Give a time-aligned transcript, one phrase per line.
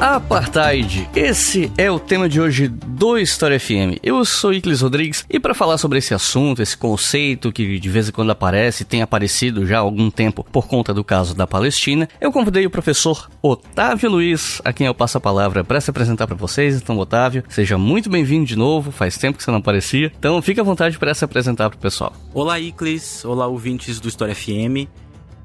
[0.00, 1.08] Apartheid.
[1.16, 3.96] Esse é o tema de hoje do História FM.
[4.02, 8.06] Eu sou Iclis Rodrigues e para falar sobre esse assunto, esse conceito que de vez
[8.06, 12.06] em quando aparece, tem aparecido já há algum tempo por conta do caso da Palestina,
[12.20, 16.26] eu convidei o professor Otávio Luiz, a quem eu passo a palavra para se apresentar
[16.26, 16.76] para vocês.
[16.76, 18.90] Então, Otávio, seja muito bem-vindo de novo.
[18.90, 20.12] Faz tempo que você não aparecia.
[20.18, 22.12] Então, fique à vontade para se apresentar para o pessoal.
[22.34, 23.24] Olá, Iclis.
[23.24, 24.88] Olá, ouvintes do História FM.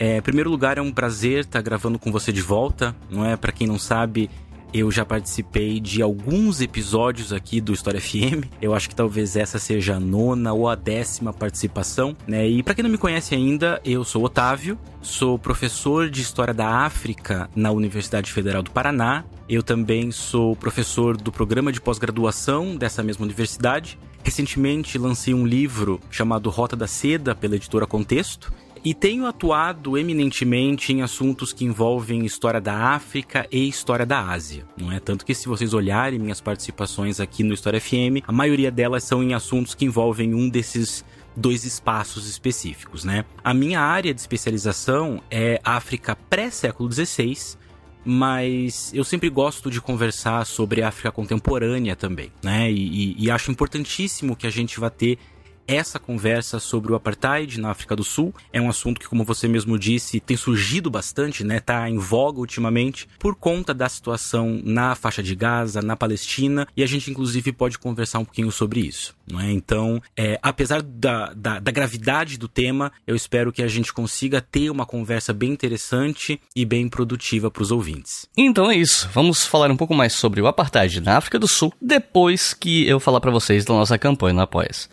[0.01, 2.95] É, em primeiro lugar, é um prazer estar gravando com você de volta.
[3.07, 3.37] Não é?
[3.37, 4.31] Para quem não sabe,
[4.73, 8.49] eu já participei de alguns episódios aqui do História FM.
[8.59, 12.47] Eu acho que talvez essa seja a nona ou a décima participação, né?
[12.47, 16.67] E para quem não me conhece ainda, eu sou Otávio, sou professor de História da
[16.67, 19.23] África na Universidade Federal do Paraná.
[19.47, 23.99] Eu também sou professor do programa de pós-graduação dessa mesma universidade.
[24.23, 28.51] Recentemente lancei um livro chamado Rota da Seda pela editora Contexto
[28.83, 34.65] e tenho atuado eminentemente em assuntos que envolvem história da África e história da Ásia,
[34.75, 34.99] não é?
[34.99, 39.21] Tanto que se vocês olharem minhas participações aqui no História FM, a maioria delas são
[39.21, 43.23] em assuntos que envolvem um desses dois espaços específicos, né?
[43.43, 47.57] A minha área de especialização é África pré-século XVI,
[48.03, 52.71] mas eu sempre gosto de conversar sobre África contemporânea também, né?
[52.71, 55.19] E, e, e acho importantíssimo que a gente vá ter
[55.67, 58.33] essa conversa sobre o apartheid na África do Sul.
[58.51, 61.59] É um assunto que, como você mesmo disse, tem surgido bastante, né?
[61.59, 66.83] Tá em voga ultimamente por conta da situação na faixa de Gaza, na Palestina, e
[66.83, 69.51] a gente inclusive pode conversar um pouquinho sobre isso, não é?
[69.51, 74.41] Então, é, apesar da, da, da gravidade do tema, eu espero que a gente consiga
[74.41, 78.27] ter uma conversa bem interessante e bem produtiva para os ouvintes.
[78.35, 79.09] Então é isso.
[79.13, 82.99] Vamos falar um pouco mais sobre o apartheid na África do Sul depois que eu
[82.99, 84.89] falar para vocês da nossa campanha no Apoias.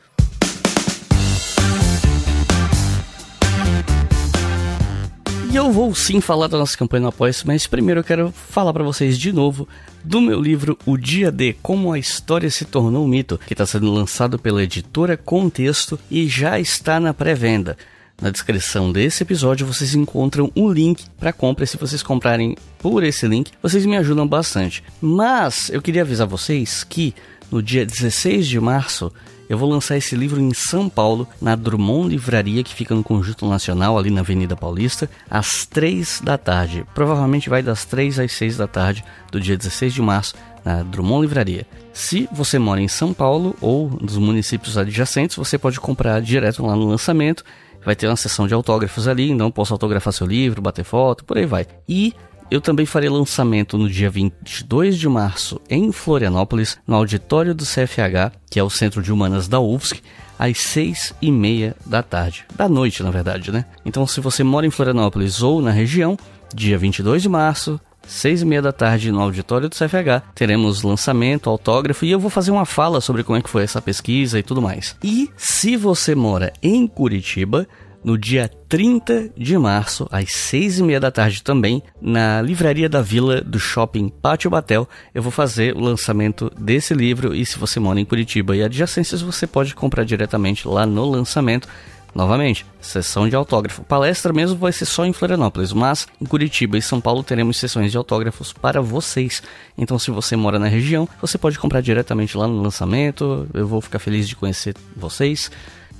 [5.50, 8.70] E eu vou sim falar da nossa campanha no Apoia, mas primeiro eu quero falar
[8.70, 9.66] para vocês de novo
[10.04, 13.64] do meu livro O Dia D, Como a História se Tornou um Mito, que está
[13.64, 17.78] sendo lançado pela editora Contexto e já está na pré-venda.
[18.20, 21.64] Na descrição desse episódio vocês encontram um link para compra.
[21.64, 24.84] Se vocês comprarem por esse link, vocês me ajudam bastante.
[25.00, 27.14] Mas eu queria avisar vocês que
[27.50, 29.10] no dia 16 de março
[29.48, 33.48] eu vou lançar esse livro em São Paulo, na Drummond Livraria, que fica no Conjunto
[33.48, 36.84] Nacional, ali na Avenida Paulista, às 3 da tarde.
[36.94, 41.22] Provavelmente vai das 3 às 6 da tarde do dia 16 de março, na Drummond
[41.22, 41.66] Livraria.
[41.92, 46.76] Se você mora em São Paulo ou nos municípios adjacentes, você pode comprar direto lá
[46.76, 47.42] no lançamento.
[47.84, 51.38] Vai ter uma sessão de autógrafos ali, então posso autografar seu livro, bater foto, por
[51.38, 51.66] aí vai.
[51.88, 52.14] E
[52.50, 58.32] eu também farei lançamento no dia 22 de março em Florianópolis, no auditório do CFH,
[58.50, 60.02] que é o Centro de Humanas da UFSC,
[60.38, 62.46] às seis e meia da tarde.
[62.54, 63.64] Da noite, na verdade, né?
[63.84, 66.16] Então, se você mora em Florianópolis ou na região,
[66.54, 71.50] dia 22 de março, seis e meia da tarde no auditório do CFH, teremos lançamento,
[71.50, 74.42] autógrafo e eu vou fazer uma fala sobre como é que foi essa pesquisa e
[74.42, 74.96] tudo mais.
[75.02, 77.66] E se você mora em Curitiba,
[78.02, 83.02] no dia 30 de março, às 6 e meia da tarde também, na Livraria da
[83.02, 87.80] Vila do Shopping Pátio Batel, eu vou fazer o lançamento desse livro e se você
[87.80, 91.68] mora em Curitiba e adjacências, você pode comprar diretamente lá no lançamento.
[92.14, 93.84] Novamente, sessão de autógrafo.
[93.84, 97.92] Palestra mesmo vai ser só em Florianópolis, mas em Curitiba e São Paulo teremos sessões
[97.92, 99.42] de autógrafos para vocês.
[99.76, 103.46] Então, se você mora na região, você pode comprar diretamente lá no lançamento.
[103.52, 105.50] Eu vou ficar feliz de conhecer vocês.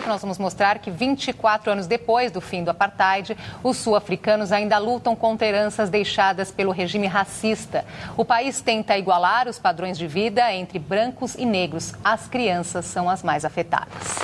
[0.08, 5.14] nós vamos mostrar que 24 anos depois do fim do apartheid, os sul-africanos ainda lutam
[5.14, 7.84] contra heranças deixadas pelo regime racista.
[8.16, 11.92] O país tenta igualar os padrões de vida entre brancos e negros.
[12.02, 14.18] As crianças são as mais afetadas.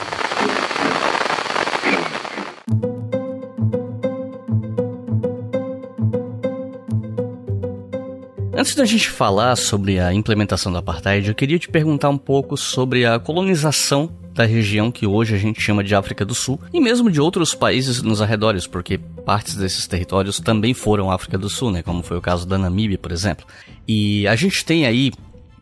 [8.56, 12.56] Antes da gente falar sobre a implementação do apartheid, eu queria te perguntar um pouco
[12.56, 16.81] sobre a colonização da região que hoje a gente chama de África do Sul e
[16.81, 21.70] mesmo de outros países nos arredores, porque partes desses territórios também foram África do Sul,
[21.70, 23.46] né, como foi o caso da Namíbia, por exemplo.
[23.86, 25.12] E a gente tem aí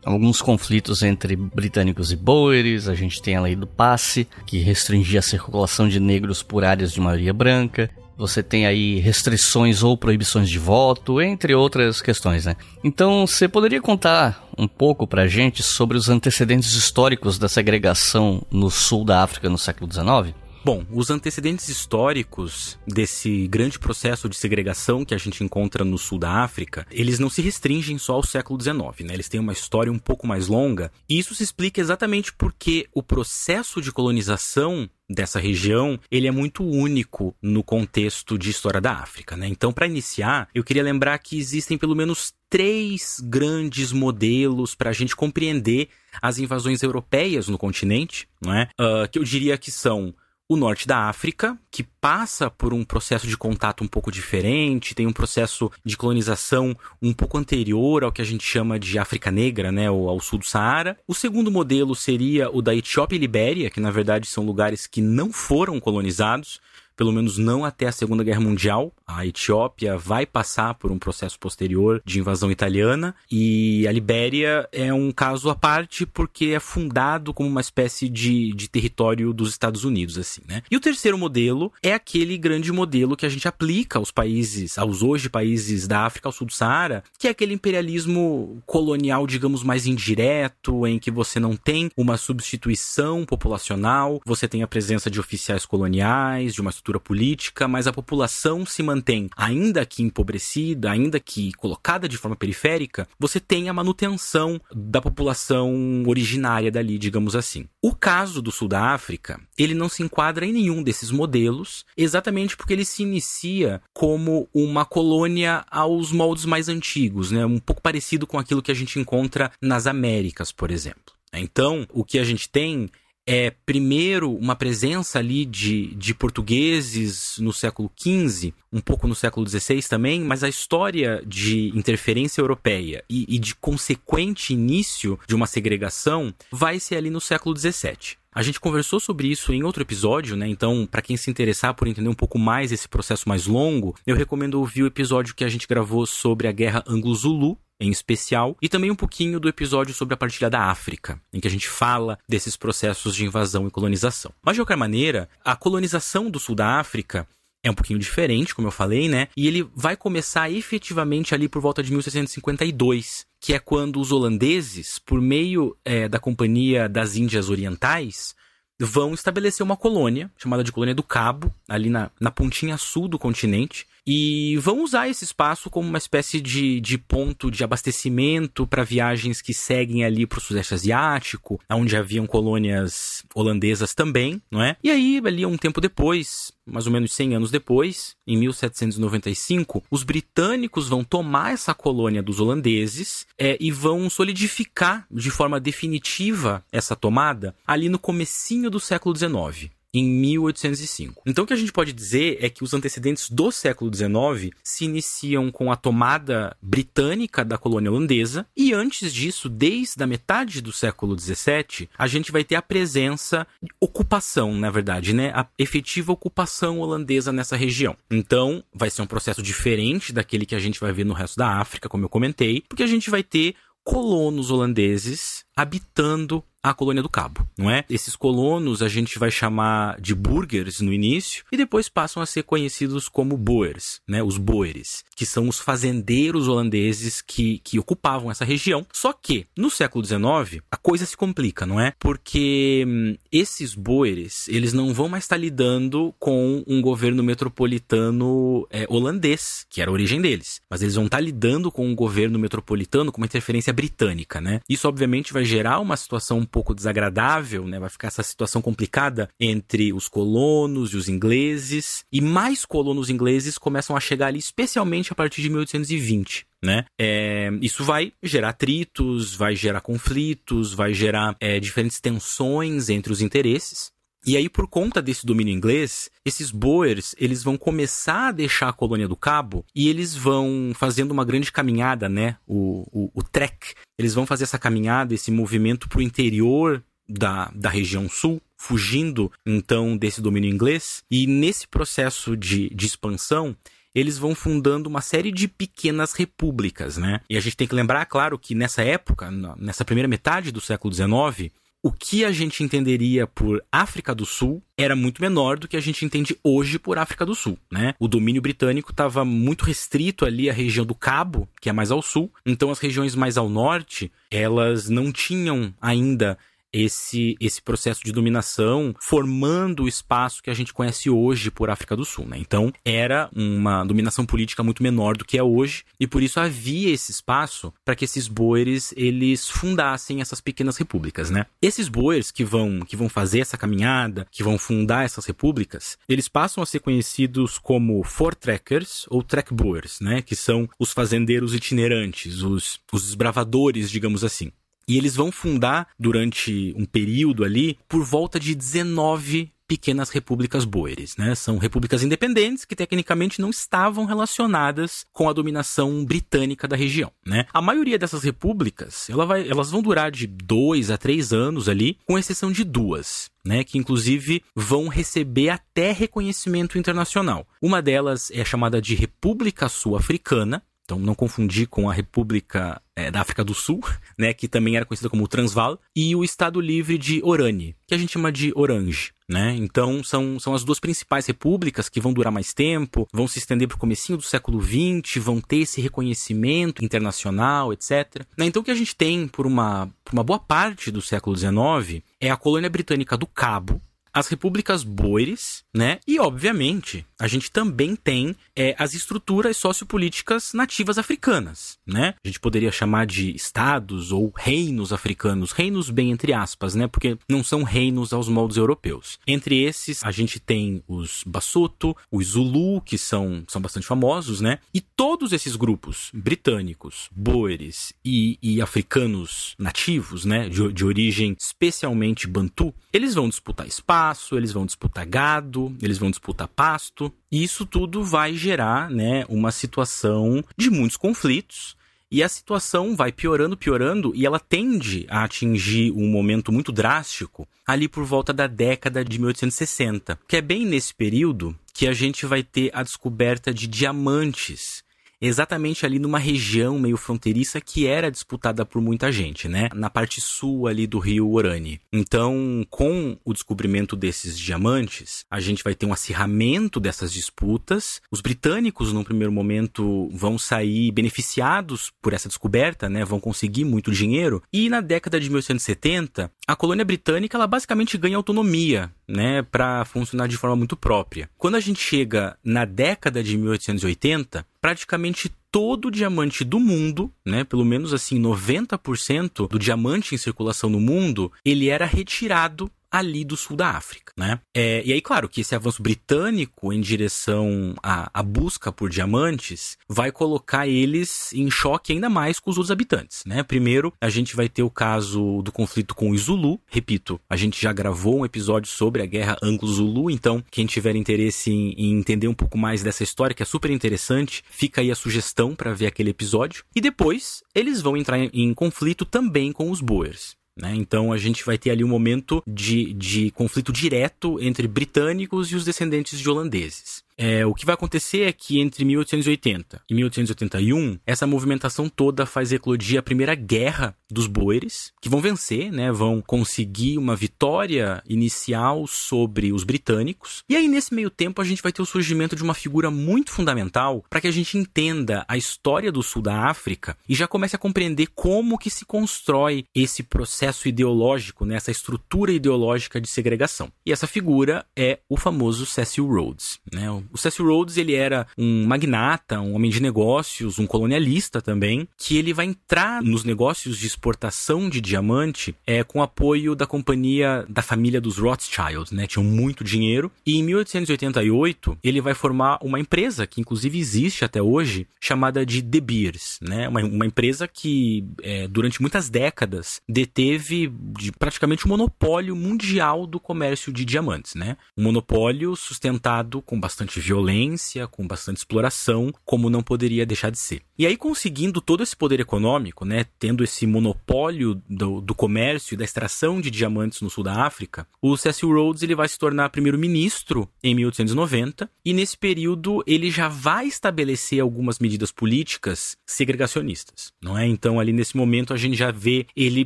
[0.03, 5.19] alguns conflitos entre britânicos e boeres, a gente tem a lei do passe, que restringia
[5.19, 10.49] a circulação de negros por áreas de maioria branca, você tem aí restrições ou proibições
[10.49, 12.55] de voto, entre outras questões, né?
[12.83, 18.69] Então, você poderia contar um pouco pra gente sobre os antecedentes históricos da segregação no
[18.69, 20.42] sul da África no século XIX?
[20.65, 26.17] Bom, os antecedentes históricos desse grande processo de segregação que a gente encontra no sul
[26.17, 29.13] da África, eles não se restringem só ao século XIX, né?
[29.13, 33.03] Eles têm uma história um pouco mais longa, e isso se explica exatamente porque o
[33.03, 39.35] processo de colonização dessa região, ele é muito único no contexto de história da África,
[39.35, 39.47] né?
[39.47, 44.93] Então, para iniciar, eu queria lembrar que existem pelo menos três grandes modelos para a
[44.93, 45.89] gente compreender
[46.21, 48.69] as invasões europeias no continente, não é?
[48.79, 50.13] Uh, que eu diria que são
[50.53, 55.07] o norte da África, que passa por um processo de contato um pouco diferente, tem
[55.07, 59.71] um processo de colonização um pouco anterior ao que a gente chama de África Negra,
[59.71, 60.97] né, ou ao sul do Saara.
[61.07, 65.01] O segundo modelo seria o da Etiópia e Libéria, que na verdade são lugares que
[65.01, 66.59] não foram colonizados,
[66.95, 68.93] pelo menos não até a Segunda Guerra Mundial.
[69.05, 74.93] A Etiópia vai passar por um processo posterior de invasão italiana e a Libéria é
[74.93, 79.83] um caso à parte porque é fundado como uma espécie de, de território dos Estados
[79.83, 80.61] Unidos, assim, né?
[80.69, 85.01] E o terceiro modelo é aquele grande modelo que a gente aplica aos países, aos
[85.01, 89.85] hoje países da África ao sul do Saara, que é aquele imperialismo colonial, digamos, mais
[89.85, 95.65] indireto, em que você não tem uma substituição populacional, você tem a presença de oficiais
[95.65, 101.53] coloniais, de uma estrutura política, mas a população se mantém, ainda que empobrecida, ainda que
[101.53, 107.67] colocada de forma periférica, você tem a manutenção da população originária dali, digamos assim.
[107.81, 112.57] O caso do Sul da África, ele não se enquadra em nenhum desses modelos, exatamente
[112.57, 117.45] porque ele se inicia como uma colônia aos moldes mais antigos, né?
[117.45, 121.13] um pouco parecido com aquilo que a gente encontra nas Américas, por exemplo.
[121.33, 122.89] Então, o que a gente tem
[123.25, 129.47] é primeiro uma presença ali de, de portugueses no século XV, um pouco no século
[129.47, 135.47] XVI também, mas a história de interferência europeia e, e de consequente início de uma
[135.47, 138.22] segregação vai ser ali no século XVII.
[138.33, 140.47] A gente conversou sobre isso em outro episódio, né?
[140.47, 144.15] Então, para quem se interessar por entender um pouco mais esse processo mais longo, eu
[144.15, 148.67] recomendo ouvir o episódio que a gente gravou sobre a Guerra Anglo-Zulu, em especial, e
[148.67, 152.17] também um pouquinho do episódio sobre a partilha da África, em que a gente fala
[152.27, 154.31] desses processos de invasão e colonização.
[154.41, 157.27] Mas, de qualquer maneira, a colonização do sul da África
[157.63, 159.29] é um pouquinho diferente, como eu falei, né?
[159.37, 164.97] E ele vai começar efetivamente ali por volta de 1652, que é quando os holandeses,
[164.97, 168.33] por meio é, da Companhia das Índias Orientais,
[168.79, 173.19] vão estabelecer uma colônia, chamada de Colônia do Cabo, ali na, na pontinha sul do
[173.19, 178.83] continente, e vão usar esse espaço como uma espécie de, de ponto de abastecimento para
[178.83, 184.75] viagens que seguem ali para o Sudeste Asiático, onde haviam colônias holandesas também, não é?
[184.83, 190.03] E aí, ali um tempo depois, mais ou menos 100 anos depois, em 1795, os
[190.03, 196.95] britânicos vão tomar essa colônia dos holandeses é, e vão solidificar de forma definitiva essa
[196.95, 201.21] tomada ali no comecinho do século XIX em 1805.
[201.25, 204.85] Então o que a gente pode dizer é que os antecedentes do século XIX se
[204.85, 210.71] iniciam com a tomada britânica da colônia holandesa e antes disso, desde a metade do
[210.71, 213.45] século XVII, a gente vai ter a presença,
[213.79, 217.95] ocupação, na verdade, né, a efetiva ocupação holandesa nessa região.
[218.09, 221.59] Então vai ser um processo diferente daquele que a gente vai ver no resto da
[221.59, 227.09] África, como eu comentei, porque a gente vai ter colonos holandeses habitando a colônia do
[227.09, 227.83] Cabo, não é?
[227.89, 232.43] Esses colonos a gente vai chamar de burgers no início e depois passam a ser
[232.43, 234.23] conhecidos como boers, né?
[234.23, 238.85] Os boeres, que são os fazendeiros holandeses que, que ocupavam essa região.
[238.93, 241.93] Só que no século XIX a coisa se complica, não é?
[241.99, 248.85] Porque hum, esses boeres eles não vão mais estar lidando com um governo metropolitano é,
[248.87, 253.11] holandês, que era a origem deles, mas eles vão estar lidando com um governo metropolitano
[253.11, 254.61] com uma interferência britânica, né?
[254.69, 257.79] Isso obviamente vai gerar uma situação pouco desagradável, né?
[257.79, 262.03] Vai ficar essa situação complicada entre os colonos e os ingleses.
[262.11, 266.45] E mais colonos ingleses começam a chegar ali, especialmente a partir de 1820.
[266.63, 266.85] Né?
[266.97, 273.21] É, isso vai gerar atritos, vai gerar conflitos, vai gerar é, diferentes tensões entre os
[273.21, 273.91] interesses.
[274.25, 278.73] E aí, por conta desse domínio inglês, esses Boers, eles vão começar a deixar a
[278.73, 282.37] colônia do Cabo e eles vão fazendo uma grande caminhada, né?
[282.47, 283.73] O, o, o trek.
[283.97, 289.29] Eles vão fazer essa caminhada, esse movimento para o interior da, da região sul, fugindo
[289.45, 291.03] então desse domínio inglês.
[291.11, 293.55] E nesse processo de, de expansão,
[293.93, 297.19] eles vão fundando uma série de pequenas repúblicas, né?
[297.29, 300.93] E a gente tem que lembrar, claro, que nessa época, nessa primeira metade do século
[300.93, 301.51] XIX,
[301.83, 305.81] o que a gente entenderia por África do Sul era muito menor do que a
[305.81, 307.93] gente entende hoje por África do Sul, né?
[307.99, 312.01] O domínio britânico estava muito restrito ali à região do Cabo, que é mais ao
[312.01, 316.37] sul, então as regiões mais ao norte, elas não tinham ainda
[316.73, 321.95] esse, esse processo de dominação formando o espaço que a gente conhece hoje por África
[321.95, 322.25] do Sul.
[322.25, 322.37] Né?
[322.39, 326.91] Então, era uma dominação política muito menor do que é hoje, e por isso havia
[326.91, 331.29] esse espaço para que esses boeres eles fundassem essas pequenas repúblicas.
[331.29, 331.45] Né?
[331.61, 336.27] Esses boeres que vão, que vão fazer essa caminhada, que vão fundar essas repúblicas, eles
[336.27, 340.21] passam a ser conhecidos como fortrekkers ou trekboers, né?
[340.21, 344.51] que são os fazendeiros itinerantes, os, os desbravadores, digamos assim.
[344.87, 351.17] E eles vão fundar, durante um período ali, por volta de 19 pequenas repúblicas boeres,
[351.17, 351.33] né?
[351.35, 357.45] São repúblicas independentes que tecnicamente não estavam relacionadas com a dominação britânica da região, né?
[357.51, 361.97] A maioria dessas repúblicas, ela vai, elas vão durar de dois a três anos ali,
[362.05, 363.31] com exceção de duas.
[363.45, 367.45] Né, que inclusive vão receber até reconhecimento internacional.
[367.61, 373.21] Uma delas é chamada de República Sul-Africana, então, não confundir com a República é, da
[373.21, 373.81] África do Sul,
[374.17, 377.97] né, que também era conhecida como Transvaal, e o Estado Livre de Oranje, que a
[377.97, 379.13] gente chama de Orange.
[379.27, 379.55] Né?
[379.55, 383.67] Então, são, são as duas principais repúblicas que vão durar mais tempo, vão se estender
[383.67, 388.25] para o comecinho do século XX, vão ter esse reconhecimento internacional, etc.
[388.37, 388.45] Né?
[388.45, 392.03] Então, o que a gente tem por uma, por uma boa parte do século XIX
[392.19, 393.81] é a colônia britânica do Cabo,
[394.13, 395.99] as repúblicas boeres, né?
[396.07, 402.13] E, obviamente, a gente também tem é, as estruturas sociopolíticas nativas africanas, né?
[402.23, 406.87] A gente poderia chamar de estados ou reinos africanos, reinos bem entre aspas, né?
[406.87, 409.17] Porque não são reinos aos moldes europeus.
[409.25, 414.59] Entre esses, a gente tem os Basotho, os Zulu, que são, são bastante famosos, né?
[414.73, 420.47] E todos esses grupos, britânicos, boeres e, e africanos nativos, né?
[420.49, 425.97] De, de origem especialmente bantu, eles vão disputar espaço espaço, eles vão disputar gado, eles
[425.97, 431.75] vão disputar pasto, e isso tudo vai gerar, né, uma situação de muitos conflitos.
[432.11, 437.47] E a situação vai piorando, piorando, e ela tende a atingir um momento muito drástico
[437.65, 442.27] ali por volta da década de 1860, que é bem nesse período que a gente
[442.27, 444.83] vai ter a descoberta de diamantes
[445.27, 449.69] exatamente ali numa região meio fronteiriça que era disputada por muita gente, né?
[449.73, 451.79] Na parte sul ali do rio Orani.
[451.91, 458.01] Então, com o descobrimento desses diamantes, a gente vai ter um acirramento dessas disputas.
[458.11, 463.05] Os britânicos, num primeiro momento, vão sair beneficiados por essa descoberta, né?
[463.05, 464.43] Vão conseguir muito dinheiro.
[464.51, 470.27] E na década de 1870, a colônia britânica ela basicamente ganha autonomia, né, para funcionar
[470.27, 471.29] de forma muito própria.
[471.37, 477.43] Quando a gente chega na década de 1880, praticamente todo o diamante do mundo, né,
[477.43, 483.35] pelo menos assim 90% do diamante em circulação no mundo, ele era retirado ali do
[483.35, 484.39] sul da África, né?
[484.55, 489.79] É, e aí, claro, que esse avanço britânico em direção à, à, busca por diamantes
[489.89, 493.41] vai colocar eles em choque ainda mais com os outros habitantes, né?
[493.41, 496.61] Primeiro, a gente vai ter o caso do conflito com os Zulu.
[496.67, 501.51] Repito, a gente já gravou um episódio sobre a guerra Anglo-Zulu, então quem tiver interesse
[501.51, 504.95] em, em entender um pouco mais dessa história, que é super interessante, fica aí a
[504.95, 506.63] sugestão para ver aquele episódio.
[506.75, 510.42] E depois, eles vão entrar em, em conflito também com os Boers.
[510.55, 510.73] Né?
[510.75, 515.55] Então a gente vai ter ali um momento de, de conflito direto entre britânicos e
[515.55, 517.03] os descendentes de holandeses.
[517.17, 522.51] É, o que vai acontecer é que entre 1880 e 1881, essa movimentação toda faz
[522.51, 525.91] eclodir a primeira guerra dos boeres, que vão vencer, né?
[525.91, 530.43] Vão conseguir uma vitória inicial sobre os britânicos.
[530.47, 533.31] E aí, nesse meio tempo, a gente vai ter o surgimento de uma figura muito
[533.31, 537.55] fundamental para que a gente entenda a história do sul da África e já comece
[537.55, 541.55] a compreender como que se constrói esse processo ideológico, né?
[541.55, 543.71] essa estrutura ideológica de segregação.
[543.85, 546.59] E essa figura é o famoso Cecil Rhodes.
[546.71, 546.87] Né?
[547.11, 552.17] O Cecil Rhodes ele era um magnata, um homem de negócios, um colonialista também, que
[552.17, 557.61] ele vai entrar nos negócios de exportação de diamante é, com apoio da companhia da
[557.61, 559.07] família dos Rothschild, né?
[559.07, 560.11] Tinham muito dinheiro.
[560.25, 565.61] E em 1888 ele vai formar uma empresa que inclusive existe até hoje, chamada de
[565.61, 566.67] De Beers, né?
[566.67, 573.05] Uma, uma empresa que é, durante muitas décadas deteve de, praticamente o um monopólio mundial
[573.05, 574.57] do comércio de diamantes, né?
[574.77, 580.61] Um monopólio sustentado com bastante violência, com bastante exploração, como não poderia deixar de ser.
[580.77, 583.05] E aí conseguindo todo esse poder econômico, né?
[583.19, 587.87] Tendo esse monopólio do, do comércio e da extração de diamantes no sul da África,
[588.01, 593.27] o Cecil Rhodes ele vai se tornar primeiro-ministro em 1890 e nesse período ele já
[593.27, 597.45] vai estabelecer algumas medidas políticas segregacionistas, não é?
[597.45, 599.65] Então ali nesse momento a gente já vê ele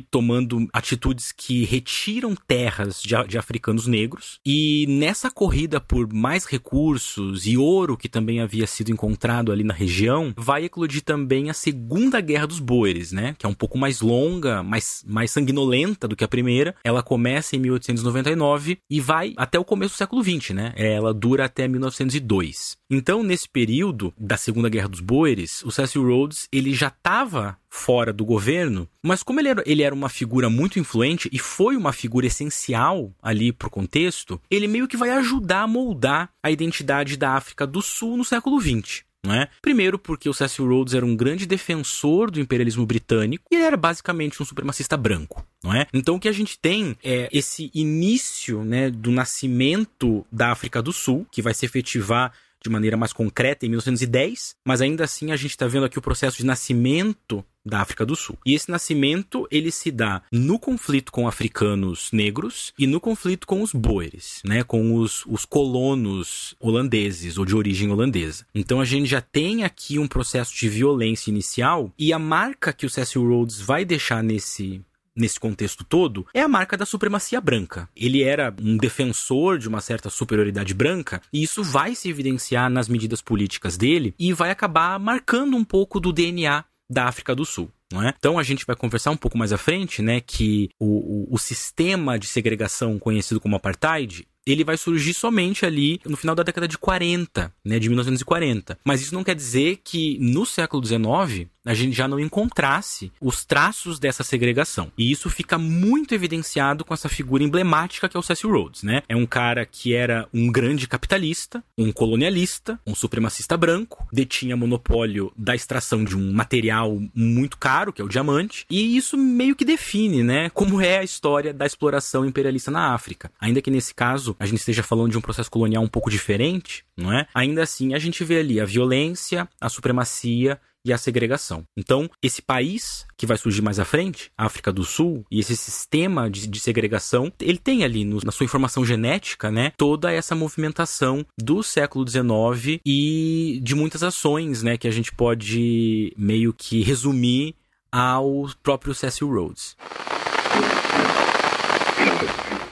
[0.00, 7.17] tomando atitudes que retiram terras de, de africanos negros e nessa corrida por mais recursos
[7.46, 12.20] e ouro que também havia sido encontrado ali na região, vai eclodir também a Segunda
[12.20, 13.34] Guerra dos Boeres, né?
[13.38, 16.74] Que é um pouco mais longa mais, mais sanguinolenta do que a primeira.
[16.84, 20.72] Ela começa em 1899 e vai até o começo do século XX, né?
[20.76, 22.76] Ela dura até 1902.
[22.90, 28.14] Então, nesse período da Segunda Guerra dos Boeres, o Cecil Rhodes ele já estava fora
[28.14, 31.92] do governo, mas como ele era, ele era uma figura muito influente e foi uma
[31.92, 37.32] figura essencial ali pro contexto, ele meio que vai ajudar a moldar a identidade da
[37.32, 39.06] África do Sul no século XX.
[39.24, 39.48] Não é?
[39.60, 43.76] Primeiro, porque o Cecil Rhodes era um grande defensor do imperialismo britânico e ele era
[43.76, 45.44] basicamente um supremacista branco.
[45.62, 45.86] Não é?
[45.92, 50.92] Então, o que a gente tem é esse início né, do nascimento da África do
[50.92, 55.36] Sul, que vai se efetivar de maneira mais concreta em 1910, mas ainda assim a
[55.36, 58.38] gente está vendo aqui o processo de nascimento da África do Sul.
[58.46, 63.62] E esse nascimento ele se dá no conflito com africanos negros e no conflito com
[63.62, 68.46] os boeres, né, com os, os colonos holandeses ou de origem holandesa.
[68.54, 72.86] Então a gente já tem aqui um processo de violência inicial e a marca que
[72.86, 74.80] o Cecil Rhodes vai deixar nesse
[75.18, 77.88] nesse contexto todo é a marca da supremacia branca.
[77.96, 82.88] Ele era um defensor de uma certa superioridade branca e isso vai se evidenciar nas
[82.88, 87.70] medidas políticas dele e vai acabar marcando um pouco do DNA da África do Sul.
[87.90, 88.12] É?
[88.18, 91.38] Então a gente vai conversar um pouco mais à frente, né, que o, o, o
[91.38, 96.66] sistema de segregação conhecido como apartheid ele vai surgir somente ali no final da década
[96.66, 98.78] de 40, né, de 1940.
[98.84, 103.44] Mas isso não quer dizer que no século XIX a gente já não encontrasse os
[103.44, 104.90] traços dessa segregação.
[104.96, 109.02] E isso fica muito evidenciado com essa figura emblemática que é o Cecil Rhodes, né?
[109.06, 115.30] É um cara que era um grande capitalista, um colonialista, um supremacista branco, detinha monopólio
[115.36, 119.64] da extração de um material muito caro, que é o diamante, e isso meio que
[119.64, 123.30] define, né, como é a história da exploração imperialista na África.
[123.38, 126.82] Ainda que nesse caso a gente esteja falando de um processo colonial um pouco diferente,
[126.96, 127.26] não é?
[127.34, 131.64] Ainda assim, a gente vê ali a violência, a supremacia e a segregação.
[131.76, 135.56] Então, esse país que vai surgir mais à frente, a África do Sul, e esse
[135.56, 140.34] sistema de, de segregação, ele tem ali no, na sua informação genética, né, toda essa
[140.34, 146.82] movimentação do século XIX e de muitas ações, né, que a gente pode meio que
[146.82, 147.54] resumir
[147.90, 149.76] ao próprio Cecil Rhodes.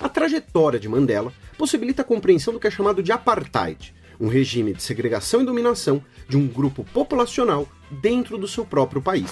[0.01, 4.73] A trajetória de Mandela possibilita a compreensão do que é chamado de apartheid, um regime
[4.73, 9.31] de segregação e dominação de um grupo populacional dentro do seu próprio país.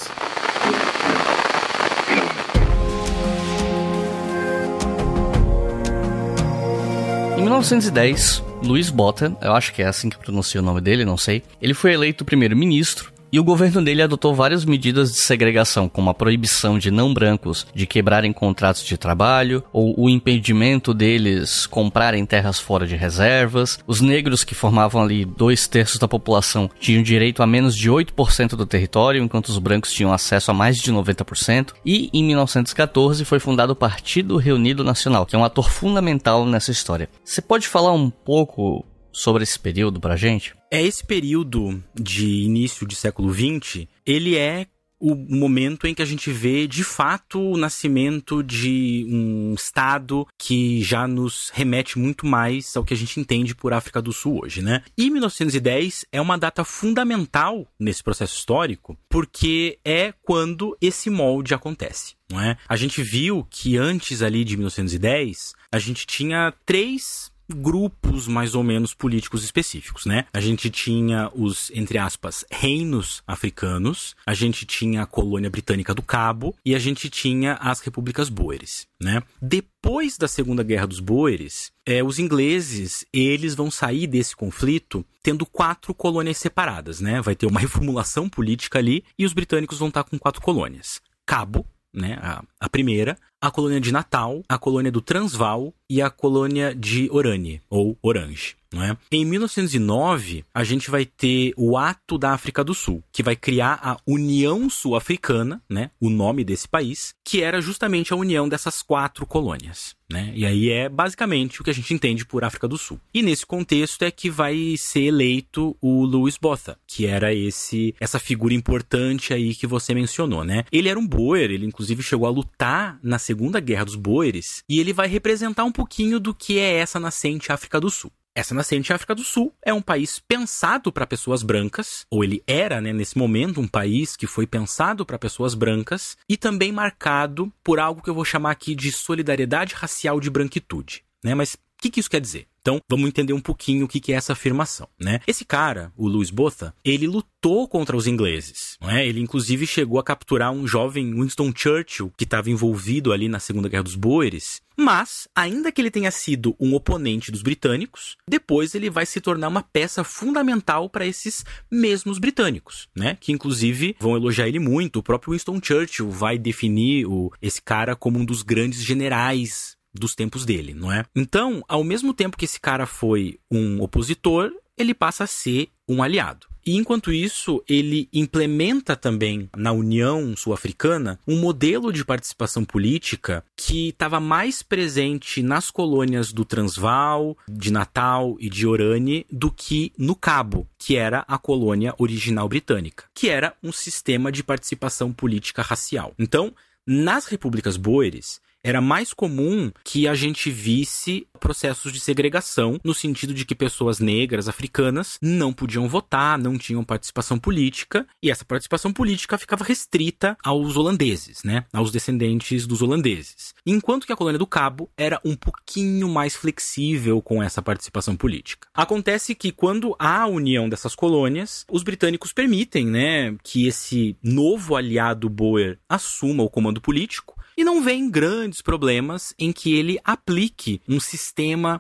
[7.38, 11.16] Em 1910, Louis Botha, eu acho que é assim que pronuncia o nome dele, não
[11.16, 16.08] sei, ele foi eleito primeiro-ministro e o governo dele adotou várias medidas de segregação, como
[16.08, 22.24] a proibição de não brancos de quebrarem contratos de trabalho, ou o impedimento deles comprarem
[22.24, 23.80] terras fora de reservas.
[23.88, 28.50] Os negros, que formavam ali dois terços da população, tinham direito a menos de 8%
[28.50, 31.72] do território, enquanto os brancos tinham acesso a mais de 90%.
[31.84, 36.70] E em 1914 foi fundado o Partido Reunido Nacional, que é um ator fundamental nessa
[36.70, 37.08] história.
[37.24, 40.54] Você pode falar um pouco sobre esse período pra gente?
[40.70, 44.66] É esse período de início de século XX, ele é
[45.04, 50.82] o momento em que a gente vê de fato o nascimento de um estado que
[50.82, 54.62] já nos remete muito mais ao que a gente entende por África do Sul hoje,
[54.62, 54.82] né?
[54.96, 62.14] E 1910 é uma data fundamental nesse processo histórico, porque é quando esse molde acontece.
[62.30, 62.56] Não é?
[62.66, 68.62] A gente viu que antes ali de 1910, a gente tinha três grupos mais ou
[68.62, 70.26] menos políticos específicos, né?
[70.32, 76.02] A gente tinha os, entre aspas, reinos africanos, a gente tinha a colônia britânica do
[76.02, 79.22] Cabo e a gente tinha as repúblicas boeres, né?
[79.40, 85.44] Depois da Segunda Guerra dos Boeres, é, os ingleses, eles vão sair desse conflito tendo
[85.46, 87.20] quatro colônias separadas, né?
[87.20, 91.00] Vai ter uma reformulação política ali e os britânicos vão estar com quatro colônias.
[91.26, 96.08] Cabo, né, a, a, primeira, a colônia de Natal, a colônia do Transvaal e a
[96.08, 98.56] colônia de Oranje, ou Orange.
[98.82, 98.96] É?
[99.12, 103.78] Em 1909, a gente vai ter o Ato da África do Sul, que vai criar
[103.80, 109.26] a União Sul-Africana, né, o nome desse país, que era justamente a união dessas quatro
[109.26, 109.94] colônias.
[110.10, 110.32] Né?
[110.34, 113.00] E aí é basicamente o que a gente entende por África do Sul.
[113.12, 118.18] E nesse contexto é que vai ser eleito o Louis Botha, que era esse essa
[118.18, 120.64] figura importante aí que você mencionou, né?
[120.70, 124.80] Ele era um boer, ele inclusive chegou a lutar na Segunda Guerra dos Boeres, e
[124.80, 128.12] ele vai representar um pouquinho do que é essa nascente África do Sul.
[128.36, 132.80] Essa nascente África do Sul é um país pensado para pessoas brancas, ou ele era,
[132.80, 137.78] né, nesse momento, um país que foi pensado para pessoas brancas e também marcado por
[137.78, 141.04] algo que eu vou chamar aqui de solidariedade racial de branquitude.
[141.22, 141.32] Né?
[141.32, 142.48] Mas o que, que isso quer dizer?
[142.64, 145.20] Então, vamos entender um pouquinho o que é essa afirmação, né?
[145.26, 149.06] Esse cara, o Louis Botha, ele lutou contra os ingleses, não é?
[149.06, 153.68] Ele, inclusive, chegou a capturar um jovem Winston Churchill, que estava envolvido ali na Segunda
[153.68, 154.62] Guerra dos Boeres.
[154.76, 159.48] Mas, ainda que ele tenha sido um oponente dos britânicos, depois ele vai se tornar
[159.48, 163.18] uma peça fundamental para esses mesmos britânicos, né?
[163.20, 165.00] Que, inclusive, vão elogiar ele muito.
[165.00, 170.14] O próprio Winston Churchill vai definir o, esse cara como um dos grandes generais dos
[170.14, 171.04] tempos dele, não é?
[171.14, 176.02] Então, ao mesmo tempo que esse cara foi um opositor, ele passa a ser um
[176.02, 176.46] aliado.
[176.66, 183.88] E enquanto isso, ele implementa também na União Sul-Africana um modelo de participação política que
[183.88, 190.16] estava mais presente nas colônias do Transvaal, de Natal e de Orane do que no
[190.16, 196.14] Cabo, que era a colônia original britânica, que era um sistema de participação política racial.
[196.18, 196.54] Então,
[196.86, 203.34] nas repúblicas boeres, era mais comum que a gente visse processos de segregação, no sentido
[203.34, 208.94] de que pessoas negras, africanas, não podiam votar, não tinham participação política, e essa participação
[208.94, 211.66] política ficava restrita aos holandeses, né?
[211.70, 213.52] Aos descendentes dos holandeses.
[213.66, 218.66] Enquanto que a colônia do Cabo era um pouquinho mais flexível com essa participação política.
[218.72, 224.76] Acontece que quando há a união dessas colônias, os britânicos permitem, né, que esse novo
[224.76, 230.80] aliado Boer assuma o comando político, e não vem grandes problemas em que ele aplique
[230.88, 231.33] um sistema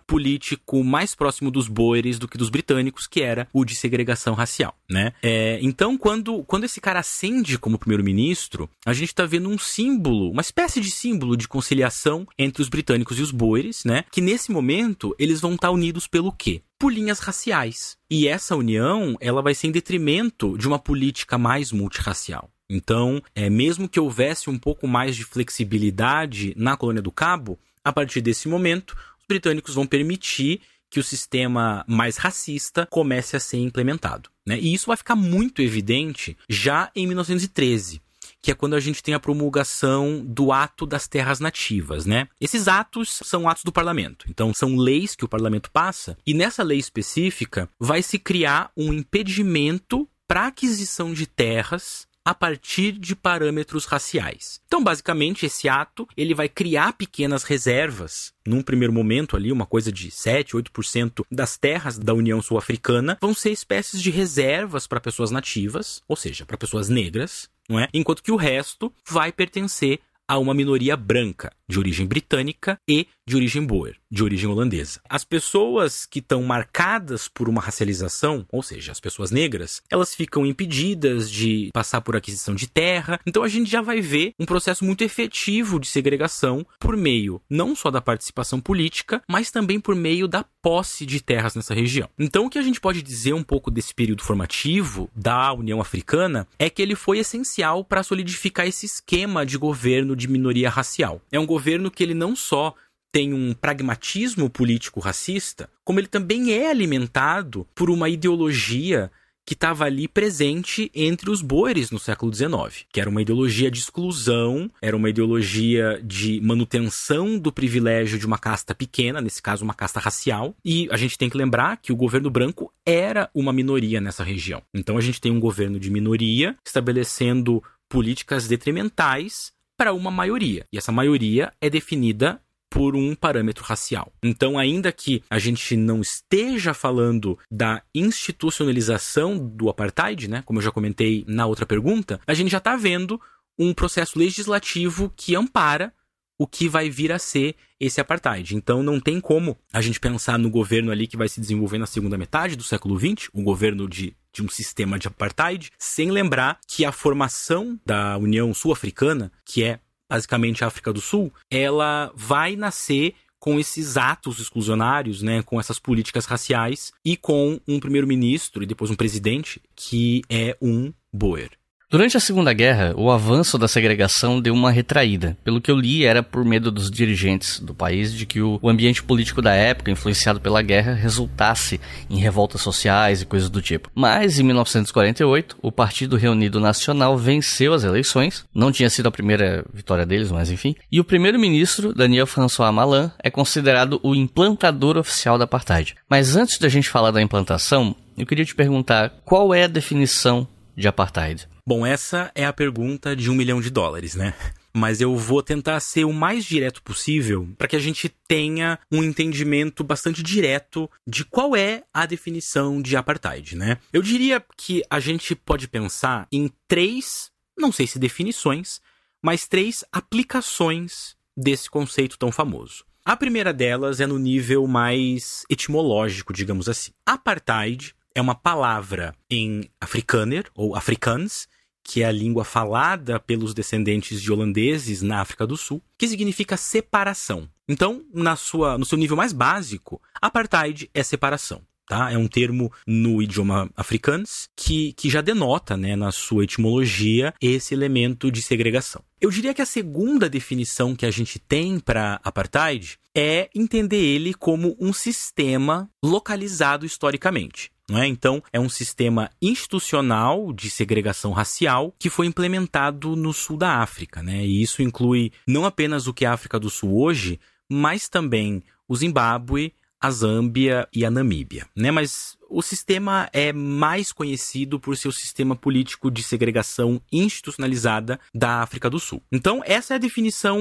[0.06, 4.76] político mais próximo dos boeres do que dos britânicos, que era o de segregação racial,
[4.90, 5.12] né?
[5.22, 10.30] É, então, quando, quando esse cara ascende como primeiro-ministro, a gente está vendo um símbolo,
[10.30, 14.04] uma espécie de símbolo de conciliação entre os britânicos e os boeres, né?
[14.10, 16.62] Que nesse momento eles vão estar tá unidos pelo quê?
[16.76, 17.96] por linhas raciais.
[18.10, 22.50] E essa união, ela vai ser em detrimento de uma política mais multirracial.
[22.68, 27.92] Então, é, mesmo que houvesse um pouco mais de flexibilidade na colônia do Cabo, a
[27.92, 30.60] partir desse momento, os britânicos vão permitir
[30.90, 34.30] que o sistema mais racista comece a ser implementado.
[34.46, 34.58] Né?
[34.60, 38.02] E isso vai ficar muito evidente já em 1913
[38.40, 42.28] que é quando a gente tem a promulgação do Ato das Terras Nativas, né?
[42.38, 44.26] Esses atos são atos do parlamento.
[44.28, 48.92] Então, são leis que o parlamento passa, e nessa lei específica vai se criar um
[48.92, 54.60] impedimento para aquisição de terras a partir de parâmetros raciais.
[54.66, 58.32] Então, basicamente, esse ato ele vai criar pequenas reservas.
[58.46, 63.34] Num primeiro momento ali, uma coisa de 7, 8% das terras da União Sul-Africana vão
[63.34, 67.88] ser espécies de reservas para pessoas nativas, ou seja, para pessoas negras, não é?
[67.92, 73.36] Enquanto que o resto vai pertencer a uma minoria branca, de origem britânica e de
[73.36, 75.00] origem boer, de origem holandesa.
[75.08, 80.44] As pessoas que estão marcadas por uma racialização, ou seja, as pessoas negras, elas ficam
[80.44, 83.18] impedidas de passar por aquisição de terra.
[83.26, 87.74] Então a gente já vai ver um processo muito efetivo de segregação por meio não
[87.74, 92.08] só da participação política, mas também por meio da posse de terras nessa região.
[92.18, 96.46] Então o que a gente pode dizer um pouco desse período formativo da União Africana
[96.58, 101.20] é que ele foi essencial para solidificar esse esquema de governo de minoria racial.
[101.30, 102.74] É um governo que ele não só
[103.12, 109.08] tem um pragmatismo político racista, como ele também é alimentado por uma ideologia
[109.46, 113.78] que estava ali presente entre os boeres no século XIX, que era uma ideologia de
[113.78, 119.74] exclusão, era uma ideologia de manutenção do privilégio de uma casta pequena, nesse caso uma
[119.74, 124.00] casta racial, e a gente tem que lembrar que o governo branco era uma minoria
[124.00, 124.60] nessa região.
[124.74, 130.66] Então a gente tem um governo de minoria estabelecendo políticas detrimentais para uma maioria.
[130.72, 134.12] E essa maioria é definida por um parâmetro racial.
[134.20, 140.62] Então, ainda que a gente não esteja falando da institucionalização do apartheid, né, como eu
[140.64, 143.20] já comentei na outra pergunta, a gente já está vendo
[143.56, 145.92] um processo legislativo que ampara
[146.36, 148.56] o que vai vir a ser esse apartheid.
[148.56, 151.86] Então não tem como a gente pensar no governo ali que vai se desenvolver na
[151.86, 156.58] segunda metade do século XX, o governo de, de um sistema de apartheid, sem lembrar
[156.66, 159.78] que a formação da União Sul-Africana, que é
[160.10, 165.78] basicamente a África do Sul, ela vai nascer com esses atos exclusionários, né, com essas
[165.78, 171.50] políticas raciais e com um primeiro-ministro e depois um presidente que é um Boer.
[171.94, 175.38] Durante a Segunda Guerra, o avanço da segregação deu uma retraída.
[175.44, 179.00] Pelo que eu li, era por medo dos dirigentes do país de que o ambiente
[179.00, 181.80] político da época, influenciado pela guerra, resultasse
[182.10, 183.92] em revoltas sociais e coisas do tipo.
[183.94, 188.44] Mas, em 1948, o Partido Reunido Nacional venceu as eleições.
[188.52, 190.74] Não tinha sido a primeira vitória deles, mas enfim.
[190.90, 195.94] E o primeiro-ministro, Daniel François Malan, é considerado o implantador oficial da apartheid.
[196.10, 200.48] Mas antes da gente falar da implantação, eu queria te perguntar qual é a definição
[200.76, 201.46] de apartheid.
[201.66, 204.34] Bom, essa é a pergunta de um milhão de dólares, né?
[204.76, 209.02] Mas eu vou tentar ser o mais direto possível para que a gente tenha um
[209.02, 213.78] entendimento bastante direto de qual é a definição de apartheid, né?
[213.94, 218.78] Eu diria que a gente pode pensar em três, não sei se definições,
[219.22, 222.84] mas três aplicações desse conceito tão famoso.
[223.06, 226.90] A primeira delas é no nível mais etimológico, digamos assim.
[227.06, 231.48] Apartheid é uma palavra em afrikaner ou afrikaans
[231.84, 236.56] que é a língua falada pelos descendentes de holandeses na África do Sul, que significa
[236.56, 237.48] separação.
[237.68, 241.62] Então, na sua, no seu nível mais básico, apartheid é separação.
[241.86, 242.10] Tá?
[242.10, 244.24] É um termo no idioma africano
[244.56, 249.02] que, que já denota, né, na sua etimologia, esse elemento de segregação.
[249.20, 254.34] Eu diria que a segunda definição que a gente tem para apartheid é entender ele
[254.34, 257.70] como um sistema localizado historicamente.
[257.90, 258.06] É?
[258.06, 264.22] Então, é um sistema institucional de segregação racial que foi implementado no sul da África.
[264.22, 264.44] Né?
[264.46, 267.38] E isso inclui não apenas o que é a África do Sul hoje,
[267.70, 271.90] mas também o Zimbábue, a Zâmbia e a Namíbia, né?
[271.90, 278.88] Mas o sistema é mais conhecido por seu sistema político de segregação institucionalizada da África
[278.88, 279.22] do Sul.
[279.32, 280.60] Então, essa é a definição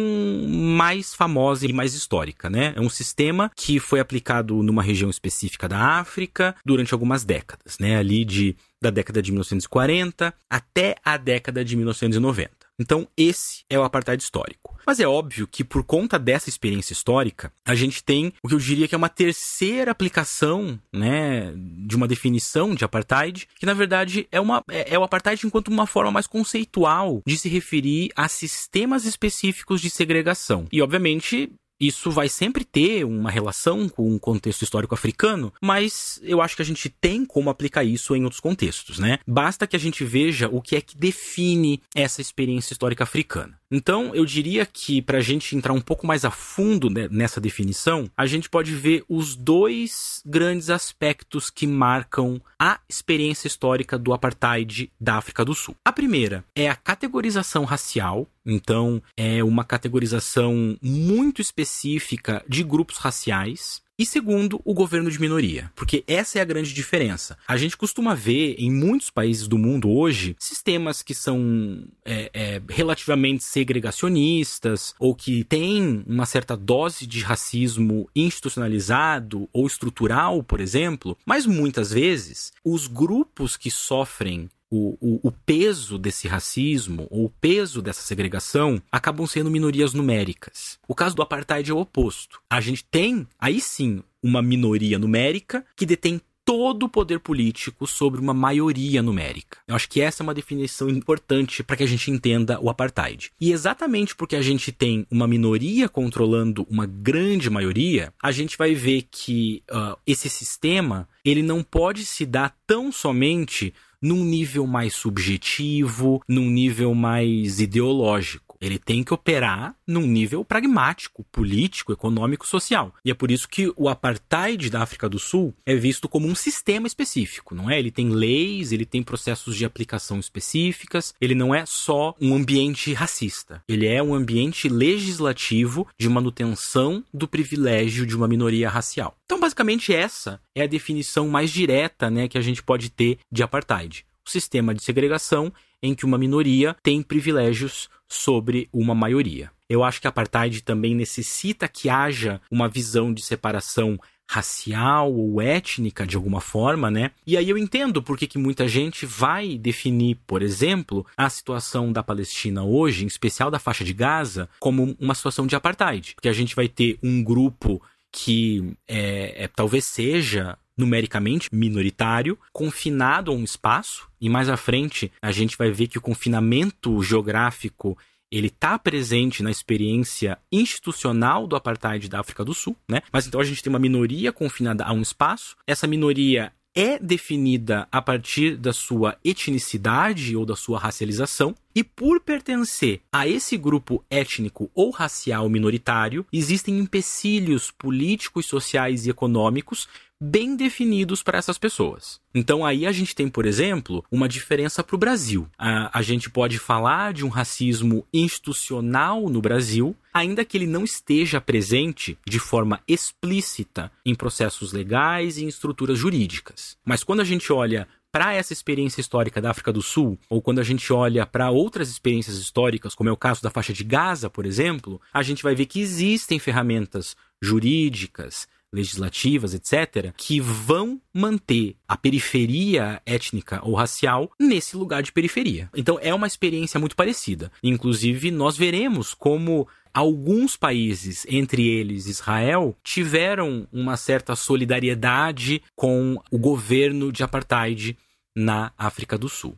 [0.50, 2.74] mais famosa e mais histórica, né?
[2.76, 7.98] É um sistema que foi aplicado numa região específica da África durante algumas décadas, né?
[7.98, 12.63] Ali de da década de 1940 até a década de 1990.
[12.80, 14.74] Então, esse é o apartheid histórico.
[14.86, 18.60] Mas é óbvio que, por conta dessa experiência histórica, a gente tem o que eu
[18.60, 24.28] diria que é uma terceira aplicação, né, de uma definição de apartheid, que na verdade
[24.32, 28.28] é, uma, é, é o apartheid enquanto uma forma mais conceitual de se referir a
[28.28, 30.68] sistemas específicos de segregação.
[30.72, 36.42] E, obviamente, isso vai sempre ter uma relação com o contexto histórico africano, mas eu
[36.42, 39.20] acho que a gente tem como aplicar isso em outros contextos, né?
[39.28, 43.60] Basta que a gente veja o que é que define essa experiência histórica africana.
[43.72, 48.10] Então, eu diria que para a gente entrar um pouco mais a fundo nessa definição,
[48.16, 54.92] a gente pode ver os dois grandes aspectos que marcam a experiência histórica do apartheid
[55.00, 55.76] da África do Sul.
[55.84, 63.82] A primeira é a categorização racial, então é uma categorização muito específica de grupos raciais.
[63.98, 67.38] E segundo, o governo de minoria, porque essa é a grande diferença.
[67.48, 72.62] A gente costuma ver em muitos países do mundo hoje sistemas que são é, é,
[72.70, 81.16] relativamente segregacionistas ou que têm uma certa dose de racismo institucionalizado ou estrutural, por exemplo,
[81.24, 87.30] mas muitas vezes os grupos que sofrem o, o, o, peso desse racismo, ou o
[87.30, 90.80] peso dessa segregação, acabam sendo minorias numéricas.
[90.88, 92.42] O caso do apartheid é o oposto.
[92.50, 98.20] A gente tem, aí sim, uma minoria numérica que detém todo o poder político sobre
[98.20, 99.60] uma maioria numérica.
[99.68, 103.32] Eu acho que essa é uma definição importante para que a gente entenda o apartheid.
[103.40, 108.74] E exatamente porque a gente tem uma minoria controlando uma grande maioria, a gente vai
[108.74, 114.94] ver que uh, esse sistema ele não pode se dar tão somente num nível mais
[114.94, 122.94] subjetivo, num nível mais ideológico Ele tem que operar num nível pragmático, político, econômico, social.
[123.04, 126.34] E é por isso que o apartheid da África do Sul é visto como um
[126.34, 127.78] sistema específico, não é?
[127.78, 132.94] Ele tem leis, ele tem processos de aplicação específicas, ele não é só um ambiente
[132.94, 133.62] racista.
[133.68, 139.18] Ele é um ambiente legislativo de manutenção do privilégio de uma minoria racial.
[139.26, 143.44] Então, basicamente, essa é a definição mais direta né, que a gente pode ter de
[143.44, 144.06] apartheid.
[144.26, 149.52] O sistema de segregação em que uma minoria tem privilégios sobre uma maioria.
[149.68, 154.00] Eu acho que a apartheid também necessita que haja uma visão de separação
[154.30, 157.12] racial ou étnica de alguma forma, né?
[157.26, 161.92] E aí eu entendo por que, que muita gente vai definir, por exemplo, a situação
[161.92, 166.14] da Palestina hoje, em especial da faixa de Gaza, como uma situação de apartheid.
[166.16, 173.32] Porque a gente vai ter um grupo que é, é talvez seja numericamente minoritário, confinado
[173.32, 177.98] a um espaço, e mais à frente a gente vai ver que o confinamento geográfico
[178.32, 183.02] ele está presente na experiência institucional do apartheid da África do Sul, né?
[183.12, 185.56] Mas então a gente tem uma minoria confinada a um espaço.
[185.68, 192.20] Essa minoria é definida a partir da sua etnicidade ou da sua racialização, e por
[192.20, 199.88] pertencer a esse grupo étnico ou racial minoritário, existem empecilhos políticos, sociais e econômicos
[200.24, 202.22] bem definidos para essas pessoas.
[202.34, 205.50] Então aí a gente tem, por exemplo, uma diferença para o Brasil.
[205.58, 210.86] A, a gente pode falar de um racismo institucional no Brasil, ainda que ele não
[210.86, 216.78] esteja presente de forma explícita em processos legais e em estruturas jurídicas.
[216.86, 220.60] Mas quando a gente olha para essa experiência histórica da África do Sul, ou quando
[220.60, 224.30] a gente olha para outras experiências históricas, como é o caso da faixa de Gaza,
[224.30, 231.76] por exemplo, a gente vai ver que existem ferramentas jurídicas, legislativas, etc., que vão manter
[231.88, 235.70] a periferia étnica ou racial nesse lugar de periferia.
[235.76, 237.52] Então é uma experiência muito parecida.
[237.62, 246.40] Inclusive, nós veremos como alguns países, entre eles Israel, tiveram uma certa solidariedade com o
[246.40, 247.96] governo de apartheid
[248.36, 249.56] na África do Sul.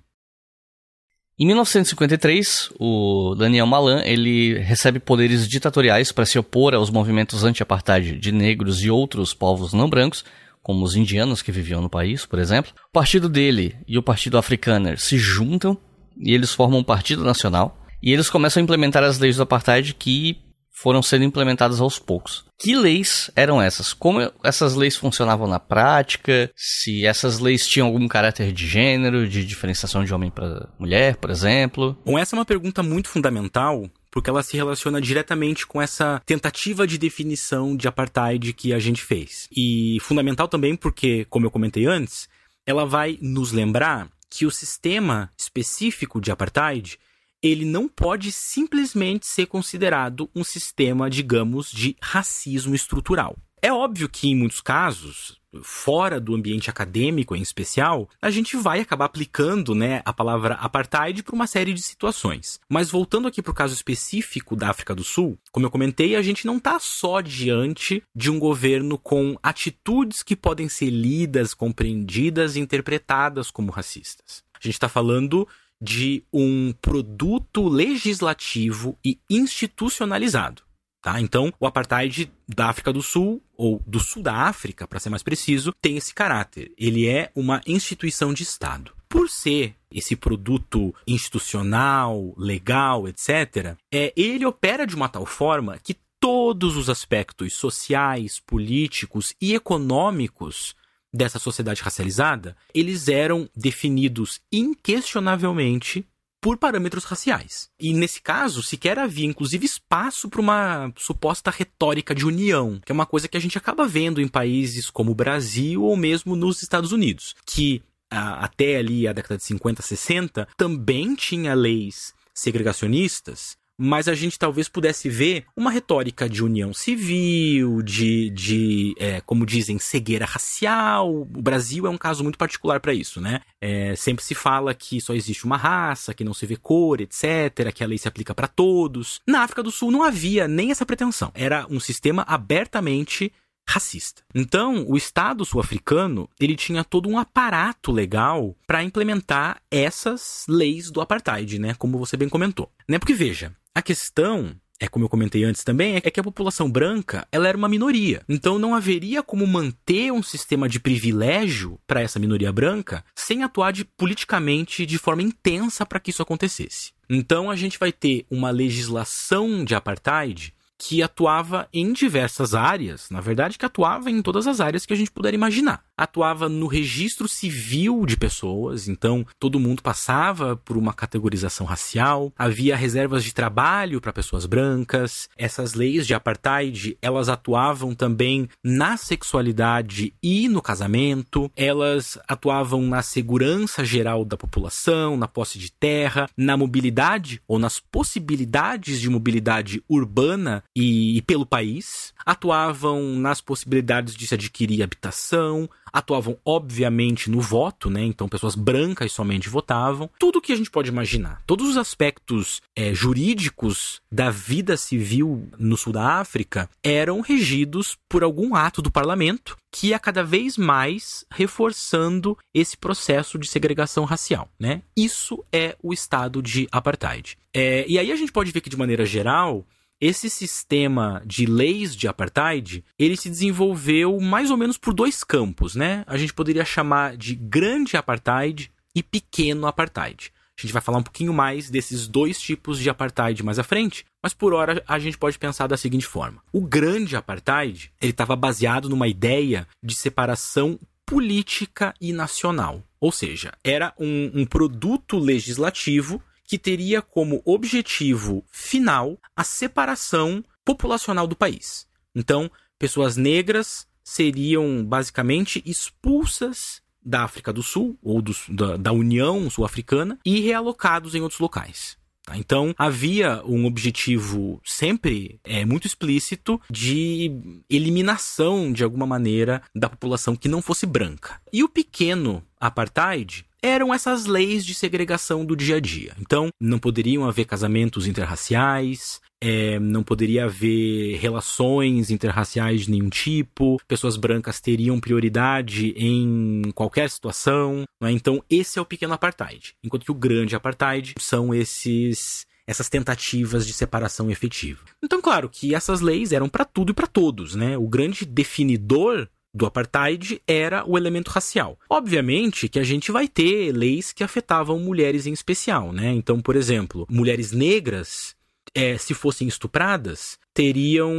[1.38, 8.18] Em 1953, o Daniel Malan ele recebe poderes ditatoriais para se opor aos movimentos anti-apartheid
[8.18, 10.24] de negros e outros povos não brancos,
[10.64, 12.72] como os indianos que viviam no país, por exemplo.
[12.88, 15.78] O partido dele e o Partido Afrikaner se juntam
[16.18, 17.86] e eles formam um partido nacional.
[18.02, 20.38] E eles começam a implementar as leis do apartheid que
[20.76, 22.46] foram sendo implementadas aos poucos.
[22.60, 23.94] Que leis eram essas?
[23.94, 26.52] Como essas leis funcionavam na prática?
[26.56, 31.30] Se essas leis tinham algum caráter de gênero, de diferenciação de homem para mulher, por
[31.30, 31.98] exemplo?
[32.06, 36.88] Bom, essa é uma pergunta muito fundamental porque ela se relaciona diretamente com essa tentativa
[36.88, 39.50] de definição de apartheid que a gente fez.
[39.56, 42.30] E fundamental também porque, como eu comentei antes,
[42.66, 46.98] ela vai nos lembrar que o sistema específico de apartheid
[47.46, 53.38] ele não pode simplesmente ser considerado um sistema, digamos, de racismo estrutural.
[53.62, 58.80] É óbvio que, em muitos casos, fora do ambiente acadêmico em especial, a gente vai
[58.80, 62.60] acabar aplicando né, a palavra apartheid para uma série de situações.
[62.70, 66.22] Mas voltando aqui para o caso específico da África do Sul, como eu comentei, a
[66.22, 72.56] gente não está só diante de um governo com atitudes que podem ser lidas, compreendidas
[72.56, 74.44] e interpretadas como racistas.
[74.54, 75.48] A gente está falando
[75.82, 80.64] de um produto legislativo e institucionalizado.
[81.06, 81.22] Tá?
[81.22, 85.22] Então, o apartheid da África do Sul, ou do sul da África, para ser mais
[85.22, 86.74] preciso, tem esse caráter.
[86.76, 88.92] Ele é uma instituição de Estado.
[89.08, 95.96] Por ser esse produto institucional, legal, etc., é, ele opera de uma tal forma que
[96.20, 100.76] todos os aspectos sociais, políticos e econômicos
[101.16, 106.06] dessa sociedade racializada, eles eram definidos inquestionavelmente
[106.42, 107.70] por parâmetros raciais.
[107.80, 112.94] E nesse caso, sequer havia inclusive espaço para uma suposta retórica de união, que é
[112.94, 116.62] uma coisa que a gente acaba vendo em países como o Brasil ou mesmo nos
[116.62, 124.08] Estados Unidos, que até ali a década de 50, 60 também tinha leis segregacionistas, mas
[124.08, 129.78] a gente talvez pudesse ver uma retórica de união civil, de, de é, como dizem,
[129.80, 131.14] cegueira racial.
[131.14, 133.42] O Brasil é um caso muito particular para isso, né?
[133.60, 137.72] É, sempre se fala que só existe uma raça, que não se vê cor, etc.,
[137.74, 139.20] que a lei se aplica para todos.
[139.28, 141.32] Na África do Sul não havia nem essa pretensão.
[141.34, 143.32] Era um sistema abertamente
[143.68, 144.24] racista.
[144.34, 151.02] Então, o Estado sul-africano ele tinha todo um aparato legal para implementar essas leis do
[151.02, 151.74] apartheid, né?
[151.74, 152.72] Como você bem comentou.
[152.88, 153.00] Né?
[153.00, 157.28] Porque veja, a questão é como eu comentei antes também, é que a população branca
[157.32, 158.22] ela era uma minoria.
[158.28, 163.72] Então não haveria como manter um sistema de privilégio para essa minoria branca sem atuar
[163.72, 166.92] de, politicamente de forma intensa para que isso acontecesse.
[167.10, 173.22] Então a gente vai ter uma legislação de apartheid que atuava em diversas áreas, na
[173.22, 175.84] verdade, que atuava em todas as áreas que a gente puder imaginar.
[175.98, 182.76] Atuava no registro civil de pessoas, então todo mundo passava por uma categorização racial, havia
[182.76, 190.14] reservas de trabalho para pessoas brancas, essas leis de apartheid, elas atuavam também na sexualidade
[190.22, 196.58] e no casamento, elas atuavam na segurança geral da população, na posse de terra, na
[196.58, 204.28] mobilidade ou nas possibilidades de mobilidade urbana e, e pelo país, atuavam nas possibilidades de
[204.28, 208.04] se adquirir habitação, atuavam obviamente no voto, né?
[208.04, 210.10] Então pessoas brancas somente votavam.
[210.20, 215.78] Tudo que a gente pode imaginar, todos os aspectos é, jurídicos da vida civil no
[215.78, 221.26] sul da África eram regidos por algum ato do parlamento que ia cada vez mais
[221.30, 224.82] reforçando esse processo de segregação racial, né?
[224.96, 227.38] Isso é o estado de apartheid.
[227.54, 229.66] É, e aí a gente pode ver que de maneira geral
[230.06, 235.76] esse sistema de leis de apartheid, ele se desenvolveu mais ou menos por dois campos,
[235.76, 236.04] né?
[236.06, 240.32] A gente poderia chamar de grande apartheid e pequeno apartheid.
[240.58, 244.06] A gente vai falar um pouquinho mais desses dois tipos de apartheid mais à frente,
[244.22, 248.36] mas por hora a gente pode pensar da seguinte forma: o grande apartheid ele estava
[248.36, 256.22] baseado numa ideia de separação política e nacional, ou seja, era um, um produto legislativo
[256.48, 261.88] que teria como objetivo final a separação populacional do país.
[262.14, 269.50] Então, pessoas negras seriam basicamente expulsas da África do Sul ou do, da, da União
[269.50, 271.98] Sul-Africana e realocados em outros locais.
[272.26, 272.38] Tá?
[272.38, 280.36] Então, havia um objetivo sempre é, muito explícito de eliminação, de alguma maneira, da população
[280.36, 281.40] que não fosse branca.
[281.54, 286.14] E o pequeno apartheid eram essas leis de segregação do dia a dia.
[286.20, 293.82] Então, não poderiam haver casamentos interraciais, é, não poderia haver relações interraciais de nenhum tipo,
[293.88, 297.86] pessoas brancas teriam prioridade em qualquer situação.
[298.00, 298.12] Né?
[298.12, 299.74] Então, esse é o pequeno apartheid.
[299.84, 304.82] Enquanto que o grande apartheid são esses essas tentativas de separação efetiva.
[305.04, 307.78] Então, claro que essas leis eram para tudo e para todos, né?
[307.78, 311.80] O grande definidor do apartheid era o elemento racial.
[311.90, 316.12] Obviamente que a gente vai ter leis que afetavam mulheres em especial, né?
[316.12, 318.36] Então, por exemplo, mulheres negras,
[318.74, 321.14] é, se fossem estupradas, teriam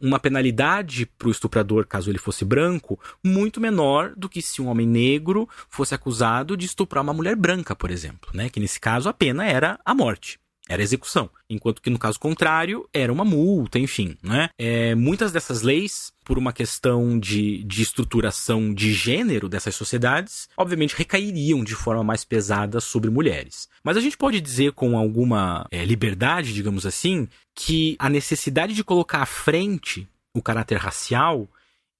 [0.00, 4.68] uma penalidade para o estuprador, caso ele fosse branco, muito menor do que se um
[4.68, 8.48] homem negro fosse acusado de estuprar uma mulher branca, por exemplo, né?
[8.48, 10.38] Que nesse caso a pena era a morte
[10.68, 11.28] era execução.
[11.48, 14.16] Enquanto que no caso contrário, era uma multa, enfim.
[14.22, 14.48] Né?
[14.58, 20.96] É, muitas dessas leis, por uma questão de, de estruturação de gênero dessas sociedades, obviamente
[20.96, 23.68] recairiam de forma mais pesada sobre mulheres.
[23.82, 28.84] Mas a gente pode dizer com alguma é, liberdade, digamos assim, que a necessidade de
[28.84, 31.48] colocar à frente o caráter racial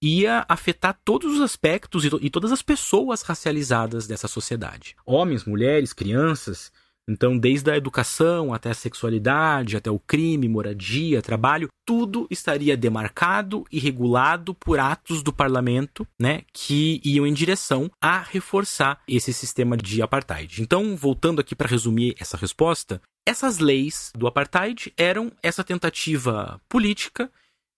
[0.03, 4.97] ia afetar todos os aspectos e, to e todas as pessoas racializadas dessa sociedade.
[5.07, 6.71] Homens, mulheres, crianças
[7.09, 13.65] então, desde a educação até a sexualidade, até o crime, moradia, trabalho, tudo estaria demarcado
[13.71, 19.77] e regulado por atos do parlamento, né, que iam em direção a reforçar esse sistema
[19.77, 20.63] de apartheid.
[20.63, 27.31] Então, voltando aqui para resumir essa resposta, essas leis do apartheid eram essa tentativa política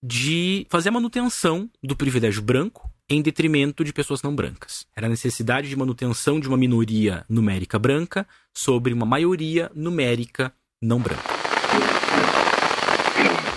[0.04, 4.84] de fazer a manutenção do privilégio branco em detrimento de pessoas não brancas.
[4.94, 10.52] Era a necessidade de manutenção de uma minoria numérica branca sobre uma maioria numérica
[10.82, 11.22] não branca.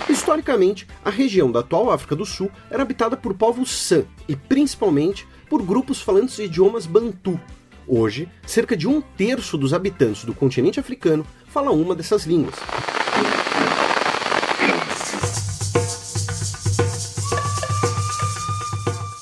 [0.08, 5.26] Historicamente, a região da atual África do Sul era habitada por povos San e principalmente
[5.48, 7.40] por grupos falantes de idiomas Bantu.
[7.86, 12.54] Hoje, cerca de um terço dos habitantes do continente africano fala uma dessas línguas.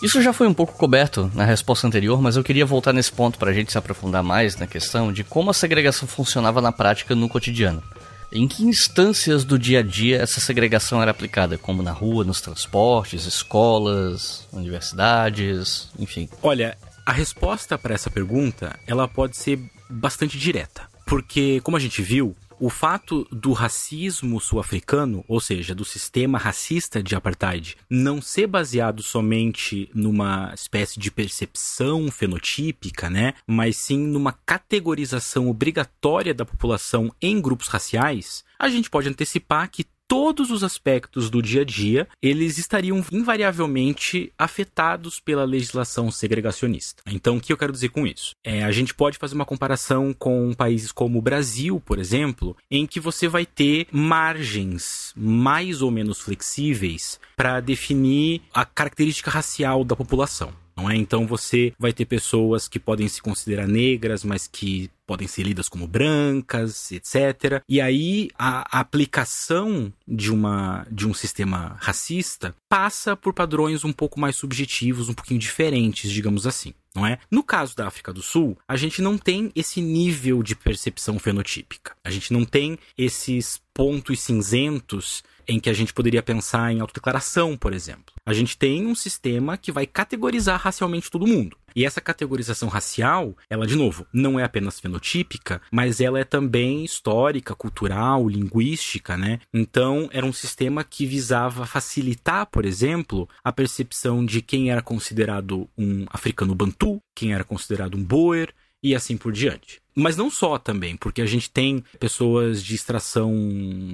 [0.00, 3.38] Isso já foi um pouco coberto na resposta anterior, mas eu queria voltar nesse ponto
[3.38, 7.16] para a gente se aprofundar mais na questão de como a segregação funcionava na prática
[7.16, 7.82] no cotidiano.
[8.30, 11.58] Em que instâncias do dia a dia essa segregação era aplicada?
[11.58, 16.28] Como na rua, nos transportes, escolas, universidades, enfim?
[16.42, 20.82] Olha, a resposta para essa pergunta ela pode ser bastante direta.
[21.06, 27.02] Porque, como a gente viu, o fato do racismo sul-africano, ou seja, do sistema racista
[27.02, 34.32] de apartheid, não ser baseado somente numa espécie de percepção fenotípica, né, mas sim numa
[34.32, 41.28] categorização obrigatória da população em grupos raciais, a gente pode antecipar que todos os aspectos
[41.28, 47.02] do dia a dia, eles estariam invariavelmente afetados pela legislação segregacionista.
[47.06, 48.32] Então, o que eu quero dizer com isso?
[48.42, 52.86] É, a gente pode fazer uma comparação com países como o Brasil, por exemplo, em
[52.86, 59.94] que você vai ter margens mais ou menos flexíveis para definir a característica racial da
[59.94, 60.94] população não é?
[60.94, 65.70] Então você vai ter pessoas que podem se considerar negras, mas que podem ser lidas
[65.70, 67.62] como brancas, etc.
[67.66, 74.20] E aí a aplicação de uma de um sistema racista passa por padrões um pouco
[74.20, 77.18] mais subjetivos, um pouquinho diferentes, digamos assim, não é?
[77.30, 81.96] No caso da África do Sul, a gente não tem esse nível de percepção fenotípica.
[82.04, 87.56] A gente não tem esses pontos cinzentos em que a gente poderia pensar em autodeclaração,
[87.56, 88.12] por exemplo.
[88.26, 91.56] A gente tem um sistema que vai categorizar racialmente todo mundo.
[91.78, 96.84] E essa categorização racial, ela, de novo, não é apenas fenotípica, mas ela é também
[96.84, 99.38] histórica, cultural, linguística, né?
[99.54, 105.70] Então, era um sistema que visava facilitar, por exemplo, a percepção de quem era considerado
[105.78, 108.52] um africano bantu, quem era considerado um boer,
[108.82, 109.80] e assim por diante.
[109.94, 113.32] Mas não só também, porque a gente tem pessoas de extração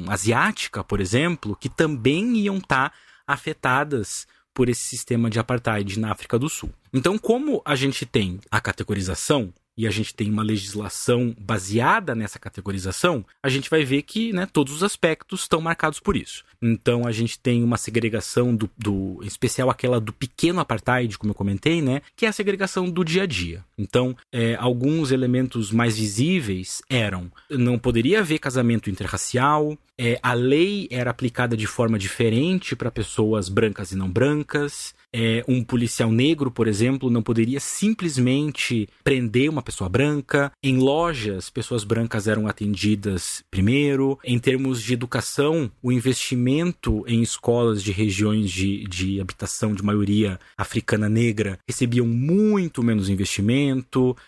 [0.08, 6.12] asiática, por exemplo, que também iam estar tá afetadas por esse sistema de apartheid na
[6.12, 6.70] África do Sul.
[6.92, 12.38] Então, como a gente tem a categorização e a gente tem uma legislação baseada nessa
[12.38, 16.44] categorização, a gente vai ver que né, todos os aspectos estão marcados por isso.
[16.62, 21.32] Então a gente tem uma segregação do, do em especial aquela do pequeno apartheid, como
[21.32, 23.64] eu comentei, né, que é a segregação do dia a dia.
[23.76, 30.88] Então, é, alguns elementos mais visíveis eram não poderia haver casamento interracial, é, a lei
[30.90, 36.50] era aplicada de forma diferente para pessoas brancas e não brancas, é, um policial negro,
[36.50, 40.50] por exemplo, não poderia simplesmente prender uma pessoa branca.
[40.60, 44.18] Em lojas, pessoas brancas eram atendidas primeiro.
[44.24, 50.36] Em termos de educação, o investimento em escolas de regiões de, de habitação de maioria
[50.58, 53.54] africana negra recebiam muito menos investimento,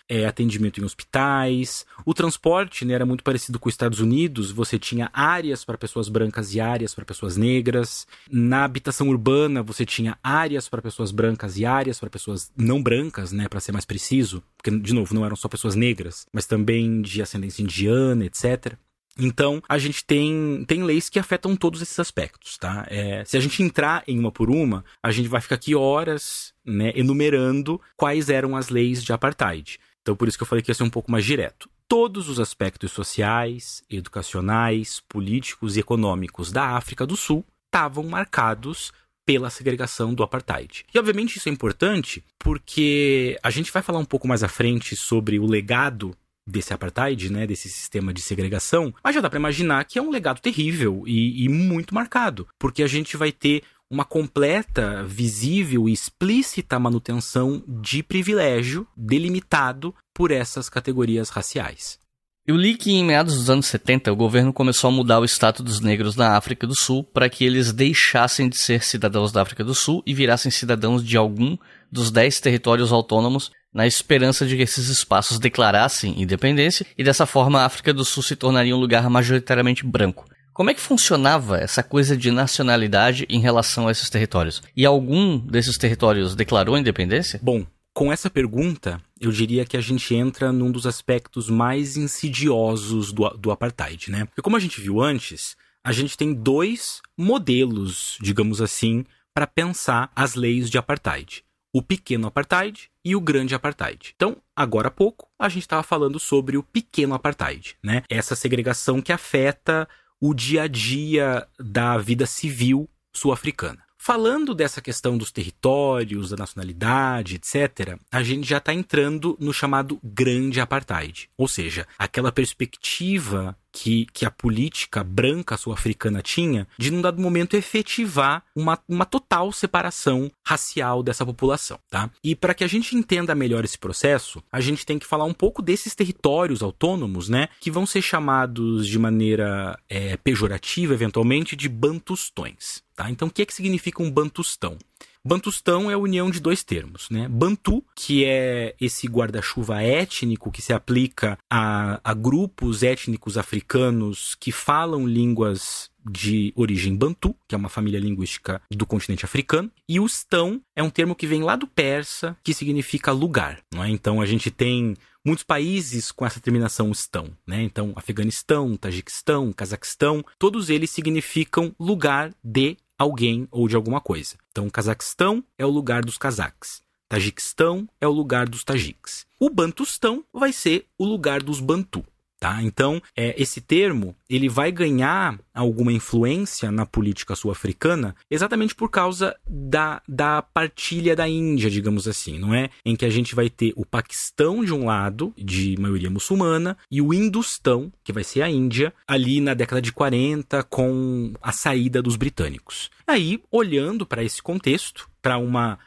[0.09, 1.85] é, atendimento em hospitais.
[2.05, 6.09] O transporte né, era muito parecido com os Estados Unidos, você tinha áreas para pessoas
[6.09, 8.07] brancas e áreas para pessoas negras.
[8.31, 13.33] Na habitação urbana, você tinha áreas para pessoas brancas e áreas para pessoas não brancas,
[13.33, 17.03] né, para ser mais preciso, porque de novo não eram só pessoas negras, mas também
[17.03, 18.77] de ascendência indiana, etc.
[19.19, 22.87] Então, a gente tem, tem leis que afetam todos esses aspectos, tá?
[22.89, 26.53] É, se a gente entrar em uma por uma, a gente vai ficar aqui horas,
[26.65, 29.79] né, enumerando quais eram as leis de apartheid.
[30.03, 31.69] Então, por isso que eu falei que ia ser um pouco mais direto.
[31.89, 38.93] Todos os aspectos sociais, educacionais, políticos e econômicos da África do Sul estavam marcados
[39.25, 40.85] pela segregação do apartheid.
[40.95, 44.95] E obviamente isso é importante porque a gente vai falar um pouco mais à frente
[44.95, 49.85] sobre o legado desse apartheid, né, desse sistema de segregação, mas já dá para imaginar
[49.85, 54.05] que é um legado terrível e, e muito marcado, porque a gente vai ter uma
[54.05, 61.99] completa, visível e explícita manutenção de privilégio delimitado por essas categorias raciais.
[62.47, 65.65] Eu li que em meados dos anos 70 o governo começou a mudar o status
[65.65, 69.65] dos negros na África do Sul para que eles deixassem de ser cidadãos da África
[69.65, 71.59] do Sul e virassem cidadãos de algum
[71.91, 77.61] dos dez territórios autônomos, na esperança de que esses espaços declarassem independência e dessa forma
[77.61, 80.25] a África do Sul se tornaria um lugar majoritariamente branco.
[80.55, 84.63] Como é que funcionava essa coisa de nacionalidade em relação a esses territórios?
[84.75, 87.39] E algum desses territórios declarou independência?
[87.43, 93.13] Bom, com essa pergunta, eu diria que a gente entra num dos aspectos mais insidiosos
[93.13, 94.25] do, do apartheid, né?
[94.25, 95.55] Porque como a gente viu antes,
[95.85, 99.05] a gente tem dois modelos, digamos assim,
[99.35, 101.45] para pensar as leis de apartheid.
[101.77, 104.15] O pequeno apartheid e o grande apartheid.
[104.17, 108.03] Então, agora há pouco, a gente estava falando sobre o pequeno apartheid, né?
[108.09, 109.87] Essa segregação que afeta
[110.19, 113.85] o dia a dia da vida civil sul-africana.
[113.99, 120.01] Falando dessa questão dos territórios, da nacionalidade, etc., a gente já está entrando no chamado
[120.03, 121.29] grande apartheid.
[121.37, 127.57] Ou seja, aquela perspectiva que, que a política branca sul-africana tinha de, num dado momento,
[127.57, 131.79] efetivar uma, uma total separação racial dessa população.
[131.91, 132.09] Tá?
[132.25, 135.35] E para que a gente entenda melhor esse processo, a gente tem que falar um
[135.35, 141.69] pouco desses territórios autônomos, né, que vão ser chamados de maneira é, pejorativa, eventualmente, de
[141.69, 142.83] bantustões.
[142.95, 143.11] Tá?
[143.11, 144.79] Então, o que, é que significa um bantustão?
[145.27, 147.27] Bantustão é a união de dois termos, né?
[147.29, 154.53] Bantu, que é esse guarda-chuva étnico que se aplica a, a grupos étnicos africanos que
[154.53, 160.09] falam línguas de origem bantu, que é uma família linguística do continente africano, e o
[160.09, 163.91] stão é um termo que vem lá do persa, que significa lugar, não é?
[163.91, 164.95] Então a gente tem
[165.27, 167.61] muitos países com essa terminação estão, né?
[167.65, 174.37] Então, Afeganistão, Tajiquistão, Cazaquistão, todos eles significam lugar de alguém ou de alguma coisa.
[174.51, 176.81] Então, Cazaquistão é o lugar dos cazaques.
[177.09, 179.27] Tajiquistão é o lugar dos tajiques.
[179.39, 182.05] O Bantustão vai ser o lugar dos Bantu.
[182.39, 182.63] Tá?
[182.63, 189.35] Então, é, esse termo ele vai ganhar alguma influência na política sul-africana exatamente por causa
[189.49, 192.69] da, da partilha da Índia, digamos assim, não é?
[192.85, 197.01] Em que a gente vai ter o Paquistão de um lado, de maioria muçulmana, e
[197.01, 202.03] o Industão, que vai ser a Índia, ali na década de 40, com a saída
[202.03, 202.91] dos britânicos.
[203.07, 205.79] Aí, olhando para esse contexto, para uma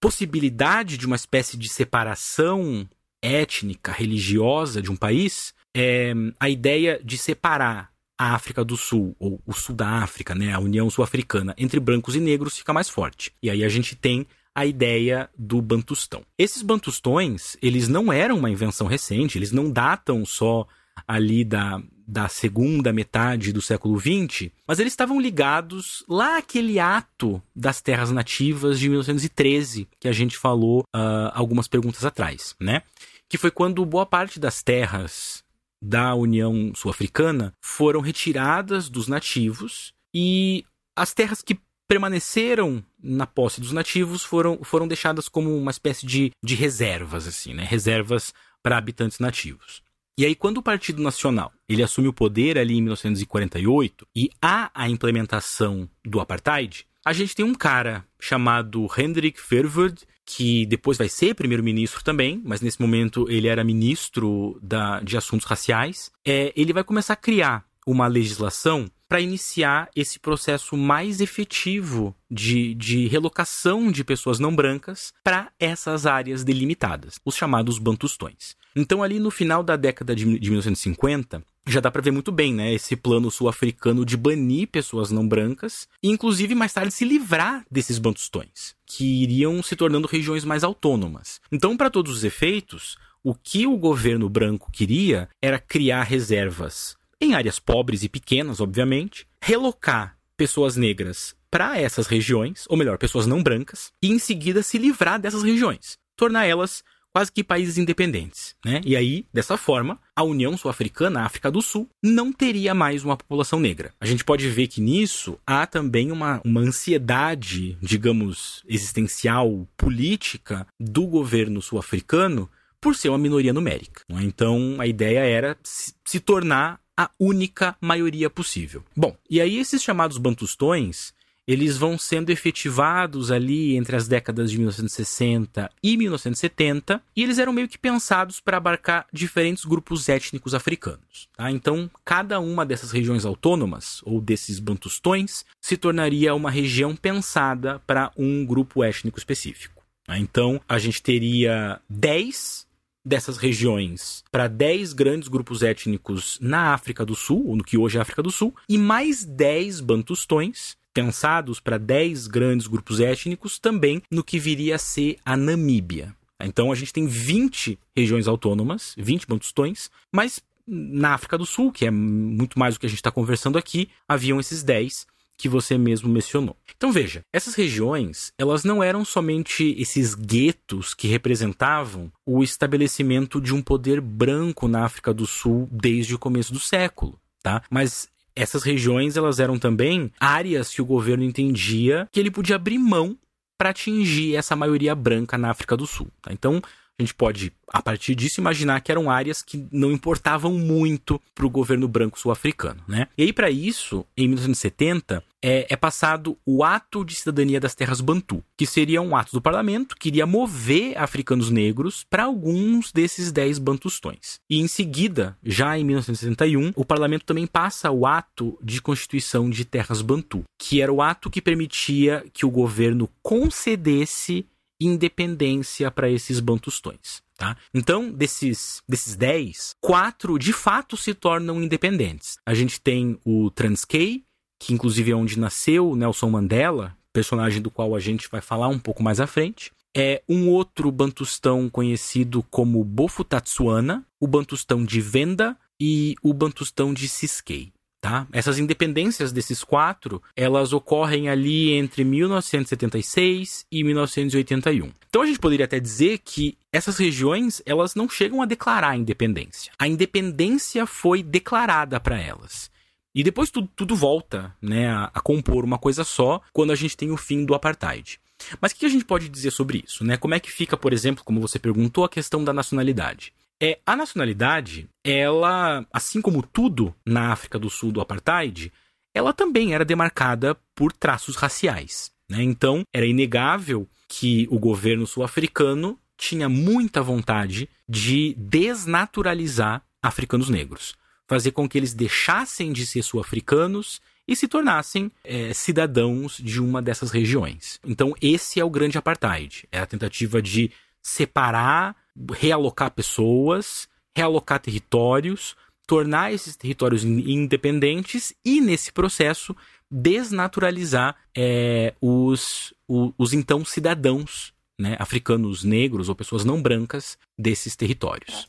[0.00, 2.88] possibilidade de uma espécie de separação
[3.22, 9.40] étnica, religiosa de um país, é, a ideia de separar a África do Sul, ou
[9.46, 13.32] o Sul da África, né, a União Sul-Africana, entre brancos e negros fica mais forte.
[13.42, 16.22] E aí a gente tem a ideia do Bantustão.
[16.36, 20.66] Esses Bantustões, eles não eram uma invenção recente, eles não datam só
[21.08, 27.42] ali da, da segunda metade do século XX, mas eles estavam ligados lá àquele ato
[27.54, 32.82] das terras nativas de 1913, que a gente falou uh, algumas perguntas atrás, né?
[33.28, 35.42] Que foi quando boa parte das terras
[35.82, 40.64] da União Sul-Africana foram retiradas dos nativos e
[40.96, 41.58] as terras que
[41.88, 47.52] permaneceram na posse dos nativos foram, foram deixadas como uma espécie de, de reservas, assim,
[47.52, 47.64] né?
[47.64, 49.82] Reservas para habitantes nativos.
[50.16, 54.70] E aí, quando o Partido Nacional ele assume o poder ali em 1948 e há
[54.74, 61.08] a implementação do apartheid, a gente tem um cara chamado Hendrik Verwoerd, que depois vai
[61.08, 66.10] ser primeiro-ministro também, mas nesse momento ele era ministro da, de assuntos raciais.
[66.24, 72.74] É, ele vai começar a criar uma legislação para iniciar esse processo mais efetivo de,
[72.76, 78.54] de relocação de pessoas não brancas para essas áreas delimitadas, os chamados bantustões.
[78.76, 82.54] Então, ali no final da década de, de 1950, já dá para ver muito bem,
[82.54, 87.64] né, esse plano sul-africano de banir pessoas não brancas e inclusive mais tarde se livrar
[87.68, 91.40] desses bantustões, que iriam se tornando regiões mais autônomas.
[91.50, 97.34] Então, para todos os efeitos, o que o governo branco queria era criar reservas em
[97.34, 103.42] áreas pobres e pequenas, obviamente, relocar pessoas negras para essas regiões, ou melhor, pessoas não
[103.42, 108.80] brancas, e em seguida se livrar dessas regiões, tornar elas quase que países independentes, né?
[108.84, 113.16] E aí, dessa forma, a União Sul-Africana, a África do Sul, não teria mais uma
[113.16, 113.92] população negra.
[114.00, 121.06] A gente pode ver que nisso há também uma, uma ansiedade, digamos, existencial, política do
[121.06, 122.48] governo sul-africano
[122.80, 124.02] por ser uma minoria numérica.
[124.08, 124.22] Né?
[124.22, 128.84] Então, a ideia era se, se tornar a única maioria possível.
[128.96, 131.12] Bom, e aí esses chamados bantustões,
[131.46, 137.52] eles vão sendo efetivados ali entre as décadas de 1960 e 1970, e eles eram
[137.52, 141.28] meio que pensados para abarcar diferentes grupos étnicos africanos.
[141.36, 141.50] Tá?
[141.50, 148.12] Então, cada uma dessas regiões autônomas, ou desses bantustões, se tornaria uma região pensada para
[148.16, 149.82] um grupo étnico específico.
[150.06, 150.18] Tá?
[150.18, 152.69] Então, a gente teria 10
[153.04, 158.00] dessas regiões para 10 grandes grupos étnicos na África do Sul, no que hoje é
[158.00, 164.24] África do Sul, e mais 10 bantustões pensados para 10 grandes grupos étnicos também no
[164.24, 166.14] que viria a ser a Namíbia.
[166.42, 171.86] Então a gente tem 20 regiões autônomas, 20 bantustões, mas na África do Sul, que
[171.86, 175.06] é muito mais do que a gente está conversando aqui, haviam esses 10
[175.40, 176.56] que você mesmo mencionou.
[176.76, 183.54] Então veja, essas regiões, elas não eram somente esses guetos que representavam o estabelecimento de
[183.54, 187.62] um poder branco na África do Sul desde o começo do século, tá?
[187.70, 192.78] Mas essas regiões, elas eram também áreas que o governo entendia que ele podia abrir
[192.78, 193.16] mão
[193.58, 196.08] para atingir essa maioria branca na África do Sul.
[196.22, 196.32] Tá?
[196.32, 196.62] Então,
[197.00, 201.46] a gente pode, a partir disso, imaginar que eram áreas que não importavam muito para
[201.46, 202.82] o governo branco sul-africano.
[202.86, 203.08] Né?
[203.16, 208.00] E aí, para isso, em 1970, é, é, passado o Ato de Cidadania das Terras
[208.00, 213.32] Bantu, que seria um ato do parlamento que iria mover africanos negros para alguns desses
[213.32, 214.38] dez bantustões.
[214.48, 219.64] E em seguida, já em 1961, o parlamento também passa o Ato de Constituição de
[219.64, 224.44] Terras Bantu, que era o ato que permitia que o governo concedesse
[224.80, 227.22] independência para esses bantustões.
[227.36, 227.56] Tá?
[227.72, 232.38] Então, desses, desses 10, quatro de fato se tornam independentes.
[232.44, 234.24] A gente tem o Transkei,
[234.58, 238.78] que inclusive é onde nasceu Nelson Mandela, personagem do qual a gente vai falar um
[238.78, 239.72] pouco mais à frente.
[239.96, 247.08] É um outro bantustão conhecido como Bofutatsuana, o bantustão de Venda e o bantustão de
[247.08, 247.72] Siskei.
[248.00, 248.26] Tá?
[248.32, 254.90] Essas independências desses quatro, elas ocorrem ali entre 1976 e 1981.
[255.08, 258.96] Então a gente poderia até dizer que essas regiões, elas não chegam a declarar a
[258.96, 259.70] independência.
[259.78, 262.70] A independência foi declarada para elas.
[263.14, 266.96] E depois tudo, tudo volta né, a, a, compor uma coisa só quando a gente
[266.96, 268.18] tem o fim do apartheid.
[268.60, 270.04] Mas o que a gente pode dizer sobre isso?
[270.04, 270.16] Né?
[270.16, 273.34] Como é que fica, por exemplo, como você perguntou, a questão da nacionalidade?
[273.62, 278.72] É, a nacionalidade, ela, assim como tudo na África do Sul do apartheid,
[279.14, 282.10] ela também era demarcada por traços raciais.
[282.28, 282.42] Né?
[282.42, 290.94] Então, era inegável que o governo sul-africano tinha muita vontade de desnaturalizar africanos negros,
[291.26, 296.80] fazer com que eles deixassem de ser sul-africanos e se tornassem é, cidadãos de uma
[296.80, 297.80] dessas regiões.
[297.84, 300.70] Então, esse é o grande apartheid: é a tentativa de
[301.02, 301.96] separar
[302.32, 305.56] realocar pessoas, realocar territórios,
[305.86, 309.56] tornar esses territórios independentes e, nesse processo,
[309.90, 317.74] desnaturalizar é, os, os, os, então cidadãos né, africanos negros ou pessoas não brancas desses
[317.74, 318.48] territórios.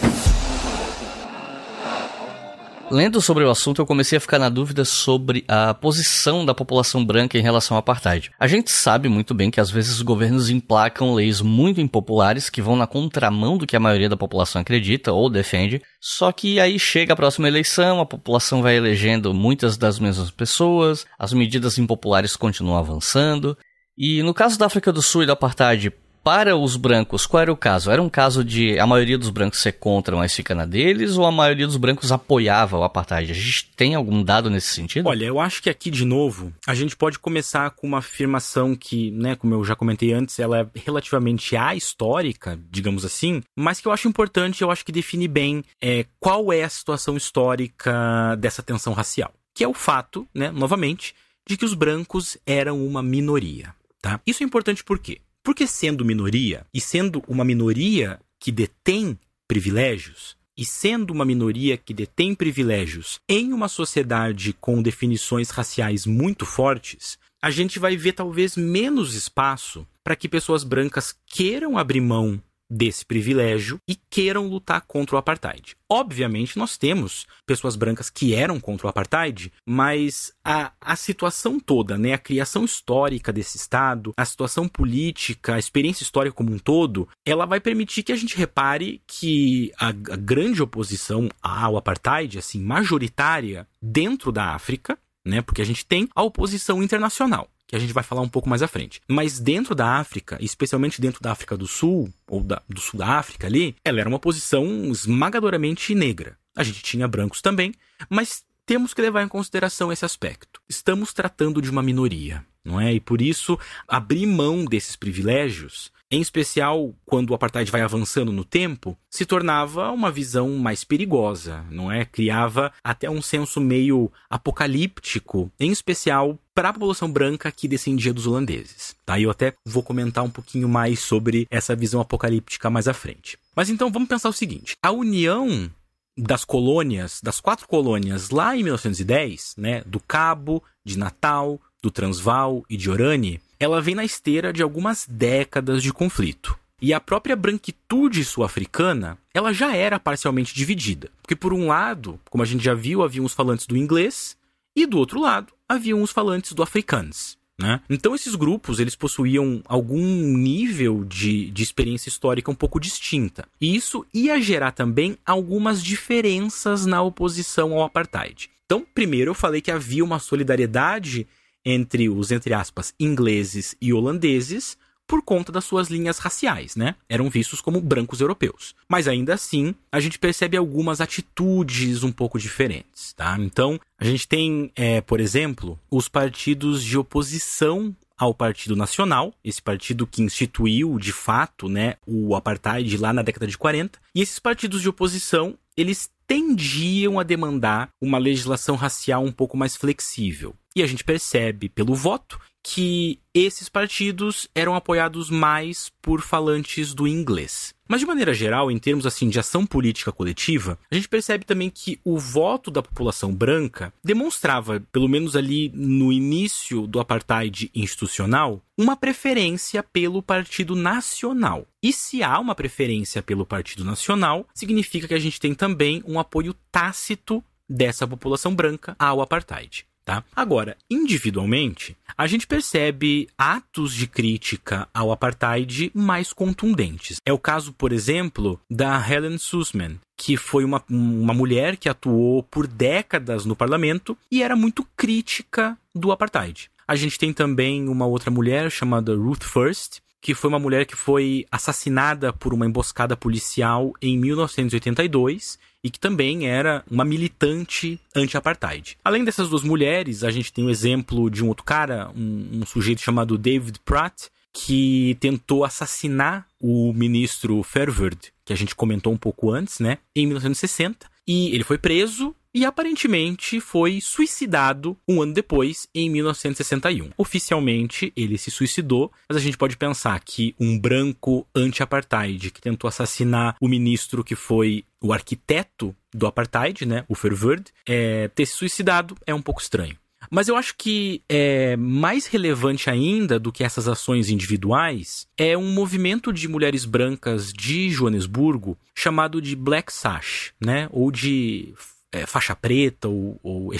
[2.91, 7.05] Lendo sobre o assunto, eu comecei a ficar na dúvida sobre a posição da população
[7.05, 8.29] branca em relação ao apartheid.
[8.37, 12.61] A gente sabe muito bem que às vezes os governos emplacam leis muito impopulares que
[12.61, 15.81] vão na contramão do que a maioria da população acredita ou defende.
[16.01, 21.05] Só que aí chega a próxima eleição, a população vai elegendo muitas das mesmas pessoas,
[21.17, 23.57] as medidas impopulares continuam avançando.
[23.97, 25.93] E no caso da África do Sul e do apartheid,
[26.23, 27.91] para os brancos, qual era o caso?
[27.91, 31.31] Era um caso de a maioria dos brancos ser contra, fica na deles, ou a
[31.31, 33.31] maioria dos brancos apoiava o apartheid?
[33.31, 35.07] A gente tem algum dado nesse sentido?
[35.07, 39.11] Olha, eu acho que aqui, de novo, a gente pode começar com uma afirmação que,
[39.11, 43.91] né, como eu já comentei antes, ela é relativamente histórica, digamos assim, mas que eu
[43.91, 48.93] acho importante, eu acho que define bem é, qual é a situação histórica dessa tensão
[48.93, 49.33] racial.
[49.53, 51.13] Que é o fato, né, novamente,
[51.47, 53.73] de que os brancos eram uma minoria.
[54.01, 54.19] Tá?
[54.25, 55.19] Isso é importante por quê?
[55.43, 59.17] Porque sendo minoria, e sendo uma minoria que detém
[59.47, 66.45] privilégios, e sendo uma minoria que detém privilégios em uma sociedade com definições raciais muito
[66.45, 72.41] fortes, a gente vai ver talvez menos espaço para que pessoas brancas queiram abrir mão
[72.71, 75.75] desse privilégio e queiram lutar contra o apartheid.
[75.89, 81.97] Obviamente, nós temos pessoas brancas que eram contra o apartheid, mas a, a situação toda,
[81.97, 87.09] né, a criação histórica desse Estado, a situação política, a experiência histórica como um todo,
[87.25, 92.61] ela vai permitir que a gente repare que a, a grande oposição ao apartheid, assim,
[92.61, 97.93] majoritária dentro da África, né, porque a gente tem a oposição internacional que a gente
[97.93, 99.01] vai falar um pouco mais à frente.
[99.07, 103.07] Mas dentro da África, especialmente dentro da África do Sul, ou da, do Sul da
[103.17, 106.37] África ali, ela era uma posição esmagadoramente negra.
[106.53, 107.73] A gente tinha brancos também,
[108.09, 110.61] mas temos que levar em consideração esse aspecto.
[110.67, 112.93] Estamos tratando de uma minoria, não é?
[112.93, 113.57] E por isso,
[113.87, 119.89] abrir mão desses privilégios em especial quando o apartheid vai avançando no tempo, se tornava
[119.91, 122.03] uma visão mais perigosa, não é?
[122.03, 128.27] Criava até um senso meio apocalíptico, em especial para a população branca que descendia dos
[128.27, 128.95] holandeses.
[129.05, 129.19] Tá?
[129.19, 133.37] Eu até vou comentar um pouquinho mais sobre essa visão apocalíptica mais à frente.
[133.55, 135.71] Mas então vamos pensar o seguinte: a união
[136.17, 142.63] das colônias, das quatro colônias lá em 1910, né, do Cabo, de Natal, do Transvaal
[142.69, 146.57] e de Orane, ela vem na esteira de algumas décadas de conflito.
[146.81, 151.11] E a própria branquitude sul-africana, ela já era parcialmente dividida.
[151.21, 154.35] Porque por um lado, como a gente já viu, havia os falantes do inglês,
[154.75, 157.37] e do outro lado, haviam os falantes do afrikaans.
[157.59, 157.79] Né?
[157.87, 163.47] Então esses grupos eles possuíam algum nível de, de experiência histórica um pouco distinta.
[163.59, 168.49] E isso ia gerar também algumas diferenças na oposição ao apartheid.
[168.65, 171.27] Então, primeiro eu falei que havia uma solidariedade
[171.65, 174.77] entre os, entre aspas, ingleses e holandeses
[175.11, 176.95] por conta das suas linhas raciais, né?
[177.09, 178.73] Eram vistos como brancos europeus.
[178.87, 183.35] Mas ainda assim, a gente percebe algumas atitudes um pouco diferentes, tá?
[183.37, 189.61] Então, a gente tem, é, por exemplo, os partidos de oposição ao Partido Nacional, esse
[189.61, 193.99] partido que instituiu de fato, né, o apartheid lá na década de 40.
[194.13, 199.75] E esses partidos de oposição, eles tendiam a demandar uma legislação racial um pouco mais
[199.75, 200.55] flexível.
[200.73, 207.07] E a gente percebe pelo voto que esses partidos eram apoiados mais por falantes do
[207.07, 207.73] inglês.
[207.87, 211.69] Mas de maneira geral, em termos assim de ação política coletiva, a gente percebe também
[211.69, 218.61] que o voto da população branca demonstrava, pelo menos ali no início do apartheid institucional,
[218.77, 221.67] uma preferência pelo Partido Nacional.
[221.83, 226.17] E se há uma preferência pelo Partido Nacional, significa que a gente tem também um
[226.17, 229.85] apoio tácito dessa população branca ao apartheid.
[230.11, 230.25] Tá?
[230.35, 237.15] Agora, individualmente, a gente percebe atos de crítica ao apartheid mais contundentes.
[237.25, 242.43] É o caso, por exemplo, da Helen Sussman, que foi uma, uma mulher que atuou
[242.43, 246.69] por décadas no parlamento e era muito crítica do apartheid.
[246.85, 250.95] A gente tem também uma outra mulher chamada Ruth First, que foi uma mulher que
[250.95, 258.97] foi assassinada por uma emboscada policial em 1982 e que também era uma militante anti-apartheid.
[259.03, 262.65] Além dessas duas mulheres, a gente tem o exemplo de um outro cara, um, um
[262.65, 269.17] sujeito chamado David Pratt, que tentou assassinar o ministro Ferverd, que a gente comentou um
[269.17, 271.09] pouco antes, né, em 1960.
[271.27, 277.11] E ele foi preso e aparentemente foi suicidado um ano depois, em 1961.
[277.17, 282.87] Oficialmente, ele se suicidou, mas a gente pode pensar que um branco anti-apartheid que tentou
[282.87, 288.53] assassinar o ministro que foi o arquiteto do apartheid, né, o Verwoerd, é, ter se
[288.53, 289.97] suicidado é um pouco estranho.
[290.29, 295.71] Mas eu acho que é mais relevante ainda do que essas ações individuais é um
[295.71, 300.87] movimento de mulheres brancas de Joanesburgo chamado de Black Sash, né?
[300.91, 301.73] Ou de
[302.11, 303.71] é, faixa preta ou, ou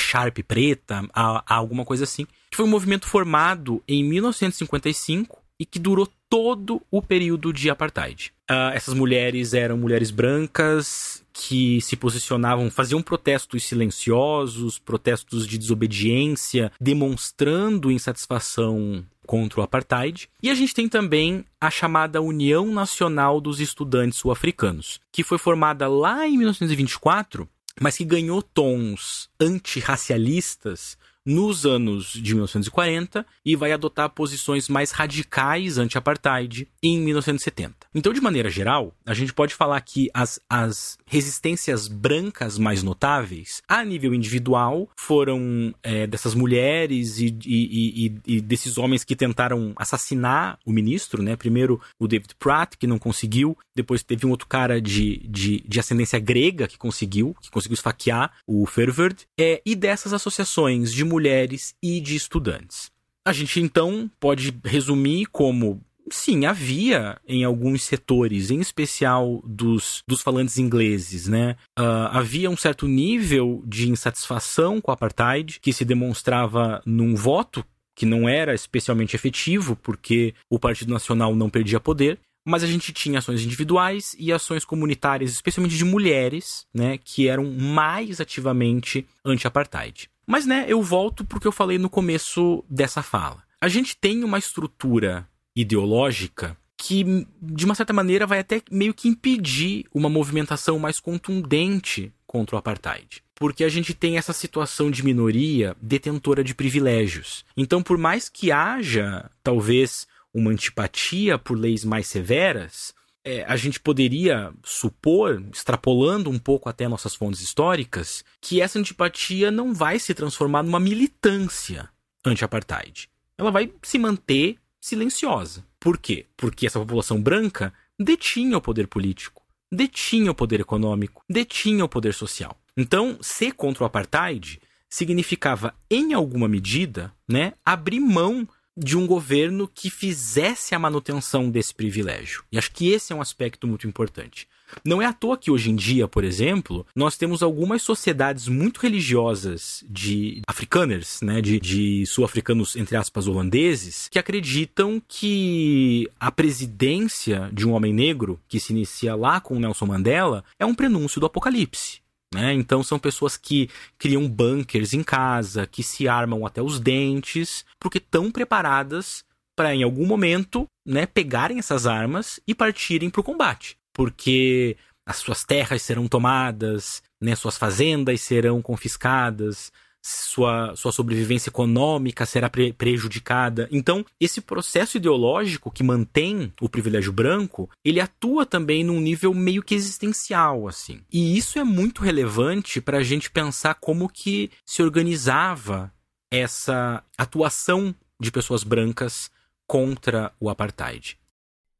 [0.47, 2.25] preta, a, a alguma coisa assim.
[2.53, 8.33] Foi um movimento formado em 1955 e que durou todo o período de apartheid.
[8.49, 16.71] Uh, essas mulheres eram mulheres brancas que se posicionavam, faziam protestos silenciosos, protestos de desobediência,
[16.79, 20.29] demonstrando insatisfação contra o apartheid.
[20.41, 25.87] E a gente tem também a chamada União Nacional dos Estudantes Sul-Africanos, que foi formada
[25.87, 27.47] lá em 1924
[27.81, 35.77] mas que ganhou tons antirracialistas nos anos de 1940 e vai adotar posições mais radicais
[35.77, 37.75] anti-apartheid em 1970.
[37.93, 43.61] Então, de maneira geral, a gente pode falar que as, as resistências brancas mais notáveis,
[43.67, 49.73] a nível individual, foram é, dessas mulheres e, e, e, e, desses homens que tentaram
[49.75, 51.35] assassinar o ministro, né?
[51.35, 55.79] Primeiro o David Pratt, que não conseguiu, depois teve um outro cara de, de, de
[55.79, 61.75] ascendência grega que conseguiu, que conseguiu esfaquear o Ferverd, é, e dessas associações de mulheres
[61.83, 62.89] e de estudantes.
[63.25, 70.21] A gente então pode resumir como sim, havia em alguns setores, em especial dos, dos
[70.21, 71.55] falantes ingleses, né?
[71.79, 77.63] Uh, havia um certo nível de insatisfação com o apartheid que se demonstrava num voto
[77.95, 82.91] que não era especialmente efetivo, porque o Partido Nacional não perdia poder, mas a gente
[82.91, 90.09] tinha ações individuais e ações comunitárias, especialmente de mulheres, né, que eram mais ativamente anti-apartheid.
[90.31, 93.43] Mas, né, eu volto porque eu falei no começo dessa fala.
[93.59, 99.09] A gente tem uma estrutura ideológica que, de uma certa maneira, vai até meio que
[99.09, 103.21] impedir uma movimentação mais contundente contra o apartheid.
[103.35, 107.43] Porque a gente tem essa situação de minoria detentora de privilégios.
[107.57, 113.79] Então, por mais que haja, talvez, uma antipatia por leis mais severas, é, a gente
[113.79, 120.13] poderia supor, extrapolando um pouco até nossas fontes históricas, que essa antipatia não vai se
[120.13, 121.89] transformar numa militância
[122.25, 123.09] anti-apartheid.
[123.37, 125.65] Ela vai se manter silenciosa.
[125.79, 126.25] Por quê?
[126.35, 132.13] Porque essa população branca detinha o poder político, detinha o poder econômico, detinha o poder
[132.13, 132.57] social.
[132.75, 134.59] Então, ser contra o apartheid
[134.89, 138.47] significava, em alguma medida, né, abrir mão
[138.77, 142.43] de um governo que fizesse a manutenção desse privilégio.
[142.51, 144.47] E acho que esse é um aspecto muito importante.
[144.85, 148.79] Não é à toa que hoje em dia, por exemplo, nós temos algumas sociedades muito
[148.79, 157.49] religiosas de africaners, né, de, de sul-africanos, entre aspas, holandeses, que acreditam que a presidência
[157.51, 161.25] de um homem negro, que se inicia lá com Nelson Mandela, é um prenúncio do
[161.25, 162.01] apocalipse.
[162.33, 162.53] Né?
[162.53, 167.97] Então são pessoas que criam bunkers em casa, que se armam até os dentes, porque
[167.97, 169.23] estão preparadas
[169.55, 173.77] para em algum momento né, pegarem essas armas e partirem para o combate.
[173.93, 179.71] Porque as suas terras serão tomadas, né, suas fazendas serão confiscadas,
[180.01, 183.67] sua, sua sobrevivência econômica será pre prejudicada.
[183.71, 189.61] Então, esse processo ideológico que mantém o privilégio branco, ele atua também num nível meio
[189.61, 191.01] que existencial, assim.
[191.11, 195.93] E isso é muito relevante para a gente pensar como que se organizava
[196.31, 199.29] essa atuação de pessoas brancas
[199.67, 201.17] contra o apartheid.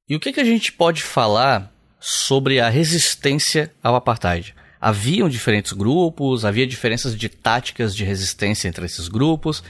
[0.08, 4.56] E o que, que a gente pode falar sobre a resistência ao apartheid?
[4.82, 9.64] Haviam diferentes grupos, havia diferenças de táticas de resistência entre esses grupos.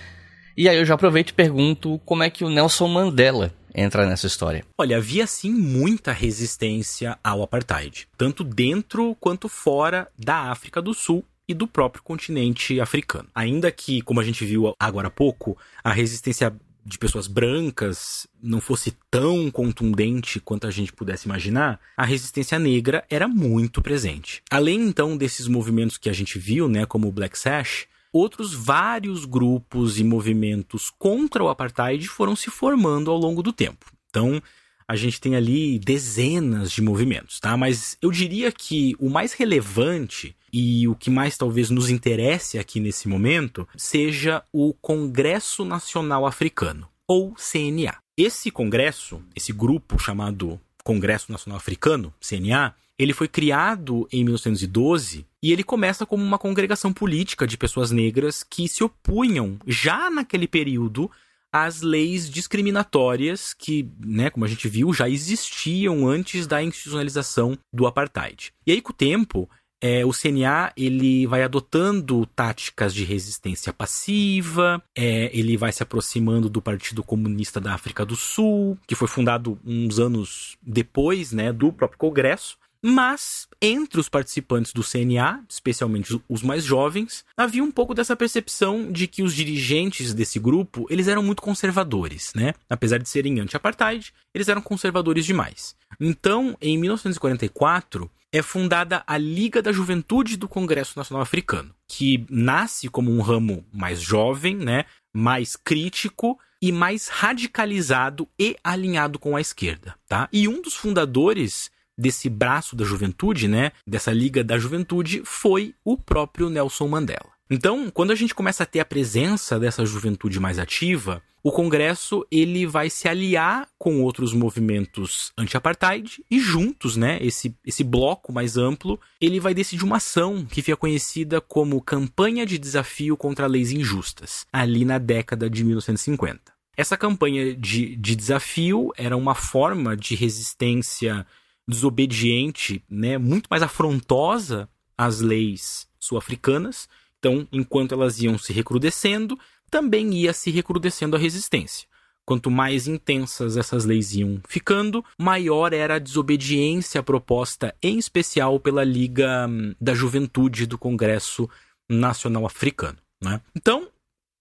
[0.56, 4.28] E aí eu já aproveito e pergunto como é que o Nelson Mandela entra nessa
[4.28, 4.66] história.
[4.78, 11.26] Olha, havia sim muita resistência ao apartheid, tanto dentro quanto fora da África do Sul
[11.48, 13.28] e do próprio continente africano.
[13.36, 16.56] Ainda que, como a gente viu agora há pouco, a resistência
[16.86, 23.06] de pessoas brancas não fosse tão contundente quanto a gente pudesse imaginar, a resistência negra
[23.10, 24.42] era muito presente.
[24.50, 29.26] Além então desses movimentos que a gente viu, né, como o Black Sash, outros vários
[29.26, 33.86] grupos e movimentos contra o apartheid foram se formando ao longo do tempo.
[34.10, 34.42] Então,
[34.88, 37.56] a gente tem ali dezenas de movimentos, tá?
[37.56, 42.80] Mas eu diria que o mais relevante e o que mais talvez nos interesse aqui
[42.80, 47.98] nesse momento seja o Congresso Nacional Africano, ou CNA.
[48.18, 55.52] Esse congresso, esse grupo chamado Congresso Nacional Africano, CNA, ele foi criado em 1912 e
[55.52, 61.10] ele começa como uma congregação política de pessoas negras que se opunham já naquele período
[61.52, 67.86] às leis discriminatórias que, né, como a gente viu, já existiam antes da institucionalização do
[67.86, 68.54] apartheid.
[68.66, 69.50] E aí com o tempo,
[69.82, 76.48] é, o CNA ele vai adotando táticas de resistência passiva, é, ele vai se aproximando
[76.48, 81.74] do Partido Comunista da África do Sul, que foi fundado uns anos depois né, do
[81.74, 82.62] próprio Congresso.
[82.84, 88.92] Mas, entre os participantes do CNA, especialmente os mais jovens, havia um pouco dessa percepção
[88.92, 92.56] de que os dirigentes desse grupo, eles eram muito conservadores, né?
[92.68, 95.76] Apesar de serem anti-apartheid, eles eram conservadores demais.
[96.00, 102.88] Então, em 1944, é fundada a Liga da Juventude do Congresso Nacional Africano, que nasce
[102.88, 109.42] como um ramo mais jovem, né, mais crítico e mais radicalizado e alinhado com a
[109.42, 110.30] esquerda, tá?
[110.32, 115.98] E um dos fundadores desse braço da juventude, né, dessa Liga da Juventude, foi o
[115.98, 117.31] próprio Nelson Mandela.
[117.54, 122.26] Então, quando a gente começa a ter a presença dessa juventude mais ativa, o Congresso
[122.32, 128.56] ele vai se aliar com outros movimentos anti-apartheid e juntos, né, esse, esse bloco mais
[128.56, 133.74] amplo, ele vai decidir uma ação que fica conhecida como Campanha de Desafio contra Leis
[133.74, 136.40] Injustas, ali na década de 1950.
[136.78, 141.28] Essa campanha de, de desafio era uma forma de resistência
[141.68, 146.88] desobediente, né, muito mais afrontosa às leis sul-africanas,
[147.22, 149.38] então, enquanto elas iam se recrudescendo,
[149.70, 151.88] também ia se recrudescendo a resistência.
[152.26, 158.84] Quanto mais intensas essas leis iam ficando, maior era a desobediência proposta, em especial pela
[158.84, 161.48] Liga hum, da Juventude do Congresso
[161.88, 162.98] Nacional Africano.
[163.24, 163.40] Né?
[163.56, 163.88] Então,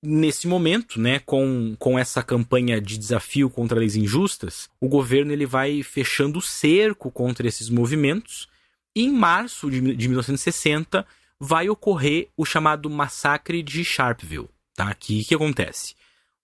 [0.02, 5.44] nesse momento, né, com, com essa campanha de desafio contra leis injustas, o governo ele
[5.44, 8.48] vai fechando o cerco contra esses movimentos.
[8.96, 11.06] E em março de, de 1960,
[11.40, 14.50] vai ocorrer o chamado massacre de Sharpeville.
[14.74, 14.90] Tá?
[14.90, 15.94] O que acontece?